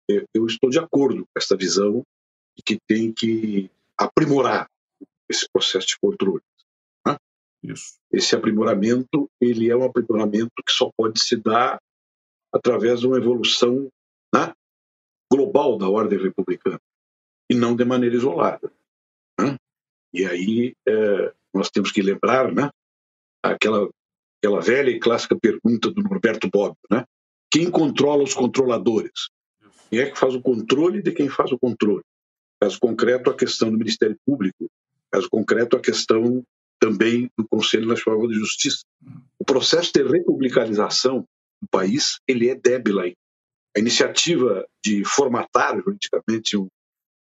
Eu, 0.08 0.24
eu 0.34 0.46
estou 0.46 0.70
de 0.70 0.78
acordo 0.78 1.24
com 1.24 1.32
essa 1.36 1.58
visão 1.58 2.04
de 2.56 2.64
que 2.64 2.78
tem 2.88 3.12
que 3.12 3.70
aprimorar 3.98 4.70
esse 5.28 5.48
processo 5.52 5.88
de 5.88 5.98
controle. 5.98 6.44
Isso. 7.72 7.96
Esse 8.12 8.36
aprimoramento, 8.36 9.30
ele 9.42 9.70
é 9.70 9.76
um 9.76 9.84
aprimoramento 9.84 10.54
que 10.66 10.72
só 10.72 10.92
pode 10.96 11.20
se 11.20 11.36
dar 11.36 11.80
através 12.54 13.00
de 13.00 13.08
uma 13.08 13.18
evolução 13.18 13.90
né, 14.34 14.54
global 15.32 15.78
da 15.78 15.90
ordem 15.90 16.20
republicana 16.20 16.80
e 17.50 17.56
não 17.56 17.76
de 17.76 17.84
maneira 17.84 18.16
isolada. 18.16 18.72
Né? 19.40 19.58
E 20.14 20.26
aí 20.26 20.74
é, 20.88 21.34
nós 21.54 21.70
temos 21.70 21.92
que 21.92 22.02
lembrar, 22.02 22.54
né, 22.54 22.70
aquela 23.44 23.90
aquela 24.38 24.62
velha 24.62 24.92
e 24.92 25.00
clássica 25.00 25.36
pergunta 25.36 25.90
do 25.90 26.04
Norberto 26.04 26.48
Bobbio, 26.50 26.78
né? 26.92 27.04
Quem 27.52 27.72
controla 27.72 28.24
os 28.24 28.34
controladores? 28.34 29.30
Quem 29.90 30.00
é 30.00 30.12
que 30.12 30.18
faz 30.18 30.36
o 30.36 30.42
controle 30.42 31.02
de 31.02 31.12
quem 31.12 31.30
faz 31.30 31.52
o 31.52 31.58
controle? 31.58 32.04
Caso 32.62 32.80
concreto, 32.80 33.30
a 33.30 33.36
questão 33.36 33.72
do 33.72 33.78
Ministério 33.78 34.18
Público. 34.26 34.70
Caso 35.12 35.30
concreto, 35.30 35.76
a 35.76 35.80
questão 35.80 36.44
também 36.80 37.30
do 37.38 37.48
Conselho 37.48 37.88
Nacional 37.88 38.28
de 38.28 38.36
Justiça. 38.36 38.84
O 39.40 39.46
processo 39.46 39.92
de 39.94 40.04
republicanização 40.04 41.26
do 41.62 41.68
país 41.70 42.20
ele 42.28 42.50
é 42.50 42.56
débil 42.56 43.00
aí. 43.00 43.16
a 43.76 43.80
iniciativa 43.80 44.66
de 44.84 45.04
formatar 45.04 45.76
juridicamente 45.76 46.56
o 46.56 46.70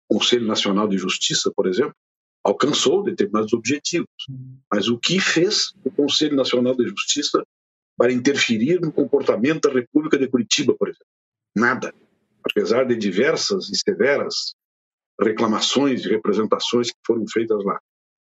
Conselho 0.10 0.46
Nacional 0.46 0.88
de 0.88 0.98
Justiça, 0.98 1.52
por 1.56 1.68
exemplo, 1.68 1.96
alcançou 2.44 3.04
determinados 3.04 3.54
objetivos. 3.54 4.10
Mas 4.72 4.90
o 4.90 4.98
que 5.00 5.20
fez 5.20 5.74
o 5.84 5.92
Conselho 5.92 6.36
Nacional 6.36 6.76
de 6.76 6.88
Justiça 6.88 7.44
para 7.98 8.12
interferir 8.12 8.82
no 8.82 8.92
comportamento 8.92 9.70
da 9.70 9.74
República 9.74 10.18
de 10.18 10.28
Curitiba, 10.28 10.76
por 10.76 10.90
exemplo? 10.90 11.08
Nada. 11.56 11.94
Apesar 12.44 12.86
de 12.86 12.96
diversas 12.96 13.70
e 13.70 13.78
severas 13.78 14.54
reclamações 15.20 16.04
e 16.04 16.10
representações 16.10 16.90
que 16.90 16.98
foram 17.06 17.26
feitas 17.28 17.64
lá, 17.64 17.80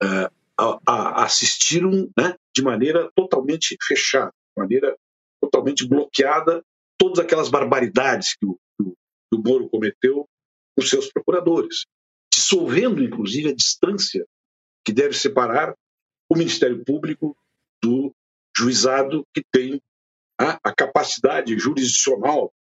uh, 0.03 0.44
a, 0.59 0.79
a, 0.87 1.25
assistiram 1.25 2.11
né, 2.17 2.37
de 2.55 2.63
maneira 2.63 3.11
totalmente 3.15 3.77
fechada, 3.83 4.31
de 4.31 4.63
maneira 4.63 4.97
totalmente 5.41 5.87
bloqueada 5.87 6.63
todas 6.97 7.19
aquelas 7.19 7.49
barbaridades 7.49 8.37
que 8.37 8.47
o, 8.47 8.59
que 8.79 9.37
o 9.37 9.39
Moro 9.39 9.69
cometeu 9.69 10.29
com 10.77 10.85
seus 10.85 11.11
procuradores, 11.13 11.85
dissolvendo, 12.33 13.03
inclusive, 13.03 13.51
a 13.51 13.55
distância 13.55 14.27
que 14.85 14.93
deve 14.93 15.15
separar 15.15 15.75
o 16.29 16.37
Ministério 16.37 16.85
Público 16.85 17.37
do 17.83 18.15
juizado 18.57 19.27
que 19.35 19.43
tem 19.53 19.81
a, 20.39 20.59
a 20.65 20.75
capacidade 20.75 21.57
jurisdicional 21.59 22.53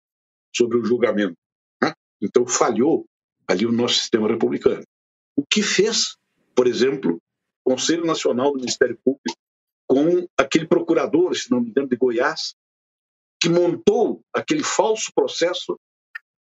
sobre 0.54 0.78
o 0.78 0.84
julgamento. 0.84 1.36
Né? 1.80 1.92
Então, 2.20 2.46
falhou 2.46 3.06
ali 3.46 3.66
o 3.66 3.72
nosso 3.72 3.94
sistema 3.94 4.28
republicano. 4.28 4.84
O 5.36 5.44
que 5.46 5.62
fez, 5.62 6.16
por 6.54 6.66
exemplo, 6.66 7.14
o 7.14 7.20
Conselho 7.64 8.04
Nacional 8.04 8.52
do 8.52 8.58
Ministério 8.58 8.98
Público 9.04 9.38
com 9.86 10.26
aquele 10.38 10.66
procurador, 10.66 11.34
se 11.36 11.50
não 11.50 11.60
me 11.60 11.68
engano, 11.68 11.88
de 11.88 11.96
Goiás, 11.96 12.54
que 13.40 13.48
montou 13.48 14.22
aquele 14.32 14.62
falso 14.62 15.12
processo 15.14 15.78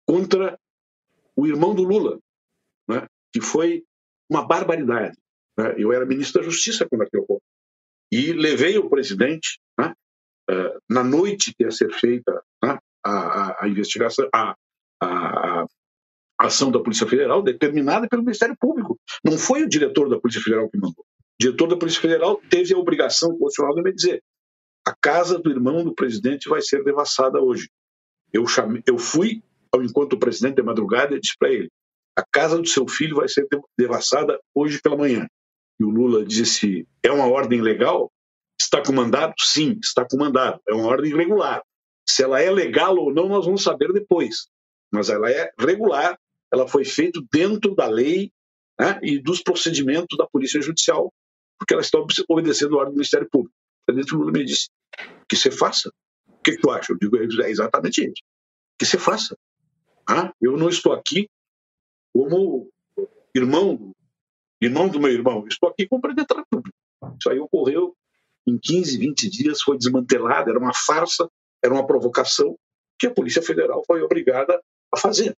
contra 0.07 0.59
o 1.37 1.47
irmão 1.47 1.75
do 1.75 1.83
Lula, 1.83 2.19
né? 2.89 3.07
que 3.33 3.41
foi 3.41 3.85
uma 4.31 4.47
barbaridade. 4.47 5.19
Né? 5.59 5.75
Eu 5.77 5.93
era 5.93 6.07
ministro 6.07 6.41
da 6.41 6.49
Justiça 6.49 6.87
quando 6.89 7.03
aquilo 7.03 7.25
ocorreu. 7.25 7.43
E 8.13 8.33
levei 8.33 8.79
o 8.79 8.89
presidente, 8.89 9.61
né? 9.79 9.93
uh, 10.51 10.81
na 10.89 11.03
noite 11.03 11.53
que 11.55 11.65
ia 11.65 11.71
ser 11.71 11.93
feita 11.93 12.33
né? 12.63 12.79
a, 13.05 13.11
a, 13.11 13.65
a, 13.65 13.69
investigação, 13.69 14.29
a, 14.33 14.55
a, 15.03 15.54
ação 16.39 16.71
da 16.71 16.81
Polícia 16.81 17.07
Federal, 17.07 17.43
determinada 17.43 18.09
pelo 18.09 18.23
Ministério 18.23 18.57
Público. 18.59 18.99
Não 19.25 19.39
foi 19.39 19.63
o 19.63 19.69
diretor 19.69 20.09
da 20.09 20.19
Polícia 20.19 20.43
Federal 20.43 20.69
que 20.69 20.79
mandou. 20.79 21.05
O 21.05 21.39
diretor 21.41 21.69
da 21.69 21.77
Polícia 21.77 22.01
Federal 22.01 22.41
teve 22.51 22.75
a 22.75 22.79
obrigação 22.79 23.31
constitucional 23.31 23.75
de 23.75 23.83
me 23.83 23.93
dizer: 23.93 24.23
a 24.87 24.95
casa 24.95 25.39
do 25.39 25.51
irmão 25.51 25.85
do 25.85 25.95
presidente 25.95 26.49
vai 26.49 26.61
ser 26.61 26.85
devassada 26.85 27.41
hoje. 27.41 27.69
Eu, 28.33 28.47
chamei, 28.47 28.83
eu 28.87 28.99
fui 28.99 29.43
ao 29.73 29.83
encontro 29.83 30.11
do 30.11 30.19
presidente 30.19 30.57
de 30.57 30.63
madrugada 30.63 31.15
e 31.15 31.21
disse 31.21 31.37
para 31.39 31.51
ele: 31.53 31.71
a 32.17 32.25
casa 32.25 32.59
do 32.59 32.67
seu 32.67 32.87
filho 32.87 33.17
vai 33.17 33.29
ser 33.29 33.47
devassada 33.79 34.39
hoje 34.55 34.81
pela 34.81 34.97
manhã. 34.97 35.27
E 35.81 35.85
o 35.85 35.91
Lula 35.91 36.25
disse: 36.25 36.87
é 37.03 37.11
uma 37.11 37.27
ordem 37.27 37.61
legal? 37.61 38.11
Está 38.61 38.83
com 38.83 38.93
mandato? 38.93 39.35
Sim, 39.45 39.79
está 39.83 40.07
com 40.09 40.17
mandato. 40.17 40.61
É 40.69 40.75
uma 40.75 40.87
ordem 40.87 41.15
regular. 41.15 41.63
Se 42.09 42.23
ela 42.23 42.41
é 42.41 42.51
legal 42.51 42.97
ou 42.97 43.13
não, 43.13 43.29
nós 43.29 43.47
vamos 43.47 43.63
saber 43.63 43.93
depois. 43.93 44.47
Mas 44.93 45.09
ela 45.09 45.31
é 45.31 45.51
regular, 45.59 46.17
ela 46.55 46.69
foi 46.69 46.85
feita 46.85 47.21
dentro 47.33 47.75
da 47.75 47.87
lei 47.87 48.33
né, 48.79 48.99
e 49.03 49.19
dos 49.19 49.43
procedimentos 49.43 50.17
da 50.17 50.27
Polícia 50.27 50.61
Judicial, 50.63 51.13
porque 51.59 51.75
ela 51.75 51.83
está 51.83 51.99
obedecendo 52.29 52.77
a 52.77 52.79
ordem 52.79 52.95
do 52.95 52.99
Ministério 52.99 53.29
Público. 53.31 53.55
Presidente 53.87 54.15
Lula 54.15 54.33
me 54.33 54.45
disse: 54.45 54.69
que 55.29 55.37
você 55.37 55.51
faça. 55.51 55.91
O 56.29 56.43
que, 56.43 56.53
que 56.53 56.61
tu 56.61 56.71
acha? 56.71 56.93
Eu 56.93 56.99
digo: 56.99 57.17
é 57.17 57.51
exatamente 57.51 58.05
isso. 58.05 58.23
Que 58.79 58.87
você 58.87 58.99
faça. 58.99 59.37
Ah, 60.09 60.33
eu 60.41 60.57
não 60.57 60.69
estou 60.69 60.93
aqui 60.93 61.29
como 62.13 62.69
irmão, 63.35 63.93
irmão 64.61 64.89
do 64.89 65.01
meu 65.01 65.11
irmão, 65.11 65.47
estou 65.49 65.69
aqui 65.69 65.89
como 65.89 66.01
presidente 66.01 66.29
da 66.29 66.37
República. 66.37 66.77
Isso 67.19 67.31
aí 67.31 67.39
ocorreu 67.39 67.97
em 68.47 68.59
15, 68.59 68.99
20 68.99 69.31
dias, 69.31 69.63
foi 69.63 69.79
desmantelado, 69.79 70.51
era 70.51 70.59
uma 70.59 70.73
farsa, 70.75 71.29
era 71.63 71.73
uma 71.73 71.87
provocação 71.87 72.57
que 72.99 73.07
a 73.07 73.11
Polícia 73.11 73.43
Federal 73.43 73.83
foi 73.87 74.03
obrigada 74.03 74.61
a 74.93 74.99
fazer. 74.99 75.35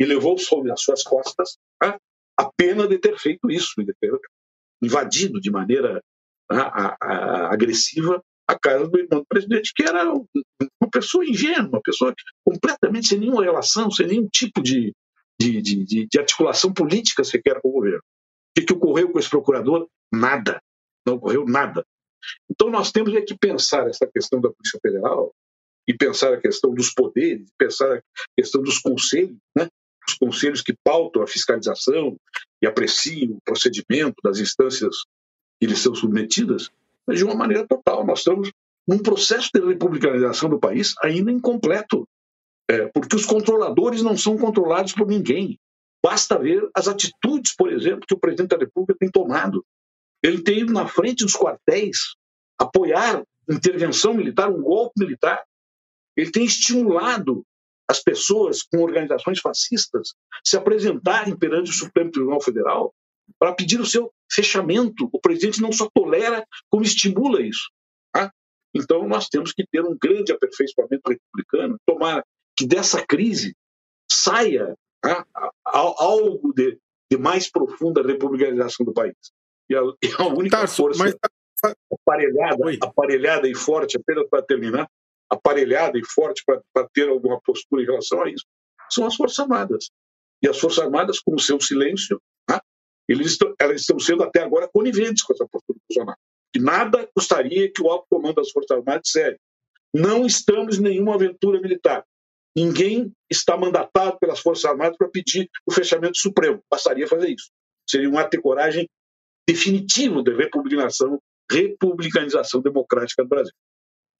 E 0.00 0.04
levou 0.04 0.38
sobre 0.38 0.72
as 0.72 0.82
suas 0.82 1.02
costas 1.02 1.56
a, 1.82 1.98
a 2.38 2.50
pena 2.56 2.88
de 2.88 2.98
ter 2.98 3.18
feito 3.18 3.50
isso, 3.50 3.74
de 3.78 3.92
ter 4.00 4.12
invadido 4.82 5.40
de 5.40 5.50
maneira 5.50 6.02
a, 6.50 6.96
a, 7.00 7.52
agressiva 7.52 8.22
a 8.48 8.58
casa 8.58 8.88
do 8.88 8.98
irmão 8.98 9.20
do 9.20 9.26
presidente, 9.26 9.72
que 9.74 9.82
era 9.82 10.12
uma 10.12 10.90
pessoa 10.90 11.24
ingênua, 11.24 11.68
uma 11.68 11.82
pessoa 11.82 12.14
completamente 12.44 13.08
sem 13.08 13.18
nenhuma 13.18 13.44
relação, 13.44 13.90
sem 13.90 14.06
nenhum 14.06 14.28
tipo 14.28 14.60
de, 14.60 14.92
de, 15.40 15.62
de, 15.62 16.06
de 16.06 16.18
articulação 16.18 16.72
política 16.72 17.24
sequer 17.24 17.60
com 17.60 17.68
o 17.68 17.72
governo. 17.72 17.98
O 18.00 18.60
que, 18.60 18.66
que 18.66 18.72
ocorreu 18.72 19.10
com 19.10 19.18
esse 19.18 19.30
procurador? 19.30 19.88
Nada. 20.12 20.60
Não 21.06 21.14
ocorreu 21.14 21.44
nada. 21.46 21.84
Então 22.50 22.70
nós 22.70 22.92
temos 22.92 23.14
é 23.14 23.22
que 23.22 23.36
pensar 23.36 23.88
essa 23.88 24.06
questão 24.06 24.40
da 24.40 24.50
Polícia 24.50 24.78
Federal 24.80 25.32
e 25.88 25.94
pensar 25.94 26.32
a 26.32 26.40
questão 26.40 26.72
dos 26.72 26.92
poderes, 26.92 27.48
pensar 27.58 27.96
a 27.96 28.02
questão 28.36 28.62
dos 28.62 28.78
conselhos, 28.78 29.36
né? 29.56 29.68
Os 30.08 30.14
conselhos 30.14 30.62
que 30.62 30.74
pautam 30.84 31.22
a 31.22 31.26
fiscalização 31.26 32.16
e 32.60 32.66
apreciam 32.66 33.32
o 33.32 33.40
procedimento 33.44 34.16
das 34.22 34.38
instâncias 34.38 34.96
que 35.60 35.66
lhes 35.66 35.78
são 35.78 35.94
submetidas, 35.94 36.70
mas 37.06 37.18
de 37.18 37.24
uma 37.24 37.34
maneira 37.34 37.66
total. 37.66 38.04
Nós 38.04 38.20
estamos 38.20 38.50
num 38.86 38.98
processo 38.98 39.50
de 39.54 39.60
republicanização 39.60 40.48
do 40.48 40.58
país 40.58 40.94
ainda 41.02 41.30
incompleto, 41.30 42.06
é, 42.68 42.86
porque 42.88 43.16
os 43.16 43.26
controladores 43.26 44.02
não 44.02 44.16
são 44.16 44.36
controlados 44.36 44.92
por 44.92 45.06
ninguém. 45.06 45.58
Basta 46.04 46.38
ver 46.38 46.68
as 46.74 46.88
atitudes, 46.88 47.54
por 47.54 47.72
exemplo, 47.72 48.06
que 48.06 48.14
o 48.14 48.18
presidente 48.18 48.50
da 48.50 48.58
República 48.58 48.96
tem 48.98 49.10
tomado. 49.10 49.64
Ele 50.22 50.42
tem 50.42 50.60
ido 50.60 50.72
na 50.72 50.86
frente 50.88 51.24
dos 51.24 51.34
quartéis 51.34 52.16
apoiar 52.58 53.24
intervenção 53.48 54.14
militar, 54.14 54.50
um 54.50 54.62
golpe 54.62 54.98
militar. 54.98 55.42
Ele 56.16 56.30
tem 56.30 56.44
estimulado 56.44 57.44
as 57.92 58.02
pessoas 58.02 58.62
com 58.62 58.78
organizações 58.78 59.38
fascistas 59.38 60.14
se 60.42 60.56
apresentarem 60.56 61.36
perante 61.36 61.70
o 61.70 61.74
Supremo 61.74 62.10
Tribunal 62.10 62.40
Federal 62.40 62.94
para 63.38 63.54
pedir 63.54 63.78
o 63.80 63.86
seu 63.86 64.10
fechamento. 64.32 65.10
O 65.12 65.20
presidente 65.20 65.60
não 65.60 65.70
só 65.70 65.90
tolera, 65.94 66.42
como 66.70 66.82
estimula 66.82 67.42
isso. 67.42 67.70
Tá? 68.10 68.32
Então, 68.74 69.06
nós 69.06 69.28
temos 69.28 69.52
que 69.52 69.66
ter 69.70 69.84
um 69.84 69.94
grande 70.00 70.32
aperfeiçoamento 70.32 71.02
republicano, 71.06 71.78
tomar 71.86 72.24
que 72.56 72.66
dessa 72.66 73.04
crise 73.06 73.54
saia 74.10 74.74
tá? 75.02 75.26
algo 75.66 76.50
de, 76.54 76.78
de, 77.10 77.18
mais 77.18 77.50
profunda 77.50 78.02
republicanização 78.02 78.86
do 78.86 78.94
país. 78.94 79.16
E 79.68 79.76
a, 79.76 79.82
e 80.02 80.12
a 80.18 80.26
única 80.28 80.56
Tarso, 80.56 80.76
força 80.76 81.04
mas... 81.04 81.14
aparelhada, 81.92 82.64
aparelhada 82.80 83.48
e 83.48 83.54
forte, 83.54 83.98
apenas 83.98 84.26
para 84.30 84.42
terminar, 84.42 84.88
aparelhada 85.32 85.98
e 85.98 86.04
forte 86.04 86.42
para 86.44 86.88
ter 86.92 87.08
alguma 87.08 87.40
postura 87.40 87.82
em 87.82 87.86
relação 87.86 88.22
a 88.22 88.30
isso, 88.30 88.44
são 88.90 89.06
as 89.06 89.16
Forças 89.16 89.38
Armadas. 89.38 89.90
E 90.42 90.48
as 90.48 90.58
Forças 90.58 90.84
Armadas, 90.84 91.20
com 91.20 91.34
o 91.34 91.40
seu 91.40 91.60
silêncio, 91.60 92.20
eles 93.08 93.32
estão, 93.32 93.54
elas 93.60 93.80
estão 93.80 93.98
sendo 93.98 94.22
até 94.22 94.42
agora 94.42 94.68
coniventes 94.72 95.22
com 95.22 95.32
essa 95.32 95.46
postura 95.46 95.78
do 95.78 95.82
Bolsonaro. 95.88 96.18
E 96.54 96.58
nada 96.58 97.08
gostaria 97.16 97.70
que 97.72 97.82
o 97.82 97.88
alto 97.88 98.06
comando 98.08 98.36
das 98.36 98.50
Forças 98.50 98.76
Armadas 98.76 99.02
dissesse: 99.04 99.38
não 99.94 100.26
estamos 100.26 100.78
em 100.78 100.82
nenhuma 100.82 101.14
aventura 101.14 101.60
militar. 101.60 102.04
Ninguém 102.56 103.12
está 103.30 103.56
mandatado 103.56 104.18
pelas 104.18 104.40
Forças 104.40 104.66
Armadas 104.66 104.96
para 104.96 105.08
pedir 105.08 105.48
o 105.66 105.72
fechamento 105.72 106.18
supremo. 106.18 106.62
Bastaria 106.70 107.06
fazer 107.06 107.30
isso. 107.30 107.50
Seria 107.88 108.08
um 108.08 108.18
ato 108.18 108.36
de 108.36 108.42
coragem 108.42 108.88
definitivo 109.48 110.22
de 110.22 110.34
republicanização, 110.34 111.18
republicanização 111.50 112.60
democrática 112.60 113.22
do 113.22 113.28
Brasil. 113.28 113.54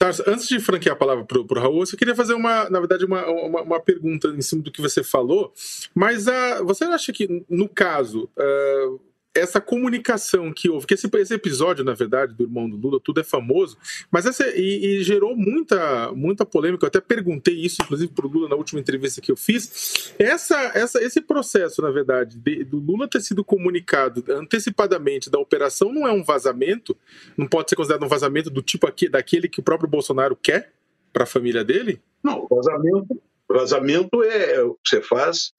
Tarso, 0.02 0.24
antes 0.26 0.48
de 0.48 0.58
franquear 0.58 0.96
a 0.96 0.98
palavra 0.98 1.24
para 1.24 1.38
o 1.38 1.60
Raul, 1.60 1.84
eu 1.84 1.96
queria 1.96 2.16
fazer 2.16 2.34
uma, 2.34 2.68
na 2.68 2.80
verdade, 2.80 3.04
uma, 3.04 3.24
uma, 3.24 3.62
uma, 3.62 3.78
pergunta 3.78 4.26
em 4.36 4.42
cima 4.42 4.60
do 4.60 4.72
que 4.72 4.82
você 4.82 5.04
falou. 5.04 5.52
Mas 5.94 6.26
uh, 6.26 6.64
você 6.64 6.82
acha 6.82 7.12
que, 7.12 7.44
no 7.48 7.68
caso, 7.68 8.28
uh, 8.36 9.00
essa 9.34 9.60
comunicação 9.60 10.52
que 10.52 10.68
houve, 10.68 10.86
que 10.86 10.94
esse, 10.94 11.08
esse, 11.14 11.34
episódio, 11.34 11.84
na 11.84 11.94
verdade, 11.94 12.34
do 12.34 12.42
irmão 12.42 12.68
do 12.68 12.76
Lula, 12.76 13.00
tudo 13.02 13.20
é 13.20 13.24
famoso, 13.24 13.78
mas 14.10 14.26
essa, 14.26 14.46
e, 14.48 14.98
e 14.98 15.02
gerou 15.02 15.34
muita, 15.34 16.12
muita 16.12 16.44
polêmica. 16.44 16.84
Eu 16.84 16.88
até 16.88 17.00
perguntei 17.00 17.54
isso, 17.54 17.82
inclusive, 17.82 18.12
para 18.12 18.26
o 18.26 18.28
Lula 18.28 18.48
na 18.48 18.56
última 18.56 18.80
entrevista 18.80 19.20
que 19.20 19.32
eu 19.32 19.36
fiz. 19.36 20.14
Essa, 20.18 20.72
essa, 20.74 21.02
esse 21.02 21.20
processo, 21.20 21.80
na 21.80 21.90
verdade, 21.90 22.38
de, 22.38 22.62
do 22.64 22.78
Lula 22.78 23.08
ter 23.08 23.22
sido 23.22 23.42
comunicado 23.42 24.22
antecipadamente 24.28 25.30
da 25.30 25.38
operação 25.38 25.92
não 25.92 26.06
é 26.06 26.12
um 26.12 26.22
vazamento, 26.22 26.96
não 27.36 27.46
pode 27.46 27.70
ser 27.70 27.76
considerado 27.76 28.04
um 28.04 28.08
vazamento 28.08 28.50
do 28.50 28.60
tipo 28.60 28.86
aqui, 28.86 29.08
daquele 29.08 29.48
que 29.48 29.60
o 29.60 29.62
próprio 29.62 29.88
Bolsonaro 29.88 30.36
quer 30.36 30.72
para 31.12 31.24
a 31.24 31.26
família 31.26 31.64
dele? 31.64 32.00
Não, 32.22 32.46
vazamento, 32.48 33.22
vazamento 33.48 34.22
é 34.22 34.62
o 34.62 34.74
que 34.74 34.90
você 34.90 35.00
faz, 35.00 35.52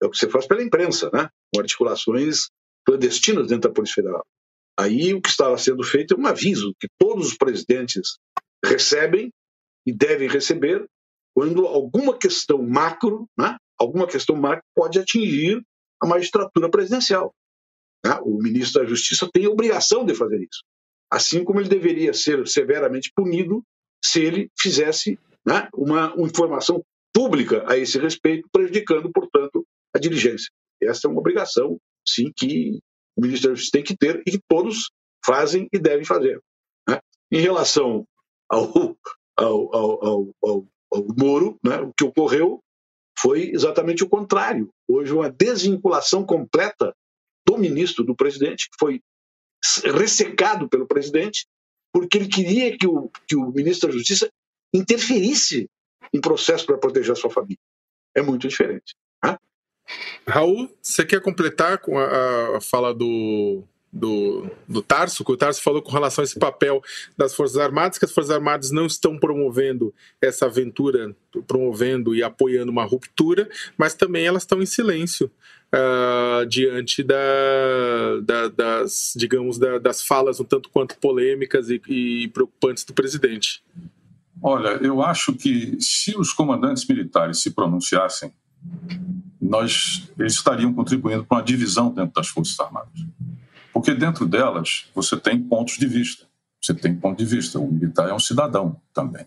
é 0.00 0.06
o 0.06 0.10
que 0.10 0.16
você 0.16 0.28
faz 0.28 0.46
pela 0.46 0.62
imprensa, 0.62 1.10
né? 1.12 1.28
Com 1.52 1.60
articulações 1.60 2.50
clandestinas 2.86 3.48
dentro 3.48 3.68
da 3.68 3.74
Polícia 3.74 3.96
Federal. 3.96 4.24
Aí 4.78 5.14
o 5.14 5.20
que 5.20 5.28
estava 5.28 5.56
sendo 5.58 5.82
feito 5.82 6.14
é 6.14 6.16
um 6.18 6.26
aviso 6.26 6.74
que 6.78 6.88
todos 6.98 7.28
os 7.28 7.36
presidentes 7.36 8.18
recebem 8.64 9.30
e 9.86 9.92
devem 9.92 10.28
receber 10.28 10.86
quando 11.34 11.66
alguma 11.66 12.16
questão 12.16 12.62
macro, 12.62 13.28
né, 13.38 13.56
alguma 13.78 14.06
questão 14.06 14.36
macro 14.36 14.64
pode 14.74 14.98
atingir 14.98 15.62
a 16.00 16.06
magistratura 16.06 16.70
presidencial. 16.70 17.34
Né? 18.04 18.18
O 18.22 18.38
ministro 18.38 18.82
da 18.82 18.88
Justiça 18.88 19.28
tem 19.32 19.46
a 19.46 19.50
obrigação 19.50 20.04
de 20.04 20.14
fazer 20.14 20.38
isso, 20.38 20.62
assim 21.10 21.44
como 21.44 21.60
ele 21.60 21.68
deveria 21.68 22.12
ser 22.12 22.46
severamente 22.46 23.12
punido 23.14 23.62
se 24.02 24.20
ele 24.20 24.50
fizesse 24.58 25.18
né, 25.44 25.68
uma, 25.74 26.14
uma 26.14 26.26
informação 26.26 26.82
pública 27.14 27.64
a 27.66 27.76
esse 27.78 27.98
respeito, 27.98 28.48
prejudicando, 28.52 29.10
portanto, 29.10 29.66
a 29.94 29.98
diligência. 29.98 30.50
Essa 30.82 31.06
é 31.06 31.10
uma 31.10 31.20
obrigação, 31.20 31.78
sim, 32.08 32.32
que 32.36 32.78
o 33.16 33.22
ministro 33.22 33.50
da 33.50 33.54
Justiça 33.54 33.72
tem 33.72 33.84
que 33.84 33.96
ter 33.96 34.22
e 34.26 34.32
que 34.32 34.40
todos 34.48 34.90
fazem 35.24 35.68
e 35.72 35.78
devem 35.78 36.04
fazer. 36.04 36.40
Né? 36.88 37.00
Em 37.32 37.40
relação 37.40 38.06
ao, 38.48 38.96
ao, 39.36 39.74
ao, 39.74 40.04
ao, 40.42 40.66
ao 40.92 41.06
Moro, 41.18 41.58
né, 41.64 41.80
o 41.80 41.92
que 41.92 42.04
ocorreu 42.04 42.62
foi 43.18 43.50
exatamente 43.50 44.04
o 44.04 44.08
contrário. 44.08 44.70
Houve 44.88 45.12
uma 45.12 45.30
desvinculação 45.30 46.24
completa 46.24 46.94
do 47.46 47.56
ministro, 47.56 48.04
do 48.04 48.14
presidente, 48.14 48.68
que 48.70 48.76
foi 48.78 49.00
ressecado 49.84 50.68
pelo 50.68 50.86
presidente, 50.86 51.46
porque 51.92 52.18
ele 52.18 52.28
queria 52.28 52.76
que 52.76 52.86
o, 52.86 53.10
que 53.26 53.36
o 53.36 53.50
ministro 53.50 53.88
da 53.88 53.94
Justiça 53.96 54.30
interferisse 54.72 55.68
em 56.12 56.20
processo 56.20 56.66
para 56.66 56.78
proteger 56.78 57.12
a 57.12 57.16
sua 57.16 57.30
família. 57.30 57.58
É 58.14 58.22
muito 58.22 58.46
diferente. 58.46 58.94
Né? 59.24 59.36
Raul, 60.26 60.70
você 60.82 61.04
quer 61.04 61.20
completar 61.20 61.78
com 61.78 61.98
a, 61.98 62.56
a 62.56 62.60
fala 62.60 62.94
do, 62.94 63.62
do, 63.92 64.50
do 64.68 64.82
Tarso, 64.82 65.24
que 65.24 65.32
o 65.32 65.36
Tarso 65.36 65.62
falou 65.62 65.80
com 65.80 65.90
relação 65.90 66.22
a 66.22 66.24
esse 66.24 66.38
papel 66.38 66.82
das 67.16 67.34
Forças 67.34 67.56
Armadas, 67.56 67.98
que 67.98 68.04
as 68.04 68.12
Forças 68.12 68.30
Armadas 68.30 68.70
não 68.70 68.86
estão 68.86 69.18
promovendo 69.18 69.94
essa 70.20 70.46
aventura, 70.46 71.14
promovendo 71.46 72.14
e 72.14 72.22
apoiando 72.22 72.70
uma 72.70 72.84
ruptura, 72.84 73.48
mas 73.76 73.94
também 73.94 74.26
elas 74.26 74.42
estão 74.42 74.60
em 74.60 74.66
silêncio 74.66 75.30
uh, 75.72 76.46
diante 76.46 77.02
da, 77.02 77.16
da, 78.22 78.48
das, 78.48 79.14
digamos, 79.16 79.58
da, 79.58 79.78
das 79.78 80.02
falas 80.02 80.40
um 80.40 80.44
tanto 80.44 80.68
quanto 80.70 80.98
polêmicas 80.98 81.70
e, 81.70 81.80
e 81.88 82.28
preocupantes 82.28 82.84
do 82.84 82.92
presidente. 82.92 83.62
Olha, 84.42 84.78
eu 84.82 85.02
acho 85.02 85.32
que 85.32 85.76
se 85.80 86.16
os 86.16 86.32
comandantes 86.32 86.86
militares 86.86 87.40
se 87.40 87.52
pronunciassem, 87.52 88.32
nós 89.40 90.10
eles 90.18 90.34
estariam 90.34 90.72
contribuindo 90.72 91.24
para 91.24 91.38
uma 91.38 91.44
divisão 91.44 91.92
dentro 91.92 92.14
das 92.14 92.28
Forças 92.28 92.58
Armadas. 92.58 93.06
Porque 93.72 93.94
dentro 93.94 94.26
delas 94.26 94.86
você 94.94 95.16
tem 95.16 95.42
pontos 95.42 95.76
de 95.76 95.86
vista. 95.86 96.26
Você 96.60 96.74
tem 96.74 96.94
ponto 96.94 97.18
de 97.18 97.24
vista. 97.24 97.58
O 97.58 97.70
militar 97.70 98.08
é 98.08 98.14
um 98.14 98.18
cidadão 98.18 98.80
também. 98.92 99.26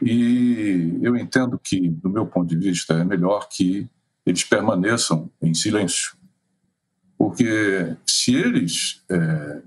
E 0.00 0.98
eu 1.02 1.16
entendo 1.16 1.58
que, 1.58 1.88
do 1.88 2.08
meu 2.08 2.26
ponto 2.26 2.48
de 2.48 2.56
vista, 2.56 2.94
é 2.94 3.04
melhor 3.04 3.48
que 3.48 3.88
eles 4.24 4.42
permaneçam 4.42 5.30
em 5.40 5.54
silêncio. 5.54 6.16
Porque 7.16 7.96
se 8.06 8.34
eles, 8.34 9.04
é, 9.08 9.62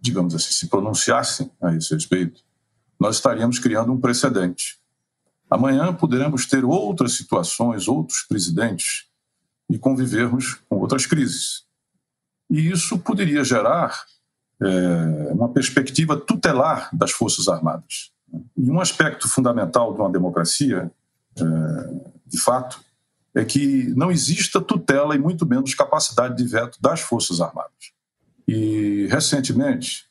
digamos 0.00 0.34
assim, 0.34 0.52
se 0.52 0.68
pronunciassem 0.68 1.50
a 1.62 1.74
esse 1.74 1.94
respeito, 1.94 2.42
nós 2.98 3.16
estaríamos 3.16 3.58
criando 3.58 3.92
um 3.92 4.00
precedente. 4.00 4.78
Amanhã 5.54 5.94
poderemos 5.94 6.46
ter 6.46 6.64
outras 6.64 7.16
situações, 7.16 7.86
outros 7.86 8.22
presidentes 8.28 9.06
e 9.70 9.78
convivermos 9.78 10.54
com 10.68 10.78
outras 10.80 11.06
crises. 11.06 11.62
E 12.50 12.72
isso 12.72 12.98
poderia 12.98 13.44
gerar 13.44 14.04
é, 14.60 15.32
uma 15.32 15.48
perspectiva 15.48 16.16
tutelar 16.16 16.88
das 16.92 17.12
Forças 17.12 17.46
Armadas. 17.46 18.10
E 18.56 18.68
um 18.68 18.80
aspecto 18.80 19.28
fundamental 19.28 19.94
de 19.94 20.00
uma 20.00 20.10
democracia, 20.10 20.90
é, 21.38 21.42
de 22.26 22.40
fato, 22.40 22.80
é 23.32 23.44
que 23.44 23.94
não 23.94 24.10
exista 24.10 24.60
tutela 24.60 25.14
e 25.14 25.20
muito 25.20 25.46
menos 25.46 25.72
capacidade 25.72 26.36
de 26.36 26.48
veto 26.48 26.82
das 26.82 26.98
Forças 27.00 27.40
Armadas. 27.40 27.92
E, 28.48 29.06
recentemente, 29.08 30.06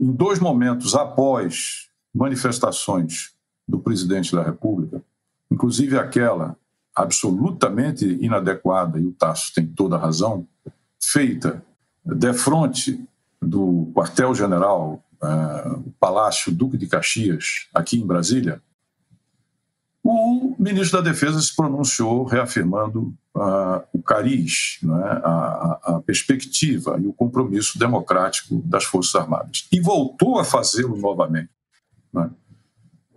em 0.00 0.10
dois 0.10 0.40
momentos 0.40 0.96
após 0.96 1.88
manifestações 2.12 3.32
do 3.72 3.78
presidente 3.78 4.36
da 4.36 4.42
República, 4.42 5.02
inclusive 5.50 5.98
aquela 5.98 6.54
absolutamente 6.94 8.04
inadequada, 8.20 9.00
e 9.00 9.06
o 9.06 9.12
Tasso 9.12 9.50
tem 9.54 9.66
toda 9.66 9.96
a 9.96 9.98
razão, 9.98 10.46
feita 11.00 11.64
de 12.04 12.34
frente 12.34 13.02
do 13.40 13.90
quartel-general, 13.94 15.02
uh, 15.22 15.90
Palácio 15.98 16.52
Duque 16.52 16.76
de 16.76 16.86
Caxias, 16.86 17.66
aqui 17.72 17.98
em 17.98 18.06
Brasília, 18.06 18.60
o 20.04 20.54
ministro 20.58 21.00
da 21.00 21.10
Defesa 21.10 21.40
se 21.40 21.54
pronunciou 21.56 22.24
reafirmando 22.24 23.14
uh, 23.34 23.82
o 23.92 24.02
cariz, 24.02 24.80
é? 24.82 24.86
a, 24.88 25.80
a, 25.84 26.02
perspectiva 26.04 26.98
e 27.00 27.06
o 27.06 27.12
compromisso 27.12 27.78
democrático 27.78 28.60
das 28.66 28.84
Forças 28.84 29.14
Armadas. 29.14 29.66
E 29.72 29.80
voltou 29.80 30.38
a 30.38 30.44
fazê-lo 30.44 30.98
novamente. 30.98 31.48
É? 32.16 32.28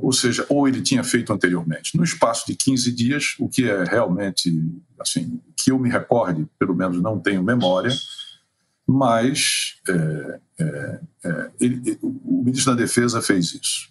Ou 0.05 0.13
seja, 0.13 0.45
ou 0.49 0.67
ele 0.67 0.83
tinha 0.83 1.03
feito 1.03 1.33
anteriormente. 1.33 1.97
No 1.97 2.03
espaço 2.03 2.45
de 2.45 2.55
15 2.55 2.91
dias, 2.91 3.35
o 3.39 3.49
que 3.49 3.67
é 3.67 3.83
realmente, 3.85 4.53
assim, 4.99 5.41
que 5.57 5.71
eu 5.71 5.79
me 5.79 5.89
recorde, 5.89 6.47
pelo 6.59 6.75
menos 6.75 7.01
não 7.01 7.19
tenho 7.19 7.41
memória, 7.41 7.91
mas 8.85 9.79
é, 9.89 10.39
é, 10.59 10.99
é 11.23 11.51
ele, 11.59 11.97
o 12.03 12.43
ministro 12.43 12.75
da 12.75 12.83
Defesa 12.83 13.19
fez 13.19 13.55
isso. 13.55 13.89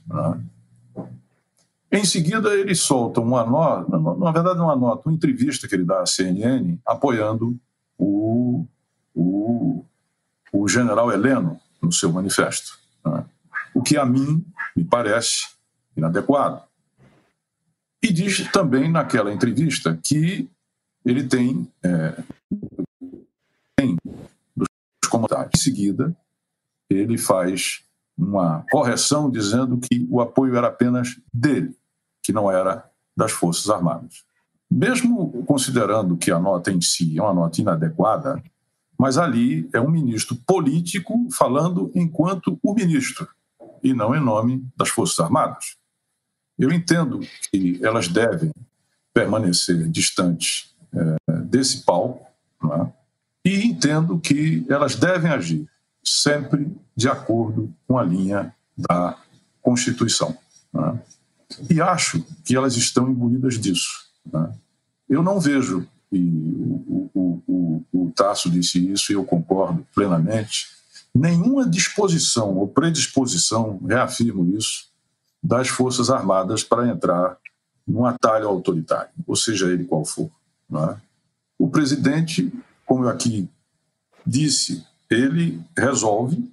É? 1.90 1.98
Em 1.98 2.04
seguida, 2.04 2.54
ele 2.54 2.76
solta 2.76 3.20
uma 3.20 3.44
nota, 3.44 3.98
na 3.98 4.30
verdade, 4.30 4.60
uma 4.60 4.76
nota, 4.76 5.08
uma 5.08 5.16
entrevista 5.16 5.66
que 5.66 5.74
ele 5.74 5.84
dá 5.84 6.00
à 6.00 6.06
CNN, 6.06 6.78
apoiando 6.86 7.58
o, 7.98 8.64
o, 9.12 9.84
o 10.52 10.68
general 10.68 11.10
Heleno 11.10 11.58
no 11.82 11.90
seu 11.90 12.12
manifesto. 12.12 12.78
Né? 13.04 13.24
O 13.74 13.82
que 13.82 13.96
a 13.96 14.06
mim 14.06 14.46
me 14.76 14.84
parece 14.84 15.54
inadequado. 15.96 16.62
E 18.02 18.12
diz 18.12 18.50
também 18.50 18.90
naquela 18.90 19.32
entrevista 19.32 19.98
que 20.02 20.48
ele 21.04 21.24
tem, 21.24 21.68
é, 21.82 22.22
tem 23.76 23.96
dos 24.56 24.68
comentários. 25.08 25.52
Em 25.56 25.58
seguida, 25.58 26.16
ele 26.90 27.16
faz 27.16 27.82
uma 28.16 28.64
correção 28.70 29.30
dizendo 29.30 29.78
que 29.78 30.06
o 30.10 30.20
apoio 30.20 30.56
era 30.56 30.68
apenas 30.68 31.18
dele 31.32 31.76
que 32.24 32.32
não 32.32 32.50
era 32.50 32.90
das 33.16 33.32
Forças 33.32 33.68
Armadas. 33.68 34.24
Mesmo 34.70 35.44
considerando 35.44 36.16
que 36.16 36.30
a 36.30 36.38
nota 36.38 36.72
em 36.72 36.80
si 36.80 37.18
é 37.18 37.22
uma 37.22 37.34
nota 37.34 37.60
inadequada, 37.60 38.42
mas 38.98 39.18
ali 39.18 39.68
é 39.72 39.80
um 39.80 39.90
ministro 39.90 40.34
político 40.46 41.28
falando 41.30 41.92
enquanto 41.94 42.58
o 42.62 42.74
ministro 42.74 43.28
e 43.82 43.92
não 43.92 44.14
em 44.14 44.20
nome 44.20 44.66
das 44.76 44.88
Forças 44.88 45.18
Armadas. 45.20 45.76
Eu 46.58 46.72
entendo 46.72 47.20
que 47.50 47.78
elas 47.82 48.08
devem 48.08 48.52
permanecer 49.12 49.88
distantes 49.88 50.74
é, 50.92 51.32
desse 51.42 51.82
palco, 51.82 52.26
é? 52.64 52.86
e 53.44 53.66
entendo 53.66 54.18
que 54.18 54.64
elas 54.68 54.96
devem 54.96 55.30
agir 55.30 55.68
sempre 56.02 56.70
de 56.96 57.08
acordo 57.08 57.72
com 57.86 57.98
a 57.98 58.02
linha 58.02 58.54
da 58.76 59.18
Constituição. 59.60 60.36
É? 60.74 60.98
E 61.70 61.80
acho 61.80 62.24
que 62.44 62.56
elas 62.56 62.76
estão 62.76 63.08
imbuídas 63.10 63.58
disso. 63.58 64.06
Né? 64.32 64.52
Eu 65.08 65.22
não 65.22 65.40
vejo, 65.40 65.86
e 66.10 66.18
o, 66.18 67.10
o, 67.14 67.42
o, 67.46 67.84
o 67.92 68.12
Tasso 68.12 68.50
disse 68.50 68.78
isso 68.90 69.12
e 69.12 69.14
eu 69.14 69.24
concordo 69.24 69.86
plenamente, 69.94 70.68
nenhuma 71.14 71.68
disposição 71.68 72.56
ou 72.56 72.66
predisposição, 72.66 73.80
reafirmo 73.86 74.56
isso, 74.56 74.88
das 75.44 75.68
Forças 75.68 76.08
Armadas 76.08 76.64
para 76.64 76.88
entrar 76.88 77.36
num 77.86 78.06
atalho 78.06 78.48
autoritário, 78.48 79.12
ou 79.26 79.36
seja 79.36 79.70
ele 79.70 79.84
qual 79.84 80.04
for. 80.04 80.30
É? 80.72 80.96
O 81.58 81.68
presidente, 81.68 82.50
como 82.86 83.04
eu 83.04 83.10
aqui 83.10 83.48
disse, 84.26 84.84
ele 85.10 85.62
resolve 85.76 86.50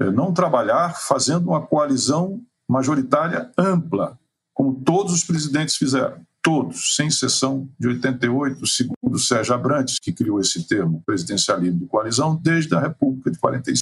eh, 0.00 0.10
não 0.10 0.34
trabalhar 0.34 0.96
fazendo 0.98 1.50
uma 1.50 1.64
coalizão 1.64 2.42
majoritária 2.68 3.50
ampla 3.56 4.18
como 4.52 4.74
todos 4.74 5.12
os 5.12 5.24
presidentes 5.24 5.76
fizeram, 5.76 6.20
todos, 6.42 6.96
sem 6.96 7.06
exceção 7.06 7.68
de 7.78 7.88
88, 7.88 8.66
segundo 8.66 9.18
Sérgio 9.18 9.54
Abrantes, 9.54 9.98
que 9.98 10.12
criou 10.12 10.40
esse 10.40 10.66
termo, 10.66 11.02
presidencialismo 11.06 11.80
de 11.80 11.86
coalizão, 11.86 12.36
desde 12.36 12.74
a 12.74 12.80
República 12.80 13.30
de 13.30 13.38
46, 13.38 13.80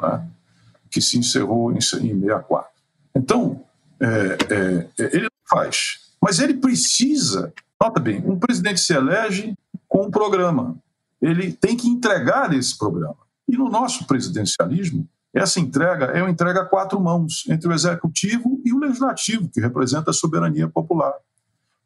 né, 0.00 0.28
que 0.90 1.00
se 1.00 1.18
encerrou 1.18 1.72
em 1.72 1.80
64. 1.80 2.77
Então, 3.14 3.64
é, 4.00 4.06
é, 4.06 4.88
é, 4.98 5.16
ele 5.16 5.28
faz, 5.48 6.12
mas 6.20 6.38
ele 6.38 6.54
precisa, 6.54 7.52
nota 7.80 8.00
bem, 8.00 8.22
um 8.24 8.38
presidente 8.38 8.80
se 8.80 8.94
elege 8.94 9.56
com 9.88 10.06
um 10.06 10.10
programa, 10.10 10.76
ele 11.20 11.52
tem 11.52 11.76
que 11.76 11.88
entregar 11.88 12.52
esse 12.52 12.76
programa. 12.76 13.16
E 13.48 13.56
no 13.56 13.68
nosso 13.68 14.06
presidencialismo, 14.06 15.08
essa 15.34 15.60
entrega 15.60 16.06
é 16.06 16.22
uma 16.22 16.30
entrega 16.30 16.62
a 16.62 16.64
quatro 16.64 17.00
mãos, 17.00 17.44
entre 17.48 17.68
o 17.68 17.72
executivo 17.72 18.60
e 18.64 18.72
o 18.72 18.78
legislativo, 18.78 19.48
que 19.48 19.60
representa 19.60 20.10
a 20.10 20.14
soberania 20.14 20.68
popular. 20.68 21.14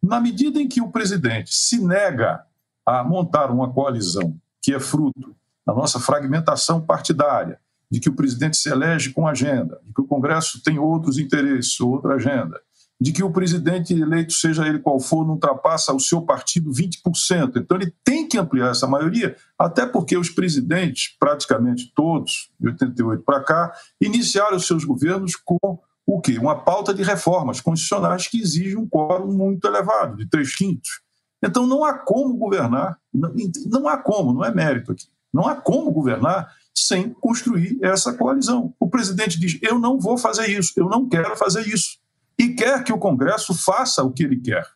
Na 0.03 0.20
medida 0.20 0.61
em 0.61 0.68
que 0.68 0.81
o 0.81 0.91
presidente 0.91 1.55
se 1.55 1.79
nega 1.83 2.45
a 2.85 3.05
montar 3.05 3.51
uma 3.51 3.73
coalizão 3.73 4.37
que 4.61 4.75
é 4.75 4.81
fruto 4.81 5.35
da 5.66 5.73
nossa 5.73 6.01
fragmentação 6.01 6.81
partidária, 6.81 7.59
de 7.93 8.01
que 8.01 8.09
o 8.09 8.14
presidente 8.14 8.57
se 8.57 8.70
elege 8.70 9.12
com 9.12 9.28
agenda, 9.28 9.78
de 9.86 9.93
que 9.93 10.01
o 10.01 10.07
Congresso 10.07 10.62
tem 10.62 10.78
outros 10.78 11.18
interesses, 11.18 11.78
outra 11.78 12.14
agenda, 12.14 12.59
de 12.99 13.12
que 13.12 13.22
o 13.22 13.30
presidente 13.30 13.93
eleito, 13.93 14.32
seja 14.32 14.66
ele 14.66 14.78
qual 14.78 14.99
for, 14.99 15.26
não 15.26 15.34
ultrapassa 15.34 15.93
o 15.93 16.01
seu 16.01 16.22
partido 16.22 16.70
20%. 16.70 17.57
Então 17.57 17.76
ele 17.76 17.93
tem 18.03 18.26
que 18.26 18.38
ampliar 18.38 18.70
essa 18.70 18.86
maioria, 18.86 19.36
até 19.59 19.84
porque 19.84 20.16
os 20.16 20.30
presidentes, 20.30 21.14
praticamente 21.20 21.93
todos, 21.95 22.51
de 22.59 22.68
88 22.68 23.22
para 23.24 23.45
cá, 23.45 23.72
iniciaram 24.01 24.59
seus 24.59 24.84
governos 24.84 25.36
com 25.36 25.59
o 26.07 26.18
quê? 26.18 26.38
Uma 26.38 26.64
pauta 26.64 26.95
de 26.95 27.03
reformas 27.03 27.61
constitucionais 27.61 28.26
que 28.26 28.40
exige 28.40 28.74
um 28.74 28.88
quórum 28.88 29.30
muito 29.30 29.66
elevado, 29.66 30.16
de 30.16 30.26
três 30.30 30.57
quintos. 30.57 31.03
Então 31.45 31.66
não 31.66 31.84
há 31.84 31.99
como 31.99 32.38
governar, 32.38 32.97
não, 33.12 33.34
não 33.66 33.86
há 33.86 33.99
como, 33.99 34.32
não 34.32 34.43
é 34.43 34.55
mérito 34.55 34.93
aqui, 34.93 35.09
não 35.30 35.47
há 35.47 35.55
como 35.55 35.93
governar 35.93 36.49
sem 36.77 37.11
construir 37.11 37.79
essa 37.83 38.12
coalizão. 38.12 38.75
O 38.79 38.89
presidente 38.89 39.39
diz: 39.39 39.59
eu 39.62 39.79
não 39.79 39.99
vou 39.99 40.16
fazer 40.16 40.49
isso, 40.49 40.73
eu 40.77 40.89
não 40.89 41.09
quero 41.09 41.37
fazer 41.37 41.66
isso 41.66 42.03
e 42.39 42.55
quer 42.55 42.83
que 42.83 42.93
o 42.93 42.99
Congresso 42.99 43.55
faça 43.55 44.03
o 44.03 44.12
que 44.12 44.25
ele 44.25 44.41
quer. 44.41 44.66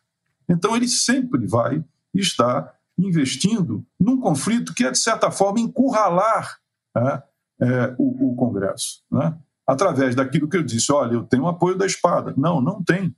Então, 0.49 0.75
ele 0.75 0.87
sempre 0.87 1.45
vai 1.45 1.83
estar 2.13 2.73
investindo 2.97 3.85
num 3.99 4.19
conflito 4.19 4.73
que 4.73 4.85
é, 4.85 4.91
de 4.91 4.97
certa 4.97 5.29
forma, 5.29 5.59
encurralar 5.59 6.57
é, 6.95 7.23
é, 7.61 7.95
o, 7.97 8.31
o, 8.31 8.35
Congresso. 8.35 9.03
Né? 9.11 9.37
Através 9.65 10.15
daquilo 10.15 10.47
que 10.47 10.57
eu 10.57 10.63
disse: 10.63 10.91
olha, 10.91 11.13
eu 11.13 11.23
tenho 11.23 11.47
apoio 11.47 11.77
da 11.77 11.85
espada. 11.85 12.33
Não, 12.37 12.61
não 12.61 12.81
tem. 12.81 13.15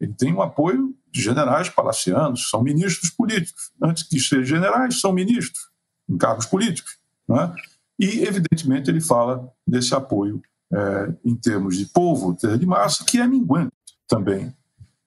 Ele 0.00 0.14
tem 0.14 0.32
o 0.32 0.40
apoio 0.40 0.94
de 1.10 1.20
generais 1.20 1.68
palacianos, 1.68 2.48
são 2.48 2.62
ministros 2.62 3.10
políticos. 3.10 3.72
Antes 3.82 4.08
de 4.08 4.20
ser 4.20 4.44
generais, 4.44 5.00
são 5.00 5.12
ministros, 5.12 5.68
em 6.08 6.16
cargos 6.16 6.46
políticos. 6.46 6.96
Né? 7.28 7.52
E, 8.00 8.24
evidentemente, 8.24 8.90
ele 8.90 9.00
fala 9.00 9.52
desse 9.68 9.94
apoio 9.94 10.40
é, 10.72 11.14
em 11.22 11.36
termos 11.36 11.76
de 11.76 11.84
povo, 11.84 12.34
de 12.34 12.66
massa, 12.66 13.04
que 13.04 13.18
é 13.18 13.26
minguante 13.26 13.70
também. 14.08 14.54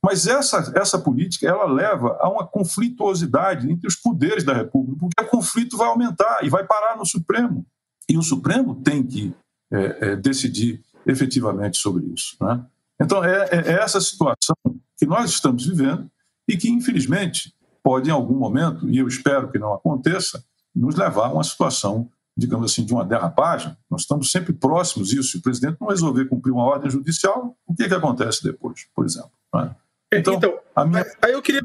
Mas 0.04 0.28
essa, 0.28 0.72
essa 0.76 1.00
política 1.00 1.48
ela 1.48 1.66
leva 1.66 2.18
a 2.20 2.30
uma 2.30 2.46
conflituosidade 2.46 3.72
entre 3.72 3.88
os 3.88 3.96
poderes 3.96 4.44
da 4.44 4.54
República, 4.54 5.00
porque 5.00 5.24
o 5.24 5.30
conflito 5.30 5.76
vai 5.78 5.88
aumentar 5.88 6.44
e 6.44 6.50
vai 6.50 6.66
parar 6.66 6.98
no 6.98 7.06
Supremo. 7.06 7.66
E 8.08 8.18
o 8.18 8.22
Supremo 8.22 8.76
tem 8.76 9.02
que 9.02 9.34
é, 9.72 10.12
é, 10.12 10.16
decidir 10.16 10.84
efetivamente 11.08 11.78
sobre 11.78 12.06
isso. 12.08 12.36
Né? 12.42 12.64
Então, 13.02 13.24
é, 13.24 13.50
é, 13.50 13.72
é 13.72 13.82
essa 13.82 14.00
situação 14.00 14.56
que 14.98 15.06
nós 15.06 15.32
estamos 15.32 15.66
vivendo 15.66 16.08
e 16.48 16.58
que, 16.58 16.70
infelizmente, 16.70 17.54
pode, 17.82 18.10
em 18.10 18.14
algum 18.14 18.36
momento, 18.36 18.90
e 18.90 18.98
eu 18.98 19.08
espero 19.08 19.50
que 19.50 19.58
não 19.58 19.74
aconteça, 19.74 20.44
nos 20.76 20.96
levar 20.96 21.28
a 21.28 21.34
uma 21.34 21.44
situação 21.44 22.10
digamos 22.36 22.72
assim, 22.72 22.86
de 22.86 22.94
uma 22.94 23.06
derrapagem, 23.06 23.76
nós 23.90 24.02
estamos 24.02 24.32
sempre 24.32 24.54
próximos 24.54 25.10
disso. 25.10 25.30
Se 25.30 25.38
o 25.38 25.42
presidente 25.42 25.78
não 25.80 25.88
resolver 25.88 26.26
cumprir 26.26 26.52
uma 26.52 26.64
ordem 26.64 26.90
judicial, 26.90 27.56
o 27.66 27.76
que, 27.76 27.88
que 27.88 27.94
acontece 27.94 28.44
depois, 28.44 28.88
por 28.96 29.06
exemplo? 29.06 29.32
Né? 29.54 29.76
Então, 30.14 30.34
então 30.36 30.60
minha... 30.88 31.06
aí 31.22 31.34
eu 31.34 31.42
queria. 31.42 31.62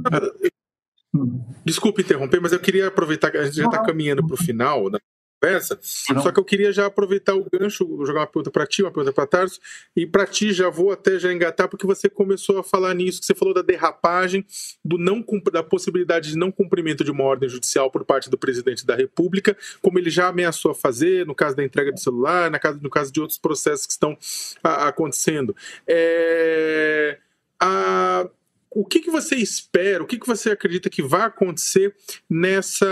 Hum. 1.15 1.41
Desculpe 1.65 2.03
interromper, 2.03 2.41
mas 2.41 2.53
eu 2.53 2.61
queria 2.61 2.89
aproveitar 2.89 3.31
que 3.31 3.39
a 3.39 3.45
gente 3.45 3.57
já 3.57 3.65
está 3.65 3.83
caminhando 3.83 4.27
para 4.27 4.35
o 4.35 4.39
final, 4.39 4.91
né? 4.91 4.99
Conversa. 5.41 5.79
Não. 6.11 6.23
Só 6.23 6.33
que 6.33 6.41
eu 6.41 6.45
queria 6.45 6.73
já 6.73 6.87
aproveitar 6.87 7.35
o 7.35 7.47
gancho, 7.51 7.85
jogar 8.05 8.21
uma 8.21 8.27
pergunta 8.27 8.51
para 8.51 8.67
ti, 8.67 8.83
uma 8.83 8.91
pergunta 8.91 9.13
para 9.13 9.27
Tarso, 9.27 9.61
e 9.97 10.07
para 10.07 10.27
ti 10.27 10.53
já 10.53 10.69
vou 10.69 10.91
até 10.91 11.19
já 11.19 11.33
engatar, 11.33 11.69
porque 11.69 11.87
você 11.87 12.09
começou 12.09 12.59
a 12.59 12.65
falar 12.65 12.95
nisso, 12.95 13.21
que 13.21 13.27
você 13.27 13.35
falou 13.35 13.55
da 13.55 13.63
derrapagem, 13.63 14.45
do 14.85 14.99
não 14.99 15.25
da 15.53 15.63
possibilidade 15.63 16.31
de 16.31 16.37
não 16.37 16.51
cumprimento 16.51 17.05
de 17.05 17.11
uma 17.11 17.25
ordem 17.25 17.49
judicial 17.49 17.91
por 17.91 18.05
parte 18.05 18.29
do 18.29 18.39
presidente 18.39 18.85
da 18.85 18.95
República, 18.95 19.57
como 19.81 19.99
ele 19.99 20.11
já 20.11 20.29
ameaçou 20.29 20.73
a 20.73 20.75
fazer 20.75 21.27
no 21.27 21.35
caso 21.35 21.57
da 21.57 21.65
entrega 21.65 21.93
do 21.93 22.01
celular, 22.01 22.51
na 22.51 22.59
caso, 22.59 22.81
no 22.83 22.91
caso 22.91 23.13
de 23.13 23.21
outros 23.21 23.39
processos 23.39 23.87
que 23.87 23.93
estão 23.93 24.17
a, 24.63 24.89
acontecendo. 24.89 25.55
É, 25.87 27.19
a, 27.61 28.29
o 28.71 28.85
que, 28.85 29.01
que 29.01 29.11
você 29.11 29.37
espera, 29.37 30.03
o 30.03 30.07
que, 30.07 30.19
que 30.19 30.27
você 30.27 30.51
acredita 30.51 30.91
que 30.91 31.03
vai 31.03 31.23
acontecer 31.23 31.95
nessa 32.29 32.87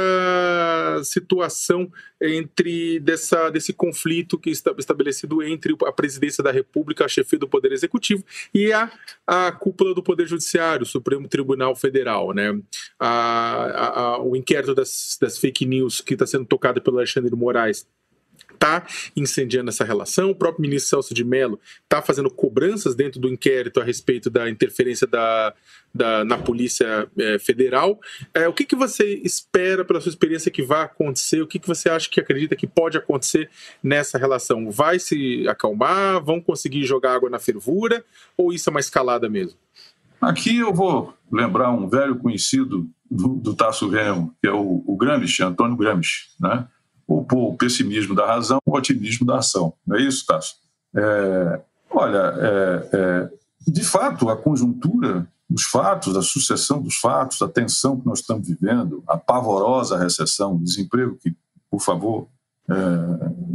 situação 1.05 1.91
entre 2.21 2.99
dessa, 3.01 3.51
desse 3.51 3.73
conflito 3.73 4.39
que 4.39 4.51
está 4.51 4.75
estabelecido 4.79 5.43
entre 5.43 5.77
a 5.85 5.93
presidência 5.93 6.43
da 6.43 6.51
República, 6.51 7.05
a 7.05 7.09
chefia 7.09 7.39
do 7.39 7.49
Poder 7.49 7.73
Executivo 7.73 8.25
e 8.55 8.73
a, 8.73 8.91
a 9.27 9.53
cúpula 9.53 9.95
do 9.95 10.03
Poder 10.03 10.27
Judiciário, 10.27 10.85
o 10.85 10.87
Supremo 10.87 11.29
Tribunal 11.29 11.77
Federal, 11.77 12.33
né? 12.33 12.59
A, 12.99 13.89
a, 13.89 14.23
o 14.23 14.35
inquérito 14.35 14.75
das, 14.75 15.19
das 15.21 15.39
fake 15.39 15.67
news 15.67 16.01
que 16.01 16.15
está 16.15 16.27
sendo 16.27 16.47
tocado 16.47 16.81
pelo 16.81 16.97
Alexandre 16.99 17.35
Moraes 17.35 17.87
está 18.57 18.85
incendiando 19.15 19.71
essa 19.71 19.85
relação. 19.85 20.31
O 20.31 20.35
próprio 20.35 20.63
ministro 20.63 20.91
Celso 20.91 21.15
de 21.15 21.25
Mello 21.25 21.61
está 21.85 22.03
fazendo 22.03 22.31
cobranças 22.31 22.95
dentro 22.95 23.21
do 23.21 23.29
inquérito 23.29 23.81
a 23.81 23.85
respeito 23.85 24.29
da 24.29 24.51
interferência 24.51 25.07
da, 25.07 25.55
da 25.95 26.25
na 26.25 26.39
Polícia 26.39 27.09
é, 27.19 27.39
Federal. 27.39 28.01
É, 28.35 28.49
o 28.49 28.53
que, 28.53 28.65
que 28.65 28.75
você 28.75 29.15
espera, 29.25 29.85
pela 29.85 30.01
sua 30.01 30.11
experiência, 30.11 30.51
que 30.51 30.63
vai 30.63 30.83
acontecer? 30.83 31.41
O 31.41 31.47
que, 31.47 31.59
que 31.59 31.69
você 31.69 31.89
acha 31.89 32.09
que 32.11 32.21
acredita 32.21 32.57
que 32.57 32.67
pode 32.67 32.99
acontecer 32.99 33.49
nessa 33.83 34.19
relação? 34.19 34.71
Vai 34.71 34.99
se 34.99 35.47
acalmar? 35.49 36.23
Vão 36.23 36.41
conseguir 36.41 36.85
jogar 36.85 37.15
água 37.15 37.31
na 37.31 37.39
fervura? 37.39 38.05
Ou 38.37 38.53
isso 38.53 38.69
é 38.69 38.73
uma 38.73 38.81
escalada 38.81 39.29
mesmo? 39.29 39.59
Aqui 40.21 40.59
eu 40.59 40.73
vou 40.73 41.15
lembrar 41.31 41.71
um 41.71 41.89
velho 41.89 42.17
conhecido 42.17 42.89
do, 43.11 43.29
do 43.37 43.55
Tasso 43.55 43.89
Remo, 43.89 44.35
que 44.41 44.49
é 44.49 44.53
o, 44.53 44.83
o 44.87 44.97
Gramsci, 44.97 45.43
Antônio 45.43 45.77
Gramsci, 45.77 46.31
né? 46.41 46.67
Opor 47.07 47.53
o 47.53 47.57
pessimismo 47.57 48.15
da 48.15 48.27
razão 48.27 48.59
ao 48.67 48.75
otimismo 48.75 49.27
da 49.27 49.39
ação. 49.39 49.73
Não 49.87 49.97
é 49.97 50.03
isso, 50.03 50.27
Tasso? 50.27 50.57
É, 50.95 51.61
olha, 51.91 52.35
é, 52.39 52.89
é, 52.93 53.31
de 53.67 53.85
fato, 53.85 54.29
a 54.29 54.37
conjuntura, 54.37 55.27
os 55.49 55.65
fatos, 55.65 56.17
a 56.17 56.23
sucessão 56.23 56.81
dos 56.83 56.97
fatos, 56.97 57.41
a 57.43 57.49
tensão 57.49 57.99
que 57.99 58.07
nós 58.07 58.21
estamos 58.21 58.49
vivendo, 58.49 59.03
a 59.07 59.17
pavorosa 59.17 59.99
recessão, 59.99 60.55
o 60.55 60.65
desemprego, 60.65 61.19
que, 61.23 61.35
por 61.71 61.81
favor, 61.81 62.29
é, 62.69 62.75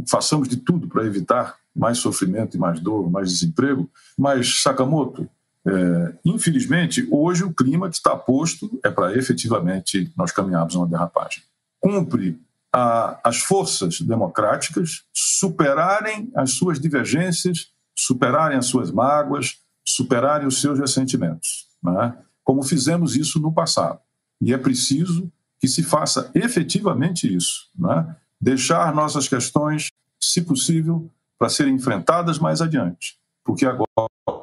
façamos 0.08 0.48
de 0.48 0.56
tudo 0.56 0.88
para 0.88 1.04
evitar 1.04 1.56
mais 1.74 1.98
sofrimento 1.98 2.56
e 2.56 2.60
mais 2.60 2.80
dor, 2.80 3.10
mais 3.10 3.30
desemprego. 3.30 3.90
Mas, 4.16 4.62
Sakamoto, 4.62 5.28
é, 5.66 6.14
infelizmente, 6.24 7.06
hoje 7.10 7.44
o 7.44 7.52
clima 7.52 7.88
que 7.88 7.96
está 7.96 8.16
posto 8.16 8.80
é 8.84 8.90
para 8.90 9.16
efetivamente 9.16 10.12
nós 10.16 10.32
caminharmos 10.32 10.74
uma 10.74 10.86
derrapagem. 10.86 11.42
Cumpre 11.80 12.40
a, 12.72 13.20
as 13.22 13.38
forças 13.38 14.00
democráticas 14.00 15.04
superarem 15.12 16.30
as 16.34 16.52
suas 16.52 16.80
divergências, 16.80 17.72
superarem 17.94 18.56
as 18.56 18.66
suas 18.66 18.90
mágoas, 18.90 19.58
superarem 19.84 20.46
os 20.46 20.60
seus 20.60 20.78
ressentimentos, 20.78 21.66
né? 21.82 22.16
como 22.42 22.62
fizemos 22.62 23.14
isso 23.14 23.38
no 23.38 23.52
passado. 23.52 24.00
E 24.40 24.52
é 24.52 24.58
preciso 24.58 25.30
que 25.60 25.68
se 25.68 25.82
faça 25.82 26.30
efetivamente 26.34 27.32
isso, 27.32 27.68
né? 27.78 28.16
deixar 28.40 28.92
nossas 28.94 29.28
questões, 29.28 29.88
se 30.20 30.40
possível, 30.40 31.10
para 31.38 31.48
serem 31.48 31.74
enfrentadas 31.74 32.38
mais 32.38 32.62
adiante, 32.62 33.18
porque 33.44 33.66
agora 33.66 33.86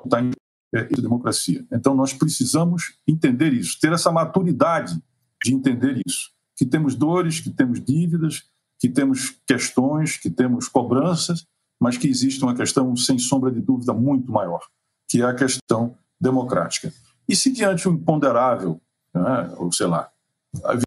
está 0.05 0.21
em 0.21 0.31
é, 0.73 0.83
democracia. 0.83 1.65
Então 1.71 1.95
nós 1.95 2.13
precisamos 2.13 2.97
entender 3.07 3.53
isso, 3.53 3.79
ter 3.79 3.91
essa 3.91 4.11
maturidade 4.11 5.01
de 5.43 5.53
entender 5.53 6.01
isso 6.05 6.31
que 6.59 6.65
temos 6.65 6.93
dores, 6.93 7.39
que 7.39 7.49
temos 7.49 7.79
dívidas, 7.81 8.43
que 8.77 8.89
temos 8.89 9.33
questões, 9.47 10.17
que 10.17 10.29
temos 10.29 10.67
cobranças, 10.67 11.47
mas 11.79 11.97
que 11.97 12.05
existe 12.05 12.43
uma 12.43 12.53
questão, 12.53 12.93
sem 12.97 13.17
sombra 13.17 13.49
de 13.49 13.61
dúvida, 13.61 13.93
muito 13.93 14.29
maior, 14.29 14.59
que 15.07 15.21
é 15.21 15.25
a 15.25 15.33
questão 15.33 15.95
democrática. 16.19 16.91
E 17.29 17.33
se 17.33 17.49
diante 17.49 17.87
um 17.87 17.93
imponderável, 17.93 18.81
né, 19.15 19.53
ou 19.55 19.71
sei 19.71 19.87
lá, 19.87 20.09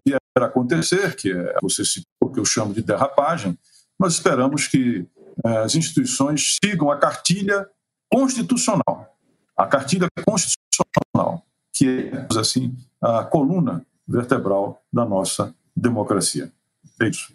vier 0.05 0.19
a 0.37 0.45
acontecer, 0.45 1.15
que 1.15 1.31
é, 1.31 1.55
você 1.59 1.83
citou, 1.83 2.31
que 2.31 2.39
eu 2.39 2.45
chamo 2.45 2.71
de 2.71 2.83
derrapagem, 2.83 3.57
nós 3.99 4.13
esperamos 4.13 4.67
que 4.67 5.07
eh, 5.43 5.57
as 5.57 5.73
instituições 5.73 6.59
sigam 6.63 6.91
a 6.91 6.97
cartilha 6.97 7.67
constitucional, 8.11 9.17
a 9.57 9.65
cartilha 9.65 10.07
constitucional, 10.23 11.43
que 11.73 12.11
é, 12.13 12.39
assim, 12.39 12.75
a 13.01 13.23
coluna 13.23 13.83
vertebral 14.07 14.83
da 14.91 15.05
nossa 15.05 15.55
democracia. 15.83 16.51
É 17.01 17.07
isso. 17.07 17.33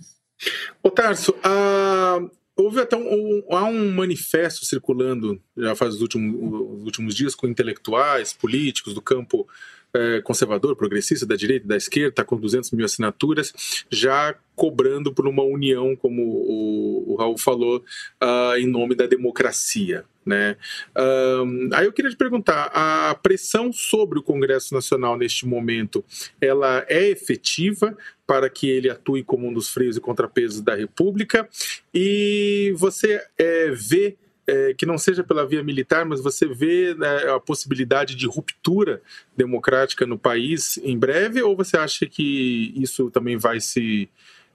Ô 0.83 0.91
Tarso, 0.91 1.35
ah, 1.43 2.19
houve 2.57 2.81
até 2.81 2.97
um, 2.97 3.43
um, 3.49 3.57
há 3.57 3.65
um 3.65 3.93
manifesto 3.93 4.65
circulando 4.65 5.41
já 5.57 5.75
faz 5.77 5.95
os 5.95 6.01
últimos, 6.01 6.35
os 6.79 6.85
últimos 6.85 7.15
dias 7.15 7.35
com 7.35 7.47
intelectuais, 7.47 8.33
políticos 8.33 8.95
do 8.95 9.03
campo 9.03 9.47
é, 9.95 10.21
conservador, 10.21 10.77
progressista, 10.77 11.27
da 11.27 11.37
direita, 11.37 11.67
da 11.67 11.77
esquerda, 11.77 12.11
está 12.11 12.25
com 12.25 12.37
200 12.37 12.71
mil 12.73 12.85
assinaturas, 12.85 13.53
já 13.91 14.35
cobrando 14.55 15.13
por 15.13 15.27
uma 15.27 15.43
união, 15.43 15.95
como 15.95 16.23
o, 16.23 17.13
o 17.13 17.17
Raul 17.17 17.39
falou, 17.39 17.79
uh, 18.23 18.57
em 18.59 18.67
nome 18.67 18.95
da 18.95 19.07
democracia. 19.07 20.05
Né? 20.27 20.57
Um, 20.97 21.71
aí 21.73 21.87
eu 21.87 21.93
queria 21.93 22.11
te 22.11 22.17
perguntar, 22.17 22.71
a 22.75 23.15
pressão 23.15 23.73
sobre 23.73 24.19
o 24.19 24.23
Congresso 24.23 24.75
Nacional 24.75 25.17
neste 25.17 25.47
momento, 25.47 26.05
ela 26.41 26.85
é 26.89 27.09
efetiva 27.09 27.97
para 28.27 28.51
que 28.51 28.69
ele 28.69 28.91
atue 28.91 29.25
como 29.25 29.49
um 29.49 29.53
dos 29.55 29.71
freios 29.71 29.97
e 29.97 30.01
contrapesos 30.01 30.61
da 30.61 30.75
República? 30.75 31.49
E 31.95 32.75
você 32.77 33.25
é, 33.39 33.71
vê 33.71 34.19
é, 34.49 34.73
que 34.73 34.87
não 34.87 34.97
seja 34.97 35.23
pela 35.23 35.47
via 35.47 35.63
militar, 35.63 36.07
mas 36.07 36.23
você 36.23 36.47
vê 36.47 36.95
né, 36.95 37.31
a 37.31 37.39
possibilidade 37.39 38.15
de 38.15 38.27
ruptura 38.27 39.03
democrática 39.37 40.07
no 40.07 40.19
país 40.19 40.79
em 40.79 40.99
breve, 40.99 41.43
ou 41.43 41.55
você 41.55 41.77
acha 41.77 42.07
que 42.07 42.73
isso 42.75 43.11
também 43.11 43.37
vai 43.37 43.61
se, 43.61 44.09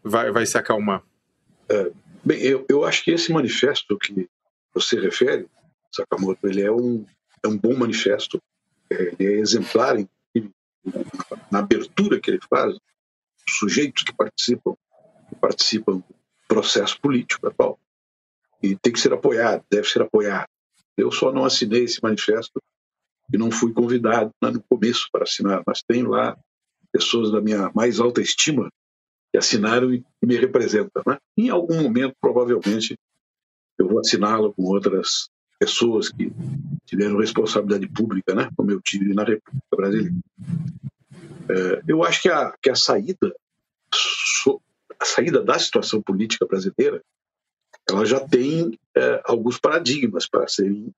vai, 0.03 0.31
vai 0.31 0.47
se 0.47 0.57
acalmar? 0.57 1.03
É, 1.69 1.91
bem, 2.25 2.41
eu, 2.41 2.65
eu 2.67 2.83
acho 2.83 3.03
que 3.03 3.11
esse 3.11 3.31
manifesto 3.31 3.95
que 3.99 4.27
você 4.73 4.99
refere, 4.99 5.45
Sakamoto, 5.91 6.47
ele 6.47 6.63
é 6.63 6.71
um, 6.71 7.05
é 7.43 7.47
um 7.47 7.55
bom 7.55 7.75
manifesto, 7.77 8.41
é, 8.89 9.13
ele 9.19 9.35
é 9.35 9.37
exemplar 9.37 9.95
em, 9.99 10.09
na 11.51 11.59
abertura 11.59 12.19
que 12.19 12.31
ele 12.31 12.39
faz, 12.49 12.73
os 13.47 13.57
sujeitos 13.57 14.01
que 14.01 14.13
participam, 14.15 14.75
que 15.29 15.35
participam 15.35 15.97
do 15.97 16.05
processo 16.47 16.99
político 16.99 17.45
atual 17.47 17.77
e 18.63 18.77
tem 18.77 18.93
que 18.93 18.99
ser 18.99 19.11
apoiado, 19.11 19.63
deve 19.69 19.87
ser 19.87 20.01
apoiado. 20.01 20.47
Eu 20.97 21.11
só 21.11 21.31
não 21.33 21.43
assinei 21.43 21.83
esse 21.83 22.01
manifesto 22.01 22.61
e 23.31 23.37
não 23.37 23.51
fui 23.51 23.73
convidado 23.73 24.31
né, 24.41 24.51
no 24.51 24.63
começo 24.63 25.09
para 25.11 25.23
assinar, 25.23 25.61
mas 25.67 25.83
tenho 25.83 26.09
lá 26.09 26.37
pessoas 26.91 27.31
da 27.31 27.41
minha 27.41 27.69
mais 27.75 27.99
alta 27.99 28.21
estima 28.21 28.69
que 29.31 29.37
assinaram 29.37 29.93
e 29.93 30.05
me 30.21 30.37
representam. 30.37 31.03
Né? 31.05 31.17
Em 31.37 31.49
algum 31.49 31.81
momento, 31.81 32.15
provavelmente, 32.21 32.95
eu 33.77 33.87
vou 33.87 33.99
assiná-lo 33.99 34.53
com 34.53 34.63
outras 34.63 35.27
pessoas 35.59 36.09
que 36.09 36.31
tiveram 36.85 37.17
responsabilidade 37.17 37.87
pública, 37.91 38.33
né? 38.33 38.49
como 38.55 38.71
eu 38.71 38.79
tive 38.79 39.13
na 39.13 39.23
República 39.23 39.75
Brasileira. 39.75 40.15
É, 41.49 41.83
eu 41.87 42.03
acho 42.03 42.21
que 42.21 42.29
a, 42.29 42.55
que 42.61 42.69
a 42.69 42.75
saída 42.75 43.35
a 44.99 45.05
saída 45.05 45.43
da 45.43 45.59
situação 45.59 46.01
política 46.01 46.45
brasileira 46.45 47.01
ela 47.89 48.05
já 48.05 48.19
tem 48.19 48.77
é, 48.95 49.21
alguns 49.25 49.59
paradigmas 49.59 50.27
para 50.27 50.47
serem, 50.47 50.93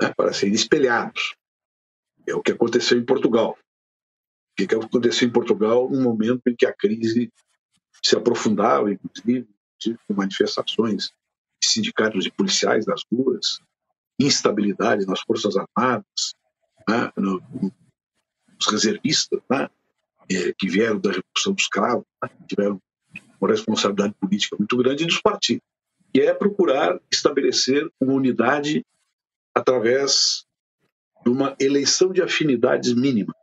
né, 0.00 0.12
para 0.16 0.32
serem 0.32 0.54
espelhados. 0.54 1.34
É 2.26 2.34
o 2.34 2.42
que 2.42 2.52
aconteceu 2.52 2.98
em 2.98 3.04
Portugal. 3.04 3.58
O 4.52 4.66
que 4.66 4.74
aconteceu 4.74 5.26
em 5.26 5.32
Portugal 5.32 5.90
no 5.90 6.00
momento 6.00 6.42
em 6.46 6.54
que 6.54 6.66
a 6.66 6.72
crise 6.72 7.32
se 8.02 8.16
aprofundava, 8.16 8.92
inclusive, 8.92 9.48
com 10.06 10.14
manifestações 10.14 11.10
de 11.60 11.68
sindicatos 11.68 12.26
e 12.26 12.30
policiais 12.30 12.86
nas 12.86 13.02
ruas, 13.10 13.60
instabilidade 14.18 15.06
nas 15.06 15.20
Forças 15.20 15.54
Armadas, 15.56 16.34
né, 16.88 17.12
no, 17.16 17.42
os 18.58 18.66
reservistas, 18.70 19.40
né, 19.50 19.68
é, 20.30 20.52
que 20.56 20.68
vieram 20.68 21.00
da 21.00 21.10
Revolução 21.10 21.52
dos 21.52 21.66
Cravos, 21.66 22.04
né, 22.22 22.30
tiveram 22.48 22.80
uma 23.40 23.50
responsabilidade 23.50 24.14
política 24.14 24.56
muito 24.56 24.76
grande, 24.76 25.02
e 25.02 25.06
dos 25.06 25.20
partidos 25.20 25.71
e 26.14 26.20
é 26.20 26.34
procurar 26.34 27.00
estabelecer 27.10 27.90
uma 28.00 28.12
unidade 28.12 28.84
através 29.54 30.44
de 31.24 31.30
uma 31.30 31.56
eleição 31.58 32.12
de 32.12 32.22
afinidades 32.22 32.92
mínima. 32.92 33.34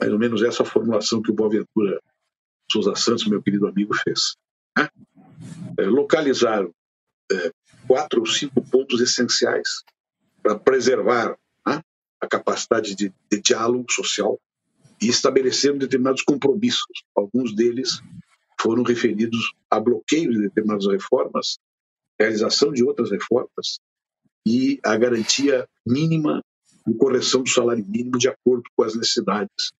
Mais 0.00 0.12
ou 0.12 0.18
menos 0.18 0.42
essa 0.42 0.64
formulação 0.64 1.22
que 1.22 1.30
o 1.30 1.34
Boaventura 1.34 2.00
Souza 2.70 2.94
Santos, 2.94 3.26
meu 3.26 3.42
querido 3.42 3.66
amigo, 3.66 3.94
fez. 3.94 4.36
Né? 4.76 4.88
É, 5.78 5.82
localizar 5.82 6.64
é, 7.30 7.52
quatro 7.86 8.20
ou 8.20 8.26
cinco 8.26 8.62
pontos 8.62 9.00
essenciais 9.00 9.82
para 10.42 10.58
preservar 10.58 11.36
né, 11.66 11.82
a 12.20 12.26
capacidade 12.26 12.94
de, 12.94 13.12
de 13.30 13.40
diálogo 13.40 13.90
social 13.90 14.40
e 15.00 15.08
estabelecer 15.08 15.76
determinados 15.76 16.22
compromissos. 16.22 17.04
Alguns 17.14 17.54
deles 17.54 18.00
foram 18.60 18.82
referidos 18.82 19.54
a 19.68 19.80
bloqueios 19.80 20.34
de 20.34 20.42
determinadas 20.42 20.86
reformas 20.86 21.58
realização 22.18 22.72
de 22.72 22.84
outras 22.84 23.10
reformas 23.10 23.78
e 24.46 24.78
a 24.84 24.96
garantia 24.96 25.66
mínima 25.86 26.42
de 26.86 26.94
correção 26.94 27.42
do 27.42 27.48
salário 27.48 27.84
mínimo 27.86 28.18
de 28.18 28.28
acordo 28.28 28.64
com 28.76 28.82
as 28.82 28.94
necessidades 28.94 29.72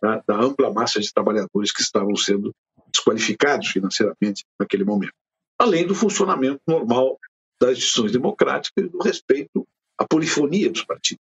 da, 0.00 0.22
da 0.26 0.40
ampla 0.40 0.72
massa 0.72 1.00
de 1.00 1.12
trabalhadores 1.12 1.72
que 1.72 1.82
estavam 1.82 2.16
sendo 2.16 2.54
desqualificados 2.92 3.68
financeiramente 3.68 4.44
naquele 4.58 4.84
momento. 4.84 5.12
Além 5.58 5.86
do 5.86 5.94
funcionamento 5.94 6.60
normal 6.66 7.18
das 7.60 7.78
instituições 7.78 8.12
democráticas 8.12 8.84
e 8.84 8.88
do 8.88 8.98
respeito 8.98 9.66
à 9.98 10.06
polifonia 10.06 10.70
dos 10.70 10.84
partidos. 10.84 11.24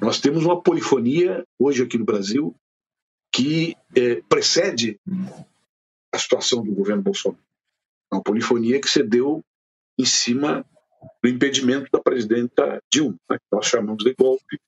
Nós 0.00 0.20
temos 0.20 0.44
uma 0.44 0.60
polifonia 0.62 1.44
hoje 1.58 1.82
aqui 1.82 1.98
no 1.98 2.04
Brasil 2.04 2.54
que 3.32 3.76
é, 3.94 4.22
precede 4.28 5.00
a 6.12 6.18
situação 6.18 6.62
do 6.62 6.74
governo 6.74 7.02
Bolsonaro. 7.02 7.42
Uma 8.12 8.22
polifonia 8.22 8.80
que 8.80 8.88
cedeu 8.88 9.42
em 9.98 10.04
cima 10.04 10.64
do 11.22 11.28
impedimento 11.28 11.88
da 11.92 12.00
presidenta 12.00 12.80
Dilma, 12.92 13.18
né, 13.30 13.38
que 13.38 13.44
nós 13.52 13.66
chamamos 13.66 14.04
de 14.04 14.14
golpe, 14.14 14.60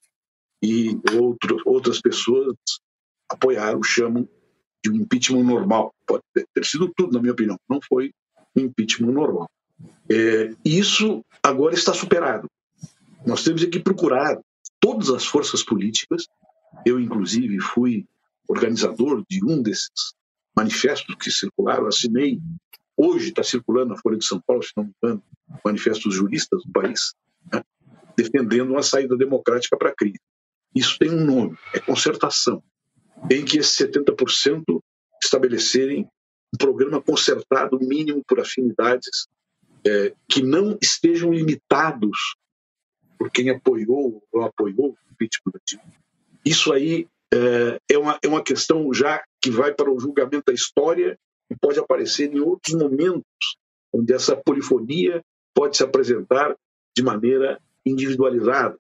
e 0.63 0.99
outro, 1.15 1.61
outras 1.65 2.01
pessoas 2.01 2.57
apoiaram, 3.29 3.83
chamam 3.83 4.29
de 4.83 4.91
um 4.91 4.97
impeachment 4.97 5.45
normal. 5.45 5.95
Pode 6.07 6.23
ter 6.35 6.65
sido 6.65 6.93
tudo, 6.97 7.13
na 7.13 7.21
minha 7.21 7.33
opinião, 7.33 7.59
não 7.69 7.81
foi 7.81 8.13
um 8.57 8.63
impeachment 8.63 9.13
normal. 9.13 9.49
É, 10.11 10.55
isso 10.65 11.25
agora 11.43 11.75
está 11.75 11.95
superado. 11.95 12.49
Nós 13.25 13.45
temos 13.45 13.65
que 13.65 13.79
procurar 13.79 14.39
todas 14.81 15.11
as 15.11 15.27
forças 15.27 15.63
políticas. 15.63 16.27
Eu, 16.85 16.99
inclusive, 16.99 17.61
fui 17.61 18.07
organizador 18.49 19.25
de 19.29 19.45
um 19.45 19.63
desses 19.63 20.15
manifestos 20.57 21.15
que 21.17 21.31
circularam, 21.31 21.87
assinei 21.87 22.41
Hoje 23.01 23.29
está 23.29 23.45
circulando 23.45 23.91
na 23.95 23.97
Folha 23.97 24.19
de 24.19 24.27
São 24.27 24.41
Paulo, 24.45 24.61
se 24.61 24.73
não 24.77 24.83
me 24.83 24.93
engano, 25.01 25.23
manifestos 25.65 26.13
juristas 26.13 26.65
do 26.65 26.73
país, 26.73 27.15
né, 27.53 27.63
defendendo 28.17 28.73
uma 28.73 28.83
saída 28.83 29.17
democrática 29.17 29.77
para 29.77 29.91
a 29.91 29.95
crise. 29.95 30.19
Isso 30.75 30.99
tem 30.99 31.09
um 31.09 31.25
nome, 31.25 31.57
é 31.73 31.79
concertação. 31.79 32.61
Tem 33.29 33.45
que 33.45 33.59
esses 33.59 33.77
70% 33.79 34.65
estabelecerem 35.23 36.09
um 36.53 36.59
programa 36.59 37.01
concertado 37.01 37.79
mínimo 37.79 38.21
por 38.27 38.41
afinidades 38.41 39.29
é, 39.87 40.13
que 40.29 40.43
não 40.43 40.77
estejam 40.83 41.33
limitados 41.33 42.35
por 43.17 43.31
quem 43.31 43.49
apoiou 43.51 44.21
ou 44.33 44.43
apoiou 44.43 44.91
o 44.91 45.13
impeachment. 45.13 45.85
Isso 46.45 46.73
aí 46.73 47.07
é, 47.33 47.81
é, 47.91 47.99
uma, 47.99 48.19
é 48.23 48.27
uma 48.27 48.43
questão 48.43 48.93
já 48.93 49.23
que 49.41 49.51
vai 49.51 49.73
para 49.73 49.89
o 49.89 50.01
julgamento 50.01 50.45
da 50.47 50.53
história 50.53 51.17
e 51.51 51.57
pode 51.57 51.79
aparecer 51.79 52.33
em 52.33 52.41
outros 52.41 52.75
momentos 52.75 53.25
onde 53.93 54.13
essa 54.13 54.37
polifonia 54.37 55.23
pode 55.55 55.77
se 55.77 55.83
apresentar 55.83 56.57
de 56.97 57.03
maneira 57.03 57.61
individualizada 57.85 58.79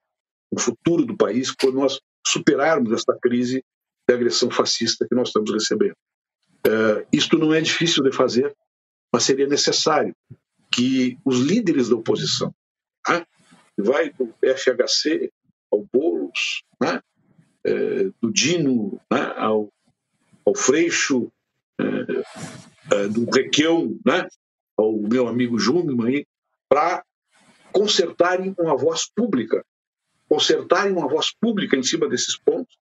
no 0.52 0.60
futuro 0.60 1.04
do 1.04 1.16
país 1.16 1.50
quando 1.50 1.76
nós 1.76 2.00
superarmos 2.26 2.92
esta 2.92 3.16
crise 3.20 3.64
de 4.08 4.14
agressão 4.14 4.50
fascista 4.50 5.06
que 5.08 5.14
nós 5.14 5.28
estamos 5.28 5.52
recebendo. 5.52 5.96
Uh, 6.66 7.06
isto 7.12 7.38
não 7.38 7.54
é 7.54 7.60
difícil 7.60 8.02
de 8.02 8.12
fazer, 8.12 8.54
mas 9.12 9.22
seria 9.22 9.46
necessário 9.46 10.14
que 10.72 11.18
os 11.24 11.38
líderes 11.40 11.88
da 11.88 11.96
oposição, 11.96 12.54
né, 13.08 13.24
vai 13.76 14.10
do 14.10 14.34
FHC 14.42 15.30
ao 15.70 15.86
Boulos, 15.92 16.62
né, 16.80 17.00
uh, 17.66 18.14
do 18.20 18.32
Dino 18.32 19.00
né, 19.10 19.32
ao, 19.36 19.72
ao 20.44 20.54
Freixo, 20.54 21.30
do 23.10 23.30
Requião, 23.30 23.98
né, 24.04 24.26
ao 24.76 24.92
meu 24.96 25.28
amigo 25.28 25.58
Jungmann, 25.58 26.24
para 26.68 27.04
consertarem 27.72 28.54
uma 28.58 28.76
voz 28.76 29.08
pública, 29.14 29.64
consertarem 30.28 30.92
uma 30.92 31.08
voz 31.08 31.32
pública 31.32 31.76
em 31.76 31.82
cima 31.82 32.08
desses 32.08 32.38
pontos 32.38 32.76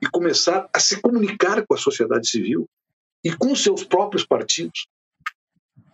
e 0.00 0.06
começar 0.06 0.68
a 0.72 0.80
se 0.80 1.00
comunicar 1.00 1.66
com 1.66 1.74
a 1.74 1.78
sociedade 1.78 2.28
civil 2.28 2.68
e 3.24 3.34
com 3.34 3.54
seus 3.54 3.84
próprios 3.84 4.24
partidos 4.24 4.86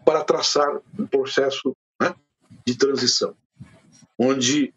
para 0.05 0.23
traçar 0.23 0.81
um 0.99 1.07
processo 1.07 1.75
né, 2.01 2.15
de 2.67 2.77
transição, 2.77 3.35
onde 4.19 4.75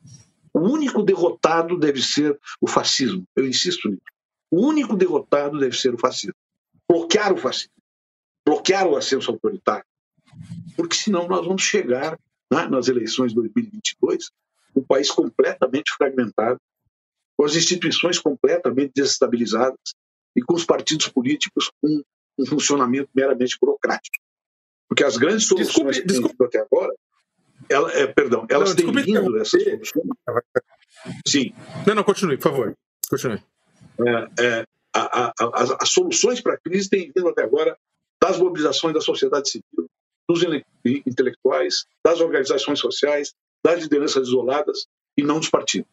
o 0.53 0.59
único 0.59 1.03
derrotado 1.03 1.77
deve 1.77 2.01
ser 2.01 2.39
o 2.61 2.67
fascismo. 2.67 3.23
Eu 3.35 3.45
insisto 3.45 3.89
nisso. 3.89 4.01
O 4.49 4.65
único 4.65 4.95
derrotado 4.95 5.59
deve 5.59 5.77
ser 5.77 5.93
o 5.93 5.99
fascismo 5.99 6.33
bloquear 6.89 7.33
o 7.33 7.37
fascismo, 7.37 7.73
bloquear 8.45 8.87
o 8.87 8.95
ascenso 8.95 9.31
autoritário. 9.31 9.85
Porque 10.75 10.95
senão 10.95 11.27
nós 11.27 11.45
vamos 11.45 11.63
chegar 11.63 12.17
né, 12.51 12.67
nas 12.67 12.87
eleições 12.87 13.29
de 13.29 13.35
2022 13.35 14.31
um 14.75 14.83
país 14.83 15.09
completamente 15.09 15.91
fragmentado, 15.97 16.59
com 17.35 17.45
as 17.45 17.55
instituições 17.55 18.19
completamente 18.19 18.91
desestabilizadas 18.95 19.79
e 20.35 20.41
com 20.41 20.53
os 20.53 20.65
partidos 20.65 21.07
políticos 21.07 21.71
um, 21.83 22.03
um 22.37 22.45
funcionamento 22.45 23.09
meramente 23.13 23.57
burocrático. 23.59 24.17
Porque 24.87 25.03
as 25.03 25.17
grandes 25.17 25.47
soluções 25.47 25.97
desculpe, 25.97 26.01
que 26.01 26.07
desculpe. 26.07 26.45
até 26.45 26.59
agora, 26.59 26.93
ela, 27.69 27.91
é, 27.91 28.07
perdão, 28.07 28.45
elas 28.49 28.69
não, 28.69 28.75
têm 28.75 29.03
vindo, 29.03 29.45
soluções. 29.45 29.91
Sim. 31.25 31.53
Não, 31.85 31.95
não, 31.95 32.03
continue, 32.03 32.37
por 32.37 32.43
favor. 32.43 32.77
Continue. 33.09 33.43
É, 33.99 34.43
é, 34.43 34.65
as 35.53 35.89
soluções 35.89 36.41
para 36.41 36.53
a 36.53 36.57
crise 36.57 36.89
têm 36.89 37.11
vindo 37.15 37.29
até 37.29 37.43
agora 37.43 37.77
das 38.21 38.39
mobilizações 38.39 38.93
da 38.93 39.01
sociedade 39.01 39.49
civil, 39.49 39.89
dos 40.27 40.41
intelectuais, 40.83 41.85
das 42.03 42.19
organizações 42.19 42.79
sociais, 42.79 43.33
das 43.63 43.81
lideranças 43.81 44.27
isoladas 44.27 44.87
e 45.17 45.23
não 45.23 45.39
dos 45.39 45.49
partidos. 45.49 45.89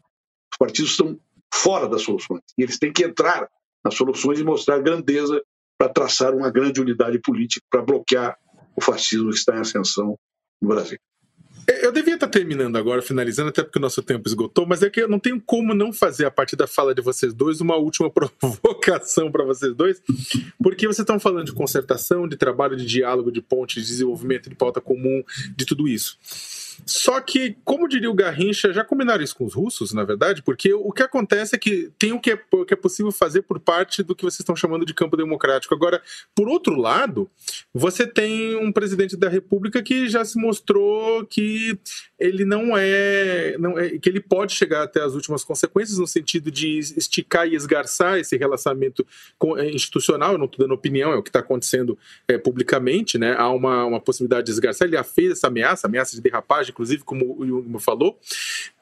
Os 0.52 0.58
partidos 0.58 0.92
estão 0.92 1.18
fora 1.52 1.88
das 1.88 2.02
soluções 2.02 2.42
e 2.58 2.62
eles 2.62 2.78
têm 2.78 2.92
que 2.92 3.04
entrar 3.04 3.48
nas 3.84 3.94
soluções 3.94 4.40
e 4.40 4.44
mostrar 4.44 4.80
grandeza 4.80 5.42
para 5.78 5.92
traçar 5.92 6.34
uma 6.34 6.50
grande 6.50 6.80
unidade 6.80 7.18
política 7.20 7.64
para 7.70 7.82
bloquear 7.82 8.38
o 8.76 8.80
fascismo 8.80 9.30
que 9.30 9.36
está 9.36 9.56
em 9.56 9.60
ascensão 9.60 10.18
no 10.60 10.68
Brasil. 10.68 10.98
Eu 11.66 11.92
devia 11.92 12.14
estar 12.14 12.28
terminando 12.28 12.76
agora, 12.76 13.00
finalizando, 13.00 13.48
até 13.48 13.62
porque 13.62 13.78
o 13.78 13.82
nosso 13.82 14.02
tempo 14.02 14.28
esgotou, 14.28 14.66
mas 14.66 14.82
é 14.82 14.90
que 14.90 15.00
eu 15.00 15.08
não 15.08 15.18
tenho 15.18 15.40
como 15.40 15.74
não 15.74 15.92
fazer, 15.92 16.26
a 16.26 16.30
partir 16.30 16.56
da 16.56 16.66
fala 16.66 16.94
de 16.94 17.00
vocês 17.00 17.32
dois, 17.32 17.60
uma 17.60 17.76
última 17.76 18.10
provocação 18.38 19.30
para 19.30 19.44
vocês 19.44 19.74
dois, 19.74 20.02
porque 20.62 20.86
vocês 20.86 21.00
estão 21.00 21.18
falando 21.18 21.46
de 21.46 21.52
concertação, 21.52 22.28
de 22.28 22.36
trabalho, 22.36 22.76
de 22.76 22.84
diálogo, 22.84 23.30
de 23.30 23.40
ponte, 23.40 23.80
de 23.80 23.86
desenvolvimento, 23.86 24.48
de 24.50 24.56
pauta 24.56 24.80
comum, 24.80 25.22
de 25.56 25.64
tudo 25.64 25.88
isso. 25.88 26.18
Só 26.86 27.20
que, 27.20 27.56
como 27.64 27.88
diria 27.88 28.10
o 28.10 28.14
Garrincha, 28.14 28.72
já 28.72 28.84
combinaram 28.84 29.22
isso 29.22 29.36
com 29.36 29.44
os 29.44 29.54
russos, 29.54 29.92
na 29.92 30.04
verdade, 30.04 30.42
porque 30.42 30.72
o 30.72 30.92
que 30.92 31.02
acontece 31.02 31.54
é 31.54 31.58
que 31.58 31.90
tem 31.98 32.12
o 32.12 32.20
que 32.20 32.32
é, 32.32 32.40
o 32.52 32.64
que 32.64 32.74
é 32.74 32.76
possível 32.76 33.12
fazer 33.12 33.42
por 33.42 33.60
parte 33.60 34.02
do 34.02 34.14
que 34.14 34.22
vocês 34.22 34.40
estão 34.40 34.56
chamando 34.56 34.84
de 34.84 34.94
campo 34.94 35.16
democrático. 35.16 35.74
Agora, 35.74 36.02
por 36.34 36.48
outro 36.48 36.76
lado, 36.76 37.30
você 37.72 38.06
tem 38.06 38.56
um 38.56 38.72
presidente 38.72 39.16
da 39.16 39.28
República 39.28 39.82
que 39.82 40.08
já 40.08 40.24
se 40.24 40.38
mostrou 40.38 41.24
que 41.26 41.78
ele 42.18 42.44
não 42.44 42.76
é, 42.76 43.56
não 43.58 43.78
é 43.78 43.98
que 43.98 44.08
ele 44.08 44.20
pode 44.20 44.52
chegar 44.52 44.82
até 44.82 45.02
as 45.02 45.14
últimas 45.14 45.42
consequências 45.44 45.98
no 45.98 46.06
sentido 46.06 46.50
de 46.50 46.78
esticar 46.78 47.46
e 47.46 47.54
esgarçar 47.54 48.18
esse 48.18 48.36
relacionamento 48.36 49.06
é, 49.58 49.70
institucional. 49.70 50.32
Eu 50.32 50.38
não 50.38 50.46
estou 50.46 50.64
dando 50.64 50.74
opinião, 50.74 51.12
é 51.12 51.16
o 51.16 51.22
que 51.22 51.30
está 51.30 51.40
acontecendo 51.40 51.98
é, 52.28 52.38
publicamente, 52.38 53.18
né? 53.18 53.34
Há 53.36 53.50
uma, 53.50 53.84
uma 53.84 54.00
possibilidade 54.00 54.46
de 54.46 54.52
esgarçar. 54.52 54.86
Ele 54.86 54.96
já 54.96 55.04
fez 55.04 55.32
essa 55.32 55.48
ameaça, 55.48 55.86
ameaça 55.86 56.14
de 56.14 56.22
derrapagem 56.22 56.70
inclusive, 56.70 57.02
como 57.02 57.36
o 57.38 57.46
Jungmann 57.46 57.80
falou. 57.80 58.18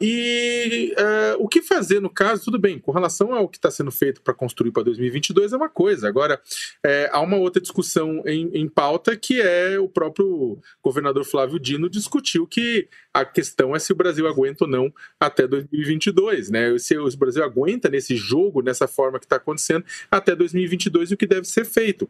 E 0.00 0.94
uh, 0.98 1.42
o 1.42 1.48
que 1.48 1.62
fazer 1.62 2.00
no 2.00 2.10
caso? 2.10 2.44
Tudo 2.44 2.58
bem, 2.58 2.78
com 2.78 2.92
relação 2.92 3.32
ao 3.32 3.48
que 3.48 3.58
está 3.58 3.70
sendo 3.70 3.90
feito 3.90 4.20
para 4.20 4.34
construir 4.34 4.72
para 4.72 4.82
2022 4.84 5.52
é 5.52 5.56
uma 5.56 5.68
coisa. 5.68 6.08
Agora, 6.08 6.40
é, 6.84 7.08
há 7.12 7.20
uma 7.20 7.36
outra 7.36 7.60
discussão 7.60 8.22
em, 8.26 8.50
em 8.54 8.68
pauta 8.68 9.16
que 9.16 9.40
é 9.40 9.78
o 9.78 9.88
próprio 9.88 10.58
governador 10.82 11.24
Flávio 11.24 11.58
Dino 11.58 11.88
discutiu 11.88 12.46
que 12.46 12.88
a 13.14 13.21
questão 13.24 13.74
é 13.74 13.78
se 13.78 13.92
o 13.92 13.96
Brasil 13.96 14.26
aguenta 14.26 14.64
ou 14.64 14.70
não 14.70 14.92
até 15.18 15.46
2022, 15.46 16.50
né? 16.50 16.78
Se 16.78 16.96
o 16.96 17.16
Brasil 17.16 17.44
aguenta 17.44 17.88
nesse 17.88 18.16
jogo, 18.16 18.62
nessa 18.62 18.86
forma 18.86 19.18
que 19.18 19.26
está 19.26 19.36
acontecendo, 19.36 19.84
até 20.10 20.34
2022 20.34 21.10
e 21.10 21.14
o 21.14 21.16
que 21.16 21.26
deve 21.26 21.46
ser 21.46 21.64
feito. 21.64 22.08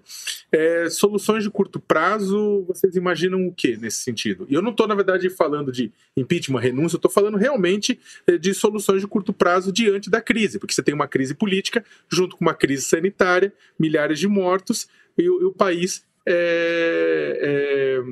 É, 0.51 0.89
soluções 0.91 1.45
de 1.45 1.51
curto 1.51 1.81
prazo, 1.81 2.65
vocês 2.67 2.97
imaginam 2.97 3.47
o 3.47 3.53
que 3.53 3.77
nesse 3.77 3.99
sentido? 3.99 4.47
E 4.49 4.55
eu 4.55 4.63
não 4.63 4.71
estou, 4.71 4.87
na 4.87 4.95
verdade, 4.95 5.29
falando 5.31 5.73
de 5.73 5.93
impeachment, 6.17 6.61
renúncia, 6.61 6.97
eu 6.97 6.99
estou 6.99 7.11
falando 7.11 7.37
realmente 7.37 7.99
eh, 8.27 8.39
de 8.39 8.55
soluções 8.55 9.01
de 9.01 9.07
curto 9.07 9.33
prazo 9.33 9.73
diante 9.73 10.11
da 10.11 10.21
crise, 10.21 10.59
porque 10.59 10.75
você 10.75 10.83
tem 10.83 10.95
uma 10.95 11.09
crise 11.09 11.35
política 11.35 11.85
junto 12.09 12.37
com 12.37 12.45
uma 12.45 12.55
crise 12.55 12.83
sanitária, 12.83 13.53
milhares 13.79 14.19
de 14.19 14.29
mortos 14.29 14.89
e 15.17 15.29
o 15.29 15.53
país 15.53 16.05
é, 16.27 17.39
é, 17.43 18.03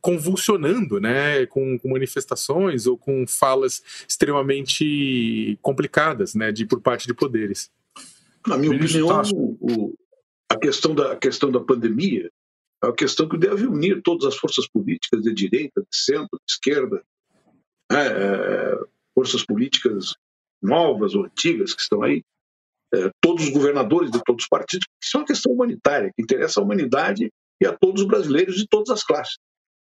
convulsionando, 0.00 1.00
né, 1.00 1.46
com, 1.46 1.78
com, 1.78 1.90
manifestações 1.90 2.86
ou 2.86 2.96
com 2.96 3.26
falas 3.26 3.82
extremamente 4.08 5.58
complicadas, 5.60 6.34
né, 6.34 6.50
de 6.50 6.64
por 6.64 6.80
parte 6.80 7.06
de 7.06 7.14
poderes. 7.14 7.70
Na 8.46 8.56
minha 8.56 8.74
opinião, 8.74 9.22
o, 9.60 9.94
a 10.48 10.56
questão 10.56 10.94
da 10.94 11.12
a 11.12 11.16
questão 11.16 11.50
da 11.50 11.60
pandemia 11.60 12.30
é 12.82 12.86
uma 12.86 12.94
questão 12.94 13.28
que 13.28 13.36
deve 13.36 13.66
unir 13.66 14.00
todas 14.02 14.26
as 14.26 14.36
forças 14.36 14.66
políticas 14.68 15.22
de 15.22 15.34
direita, 15.34 15.80
de 15.80 15.96
centro, 15.96 16.38
de 16.46 16.52
esquerda, 16.52 17.02
né, 17.90 18.06
é, 18.06 18.78
forças 19.14 19.44
políticas 19.44 20.14
novas 20.62 21.14
ou 21.14 21.24
antigas 21.24 21.74
que 21.74 21.82
estão 21.82 22.02
aí, 22.02 22.22
todos 23.20 23.44
os 23.44 23.50
governadores 23.50 24.10
de 24.10 24.22
todos 24.24 24.44
os 24.44 24.48
partidos, 24.48 24.86
isso 25.02 25.16
é 25.16 25.20
uma 25.20 25.26
questão 25.26 25.52
humanitária, 25.52 26.10
que 26.14 26.22
interessa 26.22 26.60
à 26.60 26.62
humanidade 26.62 27.30
e 27.60 27.66
a 27.66 27.76
todos 27.76 28.02
os 28.02 28.08
brasileiros 28.08 28.56
de 28.56 28.66
todas 28.68 28.90
as 28.90 29.02
classes. 29.02 29.36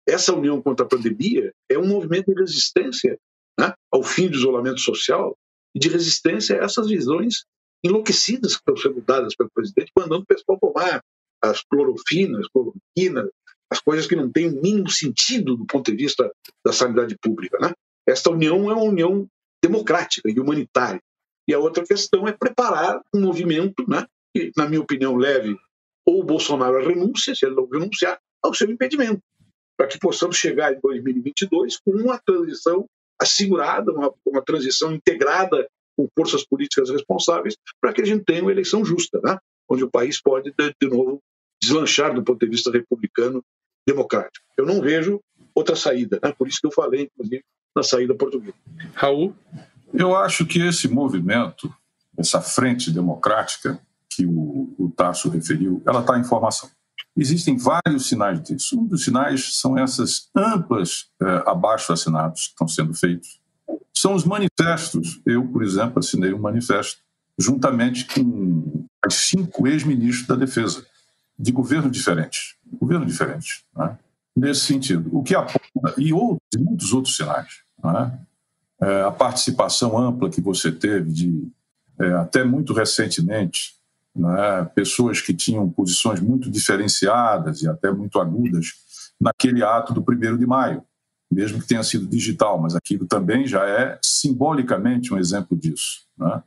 Essa 0.08 0.36
união 0.36 0.62
contra 0.62 0.86
a 0.86 0.90
pandemia 0.90 1.52
é 1.70 1.78
um 1.78 1.88
movimento 1.88 2.34
de 2.34 2.40
resistência 2.40 3.18
né, 3.60 3.74
ao 3.92 4.04
fim 4.04 4.28
do 4.28 4.38
isolamento 4.38 4.80
social 4.80 5.36
e 5.74 5.80
de 5.80 5.90
resistência 5.90 6.60
a 6.60 6.64
essas 6.64 6.88
visões 6.88 7.44
enlouquecidas 7.84 8.54
que 8.56 8.60
estão 8.60 8.78
sendo 8.78 9.02
dadas 9.02 9.36
pelo 9.36 9.50
presidente, 9.54 9.92
mandando 9.98 10.22
o 10.22 10.26
pessoal 10.26 10.60
tomar 10.60 11.02
as 11.42 11.62
clorofinas, 11.64 12.48
cloroquina, 12.48 13.30
as 13.70 13.80
coisas 13.80 14.08
que 14.08 14.16
não 14.16 14.32
têm 14.32 14.48
o 14.48 14.62
mínimo 14.62 14.90
sentido 14.90 15.56
do 15.56 15.66
ponto 15.66 15.92
de 15.92 15.98
vista 15.98 16.32
da 16.64 16.72
sanidade 16.72 17.16
pública. 17.22 17.58
Né? 17.60 17.74
Esta 18.08 18.30
união 18.30 18.70
é 18.70 18.74
uma 18.74 18.84
união 18.84 19.28
democrática 19.64 20.30
e 20.30 20.40
humanitária. 20.40 21.02
E 21.48 21.54
a 21.54 21.60
outra 21.60 21.84
questão 21.84 22.28
é 22.28 22.32
preparar 22.32 23.02
um 23.14 23.22
movimento 23.22 23.88
né, 23.88 24.06
que, 24.34 24.52
na 24.58 24.68
minha 24.68 24.82
opinião, 24.82 25.16
leve 25.16 25.56
ou 26.06 26.22
o 26.22 26.24
Bolsonaro 26.24 26.78
à 26.78 26.82
renúncia, 26.82 27.34
se 27.34 27.46
ele 27.46 27.56
não 27.56 27.68
renunciar, 27.68 28.20
ao 28.42 28.54
seu 28.54 28.70
impedimento, 28.70 29.22
para 29.76 29.88
que 29.88 30.00
possamos 30.00 30.38
chegar 30.38 30.74
em 30.74 30.80
2022 30.80 31.78
com 31.78 31.92
uma 31.92 32.20
transição 32.20 32.86
assegurada, 33.20 33.92
uma, 33.92 34.14
uma 34.26 34.42
transição 34.42 34.94
integrada 34.94 35.68
com 35.98 36.08
forças 36.16 36.46
políticas 36.46 36.90
responsáveis, 36.90 37.56
para 37.82 37.94
que 37.94 38.02
a 38.02 38.06
gente 38.06 38.24
tenha 38.24 38.42
uma 38.42 38.52
eleição 38.52 38.84
justa, 38.84 39.20
né? 39.24 39.38
onde 39.70 39.84
o 39.84 39.90
país 39.90 40.22
pode, 40.22 40.54
de, 40.58 40.76
de 40.80 40.88
novo, 40.88 41.22
deslanchar 41.62 42.14
do 42.14 42.24
ponto 42.24 42.40
de 42.40 42.52
vista 42.52 42.72
republicano 42.72 43.44
democrático. 43.88 44.46
Eu 44.58 44.66
não 44.66 44.82
vejo 44.82 45.22
outra 45.56 45.76
saída, 45.76 46.20
né? 46.22 46.34
por 46.38 46.48
isso 46.48 46.60
que 46.62 46.68
eu 46.68 46.72
falei, 46.72 47.04
inclusive, 47.04 47.44
na 47.76 47.84
saída 47.84 48.14
portuguesa. 48.14 48.58
Raul? 48.94 49.34
Eu 49.98 50.16
acho 50.16 50.46
que 50.46 50.60
esse 50.60 50.88
movimento, 50.88 51.74
essa 52.18 52.42
frente 52.42 52.92
democrática 52.92 53.80
que 54.10 54.26
o, 54.26 54.74
o 54.78 54.92
Tasso 54.96 55.30
referiu, 55.30 55.82
ela 55.86 56.02
está 56.02 56.18
em 56.18 56.24
formação. 56.24 56.70
Existem 57.18 57.58
vários 57.58 58.08
sinais 58.08 58.42
disso. 58.44 58.80
Um 58.80 58.86
dos 58.86 59.04
sinais 59.04 59.60
são 59.60 59.78
essas 59.78 60.30
amplas 60.36 61.08
eh, 61.22 61.44
abaixo-assinados 61.46 62.48
que 62.48 62.50
estão 62.50 62.68
sendo 62.68 62.94
feitos. 62.94 63.40
São 63.94 64.14
os 64.14 64.26
manifestos. 64.26 65.22
Eu, 65.26 65.48
por 65.48 65.64
exemplo, 65.64 66.00
assinei 66.00 66.34
um 66.34 66.40
manifesto 66.40 67.00
juntamente 67.38 68.06
com 68.06 68.86
cinco 69.10 69.68
ex-ministros 69.68 70.28
da 70.28 70.36
Defesa, 70.36 70.86
de 71.38 71.52
governos 71.52 71.92
diferentes. 71.92 72.56
Governo 72.80 73.06
diferentes, 73.06 73.64
né? 73.76 73.98
nesse 74.36 74.62
sentido. 74.62 75.10
O 75.18 75.24
que 75.24 75.36
aponta, 75.36 75.94
e, 75.98 76.12
outros, 76.12 76.40
muitos 76.58 76.92
outros 76.94 77.16
sinais. 77.16 77.62
Né? 77.82 78.20
É, 78.82 79.04
a 79.04 79.12
participação 79.12 79.98
ampla 79.98 80.30
que 80.30 80.42
você 80.42 80.72
teve 80.72 81.12
de, 81.12 81.48
é, 82.00 82.14
até 82.14 82.44
muito 82.44 82.74
recentemente, 82.74 83.76
né, 84.16 84.66
pessoas 84.76 85.22
que 85.22 85.34
tinham 85.34 85.70
posições 85.70 86.20
muito 86.20 86.50
diferenciadas 86.50 87.62
e 87.62 87.68
até 87.68 87.92
muito 87.92 88.20
agudas 88.20 88.68
naquele 89.20 89.64
ato 89.64 89.94
do 89.94 90.02
1 90.02 90.38
de 90.38 90.46
maio, 90.46 90.84
mesmo 91.32 91.60
que 91.60 91.68
tenha 91.68 91.84
sido 91.84 92.06
digital, 92.06 92.60
mas 92.60 92.76
aquilo 92.76 93.06
também 93.06 93.48
já 93.48 93.66
é 93.66 93.98
simbolicamente 94.04 95.14
um 95.14 95.18
exemplo 95.18 95.58
disso. 95.58 96.06
Né? 96.18 96.42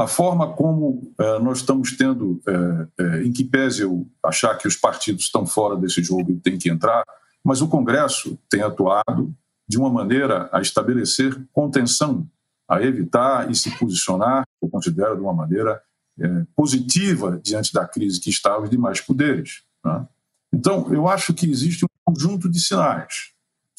a 0.00 0.06
forma 0.06 0.52
como 0.52 1.12
é, 1.18 1.38
nós 1.40 1.58
estamos 1.58 1.96
tendo, 1.96 2.40
é, 2.46 3.02
é, 3.02 3.22
em 3.22 3.32
que 3.32 3.44
pese 3.44 3.82
eu 3.82 4.06
achar 4.24 4.56
que 4.56 4.66
os 4.66 4.76
partidos 4.76 5.24
estão 5.24 5.44
fora 5.44 5.76
desse 5.76 6.02
jogo 6.02 6.30
e 6.30 6.40
têm 6.40 6.58
que 6.58 6.70
entrar, 6.70 7.04
mas 7.44 7.60
o 7.60 7.68
Congresso 7.68 8.38
tem 8.48 8.62
atuado 8.62 9.34
de 9.70 9.78
uma 9.78 9.88
maneira 9.88 10.50
a 10.52 10.60
estabelecer 10.60 11.40
contenção, 11.52 12.28
a 12.68 12.82
evitar 12.82 13.48
e 13.48 13.54
se 13.54 13.70
posicionar, 13.78 14.42
eu 14.60 14.68
considero 14.68 15.14
de 15.14 15.22
uma 15.22 15.32
maneira 15.32 15.80
é, 16.18 16.44
positiva 16.56 17.40
diante 17.40 17.72
da 17.72 17.86
crise 17.86 18.18
que 18.18 18.30
está 18.30 18.58
os 18.58 18.68
demais 18.68 19.00
poderes. 19.00 19.62
Né? 19.84 20.08
Então, 20.52 20.92
eu 20.92 21.06
acho 21.06 21.32
que 21.32 21.48
existe 21.48 21.84
um 21.84 21.88
conjunto 22.04 22.48
de 22.48 22.58
sinais 22.58 23.30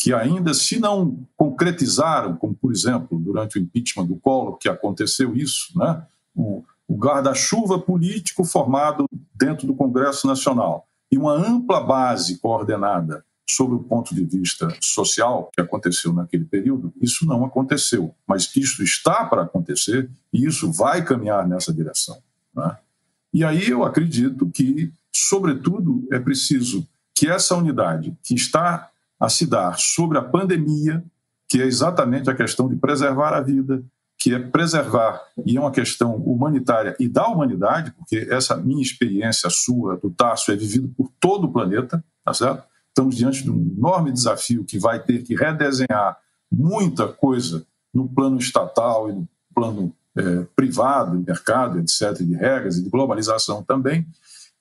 que 0.01 0.13
ainda, 0.13 0.53
se 0.53 0.79
não 0.79 1.27
concretizaram, 1.35 2.37
como 2.37 2.55
por 2.55 2.71
exemplo 2.71 3.19
durante 3.19 3.59
o 3.59 3.61
impeachment 3.61 4.05
do 4.05 4.15
Collor, 4.15 4.57
que 4.57 4.69
aconteceu 4.69 5.35
isso, 5.35 5.77
né? 5.77 6.07
o, 6.33 6.63
o 6.87 6.95
guarda-chuva 6.95 7.77
político 7.77 8.45
formado 8.45 9.03
dentro 9.35 9.67
do 9.67 9.75
Congresso 9.75 10.25
Nacional 10.25 10.87
e 11.11 11.17
uma 11.17 11.33
ampla 11.33 11.81
base 11.81 12.39
coordenada 12.39 13.25
sobre 13.55 13.75
o 13.75 13.83
ponto 13.83 14.13
de 14.15 14.23
vista 14.23 14.73
social 14.81 15.49
que 15.53 15.61
aconteceu 15.61 16.13
naquele 16.13 16.45
período, 16.45 16.93
isso 17.01 17.25
não 17.25 17.45
aconteceu. 17.45 18.13
Mas 18.27 18.49
isso 18.55 18.83
está 18.83 19.25
para 19.25 19.43
acontecer 19.43 20.09
e 20.33 20.45
isso 20.45 20.71
vai 20.71 21.03
caminhar 21.03 21.47
nessa 21.47 21.73
direção. 21.73 22.17
Né? 22.55 22.77
E 23.33 23.43
aí 23.43 23.69
eu 23.69 23.83
acredito 23.83 24.49
que, 24.49 24.91
sobretudo, 25.13 26.07
é 26.11 26.19
preciso 26.19 26.87
que 27.15 27.27
essa 27.27 27.55
unidade 27.55 28.15
que 28.23 28.33
está 28.33 28.89
a 29.19 29.29
se 29.29 29.45
dar 29.45 29.77
sobre 29.77 30.17
a 30.17 30.21
pandemia, 30.23 31.03
que 31.47 31.61
é 31.61 31.65
exatamente 31.65 32.29
a 32.29 32.35
questão 32.35 32.67
de 32.67 32.75
preservar 32.75 33.33
a 33.33 33.41
vida, 33.41 33.83
que 34.17 34.33
é 34.33 34.39
preservar, 34.39 35.19
e 35.45 35.57
é 35.57 35.59
uma 35.59 35.71
questão 35.71 36.15
humanitária 36.15 36.95
e 36.99 37.07
da 37.07 37.27
humanidade, 37.27 37.91
porque 37.91 38.27
essa 38.29 38.55
minha 38.55 38.81
experiência 38.81 39.49
sua, 39.49 39.97
do 39.97 40.11
Tasso, 40.11 40.51
é 40.51 40.55
vivida 40.55 40.87
por 40.95 41.11
todo 41.19 41.45
o 41.45 41.51
planeta, 41.51 42.03
tá 42.23 42.33
certo? 42.33 42.63
Estamos 42.91 43.15
diante 43.15 43.43
de 43.43 43.49
um 43.49 43.73
enorme 43.77 44.11
desafio 44.11 44.65
que 44.65 44.77
vai 44.77 45.01
ter 45.01 45.23
que 45.23 45.33
redesenhar 45.33 46.17
muita 46.51 47.07
coisa 47.07 47.65
no 47.93 48.07
plano 48.07 48.37
estatal 48.37 49.09
e 49.09 49.13
no 49.13 49.27
plano 49.55 49.95
é, 50.15 50.45
privado, 50.55 51.23
mercado, 51.25 51.79
etc., 51.79 52.21
de 52.21 52.35
regras 52.35 52.77
e 52.77 52.83
de 52.83 52.89
globalização 52.89 53.63
também, 53.63 54.05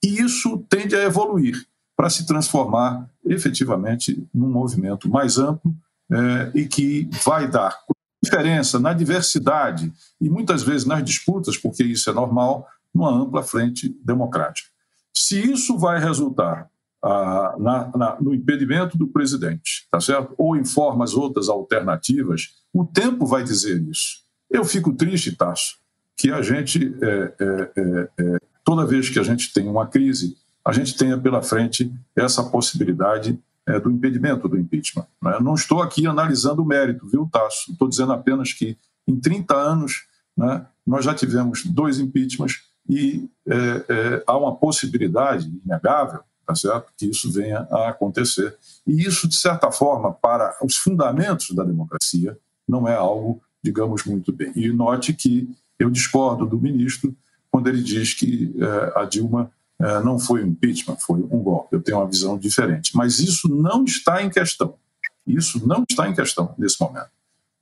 e 0.03 0.21
isso 0.21 0.65
tende 0.69 0.95
a 0.95 1.03
evoluir 1.03 1.65
para 1.95 2.09
se 2.09 2.25
transformar 2.25 3.07
efetivamente 3.25 4.25
num 4.33 4.49
movimento 4.49 5.09
mais 5.09 5.37
amplo 5.37 5.75
é, 6.09 6.51
e 6.55 6.65
que 6.65 7.09
vai 7.23 7.49
dar 7.49 7.77
diferença 8.23 8.79
na 8.79 8.93
diversidade 8.93 9.91
e 10.19 10.29
muitas 10.29 10.63
vezes 10.63 10.85
nas 10.85 11.03
disputas, 11.03 11.57
porque 11.57 11.83
isso 11.83 12.09
é 12.09 12.13
normal, 12.13 12.67
numa 12.93 13.11
ampla 13.11 13.43
frente 13.43 13.95
democrática. 14.03 14.69
Se 15.13 15.51
isso 15.51 15.77
vai 15.77 15.99
resultar 15.99 16.70
ah, 17.03 17.55
na, 17.57 17.91
na, 17.95 18.17
no 18.21 18.33
impedimento 18.33 18.97
do 18.97 19.07
presidente, 19.07 19.87
tá 19.89 19.99
certo? 19.99 20.33
Ou 20.37 20.55
em 20.55 20.63
formas 20.63 21.13
outras 21.13 21.49
alternativas, 21.49 22.49
o 22.73 22.85
tempo 22.85 23.25
vai 23.25 23.43
dizer 23.43 23.81
isso. 23.81 24.19
Eu 24.49 24.63
fico 24.63 24.93
triste, 24.93 25.35
Tasso, 25.35 25.77
que 26.15 26.29
a 26.31 26.41
gente, 26.41 26.95
é, 27.01 27.33
é, 27.39 27.71
é, 27.75 28.09
é, 28.19 28.37
toda 28.63 28.85
vez 28.85 29.09
que 29.09 29.17
a 29.17 29.23
gente 29.23 29.51
tem 29.51 29.67
uma 29.67 29.87
crise, 29.87 30.37
a 30.63 30.71
gente 30.71 30.95
tenha 30.95 31.17
pela 31.17 31.41
frente 31.41 31.91
essa 32.15 32.43
possibilidade 32.43 33.39
é, 33.67 33.79
do 33.79 33.89
impedimento 33.89 34.47
do 34.47 34.57
impeachment. 34.57 35.07
Né? 35.21 35.39
Não 35.41 35.55
estou 35.55 35.81
aqui 35.81 36.05
analisando 36.05 36.61
o 36.61 36.65
mérito, 36.65 37.07
viu, 37.07 37.27
Tasso? 37.31 37.71
Estou 37.71 37.87
dizendo 37.87 38.11
apenas 38.11 38.53
que 38.53 38.77
em 39.07 39.19
30 39.19 39.55
anos 39.55 40.05
né, 40.37 40.67
nós 40.85 41.03
já 41.03 41.15
tivemos 41.15 41.65
dois 41.65 41.99
impeachments 41.99 42.59
e 42.87 43.27
é, 43.47 44.23
há 44.27 44.37
uma 44.37 44.55
possibilidade 44.55 45.51
inegável 45.65 46.21
tá 46.45 46.55
certo? 46.55 46.91
que 46.97 47.05
isso 47.05 47.31
venha 47.31 47.67
a 47.71 47.89
acontecer. 47.89 48.55
E 48.85 49.05
isso, 49.05 49.27
de 49.27 49.35
certa 49.35 49.71
forma, 49.71 50.11
para 50.11 50.57
os 50.63 50.75
fundamentos 50.75 51.51
da 51.55 51.63
democracia, 51.63 52.37
não 52.67 52.87
é 52.87 52.95
algo 52.95 53.41
digamos, 53.63 54.03
muito 54.03 54.31
bem. 54.31 54.51
E 54.55 54.71
note 54.71 55.13
que 55.13 55.49
eu 55.77 55.89
discordo 55.89 56.45
do 56.45 56.59
ministro 56.59 57.15
quando 57.49 57.67
ele 57.67 57.83
diz 57.83 58.13
que 58.13 58.53
eh, 58.59 58.93
a 58.95 59.05
Dilma 59.05 59.51
eh, 59.79 59.99
não 60.01 60.17
foi 60.17 60.43
um 60.43 60.47
impeachment, 60.47 60.97
foi 60.97 61.19
um 61.19 61.43
golpe. 61.43 61.75
Eu 61.75 61.81
tenho 61.81 61.97
uma 61.97 62.07
visão 62.07 62.37
diferente. 62.37 62.95
Mas 62.95 63.19
isso 63.19 63.47
não 63.49 63.83
está 63.83 64.23
em 64.23 64.29
questão. 64.29 64.75
Isso 65.27 65.65
não 65.67 65.83
está 65.89 66.07
em 66.09 66.15
questão 66.15 66.55
nesse 66.57 66.79
momento. 66.81 67.09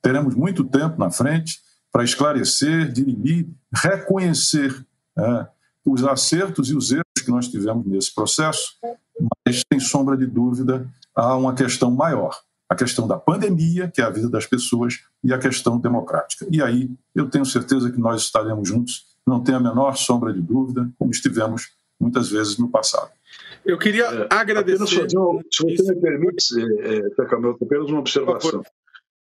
Teremos 0.00 0.34
muito 0.34 0.64
tempo 0.64 0.98
na 0.98 1.10
frente 1.10 1.60
para 1.92 2.04
esclarecer, 2.04 2.90
dirimir, 2.90 3.48
reconhecer 3.72 4.86
eh, 5.18 5.46
os 5.84 6.04
acertos 6.04 6.70
e 6.70 6.76
os 6.76 6.92
erros 6.92 7.04
que 7.30 7.34
nós 7.34 7.48
tivemos 7.48 7.86
nesse 7.86 8.12
processo, 8.12 8.74
mas, 9.46 9.62
sem 9.72 9.78
sombra 9.78 10.16
de 10.16 10.26
dúvida, 10.26 10.86
há 11.14 11.36
uma 11.36 11.54
questão 11.54 11.90
maior 11.90 12.36
a 12.68 12.74
questão 12.76 13.08
da 13.08 13.18
pandemia, 13.18 13.90
que 13.92 14.00
é 14.00 14.04
a 14.04 14.10
vida 14.10 14.28
das 14.28 14.46
pessoas, 14.46 15.00
e 15.24 15.32
a 15.32 15.38
questão 15.38 15.76
democrática. 15.76 16.46
E 16.48 16.62
aí 16.62 16.88
eu 17.12 17.28
tenho 17.28 17.44
certeza 17.44 17.90
que 17.90 17.98
nós 17.98 18.22
estaremos 18.22 18.68
juntos, 18.68 19.06
não 19.26 19.42
tem 19.42 19.56
a 19.56 19.60
menor 19.60 19.96
sombra 19.96 20.32
de 20.32 20.40
dúvida, 20.40 20.88
como 20.96 21.10
estivemos 21.10 21.72
muitas 21.98 22.30
vezes 22.30 22.58
no 22.58 22.70
passado. 22.70 23.10
Eu 23.66 23.76
queria 23.76 24.04
é, 24.04 24.28
agradecer. 24.30 25.08
Uma, 25.16 25.42
se 25.50 25.64
você 25.64 25.94
me 25.94 26.00
permite, 26.00 26.44
é, 26.60 26.98
é, 26.98 27.02
apenas 27.60 27.90
uma 27.90 27.98
observação. 27.98 28.62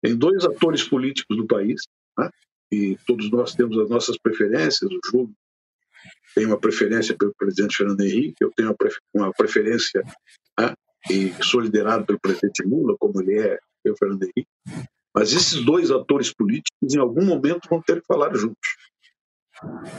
Tem 0.02 0.14
dois 0.14 0.44
atores 0.44 0.84
políticos 0.84 1.34
do 1.34 1.46
país, 1.46 1.80
né? 2.18 2.28
e 2.70 2.98
todos 3.06 3.30
nós 3.30 3.54
temos 3.54 3.78
as 3.78 3.88
nossas 3.88 4.18
preferências. 4.18 4.90
O 4.90 5.00
Júlio 5.10 5.30
tem 6.34 6.46
uma 6.46 6.58
preferência 6.58 7.16
pelo 7.16 7.34
presidente 7.36 7.76
Fernando 7.76 8.00
Henrique, 8.00 8.36
eu 8.40 8.50
tenho 8.56 8.74
uma 9.14 9.32
preferência 9.32 10.02
né? 10.58 10.72
e 11.10 11.32
sou 11.42 11.60
liderado 11.60 12.06
pelo 12.06 12.20
presidente 12.20 12.62
Lula, 12.62 12.96
como 12.98 13.20
ele 13.20 13.38
é, 13.38 13.58
eu, 13.84 13.96
Fernando 13.96 14.22
Henrique. 14.22 14.48
Mas 15.14 15.32
esses 15.32 15.64
dois 15.64 15.90
atores 15.90 16.32
políticos, 16.32 16.94
em 16.94 16.98
algum 16.98 17.24
momento, 17.24 17.68
vão 17.68 17.82
ter 17.82 18.00
que 18.00 18.06
falar 18.06 18.34
juntos. 18.34 18.76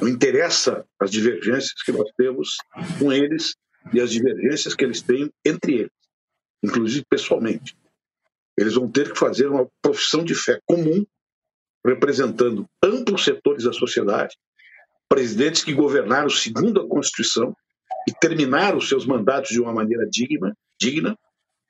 Não 0.02 0.08
interessa 0.08 0.86
as 1.00 1.12
divergências 1.12 1.82
que 1.84 1.92
nós 1.92 2.10
temos 2.18 2.58
com 2.98 3.12
eles 3.12 3.56
e 3.94 4.00
as 4.00 4.12
divergências 4.12 4.74
que 4.74 4.84
eles 4.84 5.02
têm 5.02 5.30
entre 5.46 5.74
eles, 5.74 5.92
inclusive 6.64 7.06
pessoalmente. 7.10 7.76
Eles 8.58 8.76
vão 8.76 8.90
ter 8.90 9.12
que 9.12 9.20
fazer 9.20 9.48
uma 9.48 9.68
profissão 9.82 10.24
de 10.24 10.34
fé 10.34 10.60
comum, 10.66 11.06
representando 11.86 12.66
amplos 12.84 13.24
setores 13.24 13.64
da 13.64 13.74
sociedade, 13.74 14.36
presidentes 15.12 15.62
que 15.62 15.74
governaram 15.74 16.30
segundo 16.30 16.80
a 16.80 16.88
Constituição 16.88 17.54
e 18.08 18.14
terminaram 18.14 18.80
seus 18.80 19.06
mandatos 19.06 19.50
de 19.50 19.60
uma 19.60 19.74
maneira 19.74 20.08
digna, 20.10 20.56
digna, 20.80 21.18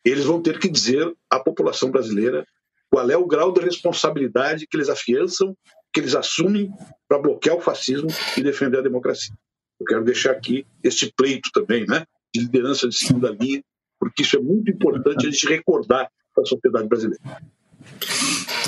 eles 0.05 0.25
vão 0.25 0.39
ter 0.39 0.59
que 0.59 0.69
dizer 0.69 1.11
à 1.27 1.39
população 1.39 1.89
brasileira 1.89 2.45
qual 2.87 3.09
é 3.09 3.17
o 3.17 3.25
grau 3.25 3.51
de 3.51 3.59
responsabilidade 3.59 4.67
que 4.67 4.77
eles 4.77 4.89
afiançam, 4.89 5.57
que 5.91 5.99
eles 5.99 6.13
assumem 6.13 6.71
para 7.07 7.17
bloquear 7.17 7.57
o 7.57 7.61
fascismo 7.61 8.09
e 8.37 8.43
defender 8.43 8.77
a 8.77 8.83
democracia. 8.83 9.33
Eu 9.79 9.87
quero 9.87 10.03
deixar 10.03 10.33
aqui 10.33 10.63
este 10.83 11.11
pleito 11.11 11.49
também, 11.51 11.83
né, 11.87 12.05
de 12.31 12.41
liderança 12.41 12.87
de 12.87 12.95
segunda 12.95 13.31
linha, 13.31 13.63
porque 13.99 14.21
isso 14.21 14.37
é 14.37 14.39
muito 14.39 14.69
importante 14.69 15.25
a 15.25 15.31
gente 15.31 15.47
recordar 15.47 16.07
para 16.35 16.43
a 16.43 16.45
sociedade 16.45 16.87
brasileira. 16.87 17.23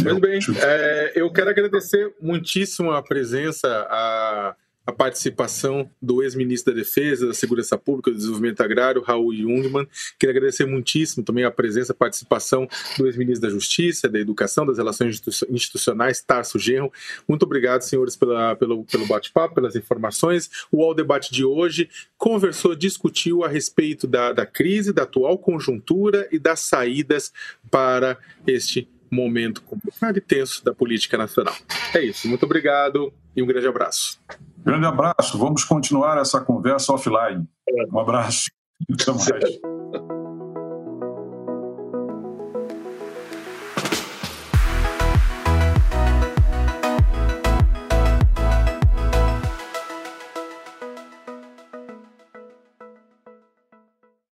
Muito 0.04 0.20
bem, 0.20 0.40
é, 0.60 1.12
eu 1.16 1.32
quero 1.32 1.52
agradecer 1.52 2.12
muitíssimo 2.20 2.92
a 2.92 3.04
presença, 3.04 3.68
a 3.88 4.56
a 4.86 4.92
participação 4.92 5.90
do 6.02 6.22
ex-ministro 6.22 6.74
da 6.74 6.80
Defesa, 6.80 7.28
da 7.28 7.34
Segurança 7.34 7.78
Pública 7.78 8.10
e 8.10 8.14
do 8.14 8.18
Desenvolvimento 8.18 8.62
Agrário, 8.62 9.02
Raul 9.02 9.34
Jungmann. 9.34 9.88
Queria 10.20 10.32
agradecer 10.36 10.66
muitíssimo 10.66 11.24
também 11.24 11.44
a 11.44 11.52
presença, 11.52 11.94
a 11.94 11.96
participação 11.96 12.68
do 12.98 13.08
ex-ministro 13.08 13.48
da 13.48 13.54
Justiça, 13.54 14.10
da 14.10 14.20
Educação, 14.20 14.66
das 14.66 14.78
Relações 14.78 15.22
Institucionais, 15.50 16.22
Tarso 16.22 16.60
Genro. 16.60 16.92
Muito 17.28 17.44
obrigado, 17.44 17.82
senhores, 17.82 18.16
pela, 18.16 18.56
pelo, 18.56 18.84
pelo 18.86 19.08
bate-papo, 19.08 19.56
pelas 19.56 19.76
informações. 19.76 20.50
O 20.72 20.84
All 20.84 20.94
Debate 20.94 21.32
de 21.32 21.46
hoje 21.46 21.90
conversou, 22.18 22.76
discutiu 22.76 23.44
a 23.44 23.48
respeito 23.48 24.06
da, 24.06 24.34
da 24.34 24.46
crise, 24.46 24.92
da 24.92 25.04
atual 25.04 25.38
conjuntura 25.38 26.28
e 26.32 26.40
das 26.40 26.60
saídas 26.60 27.32
para 27.72 28.18
este 28.46 28.88
momento 29.14 29.62
complicado 29.62 30.18
e 30.18 30.22
tenso 30.22 30.64
da 30.64 30.74
política 30.74 31.18
nacional. 31.18 31.56
É 31.94 32.04
isso. 32.04 32.28
Muito 32.28 32.46
obrigado 32.46 33.14
e 33.36 33.42
um 33.42 33.46
grande 33.46 33.68
abraço. 33.68 34.20
Grande 34.66 34.86
abraço. 34.86 35.38
Vamos 35.38 35.64
continuar 35.64 36.18
essa 36.18 36.42
conversa 36.42 36.94
offline. 36.94 37.48
Um 37.92 38.00
abraço. 38.00 38.50
Até 38.92 39.12
mais. 39.12 39.60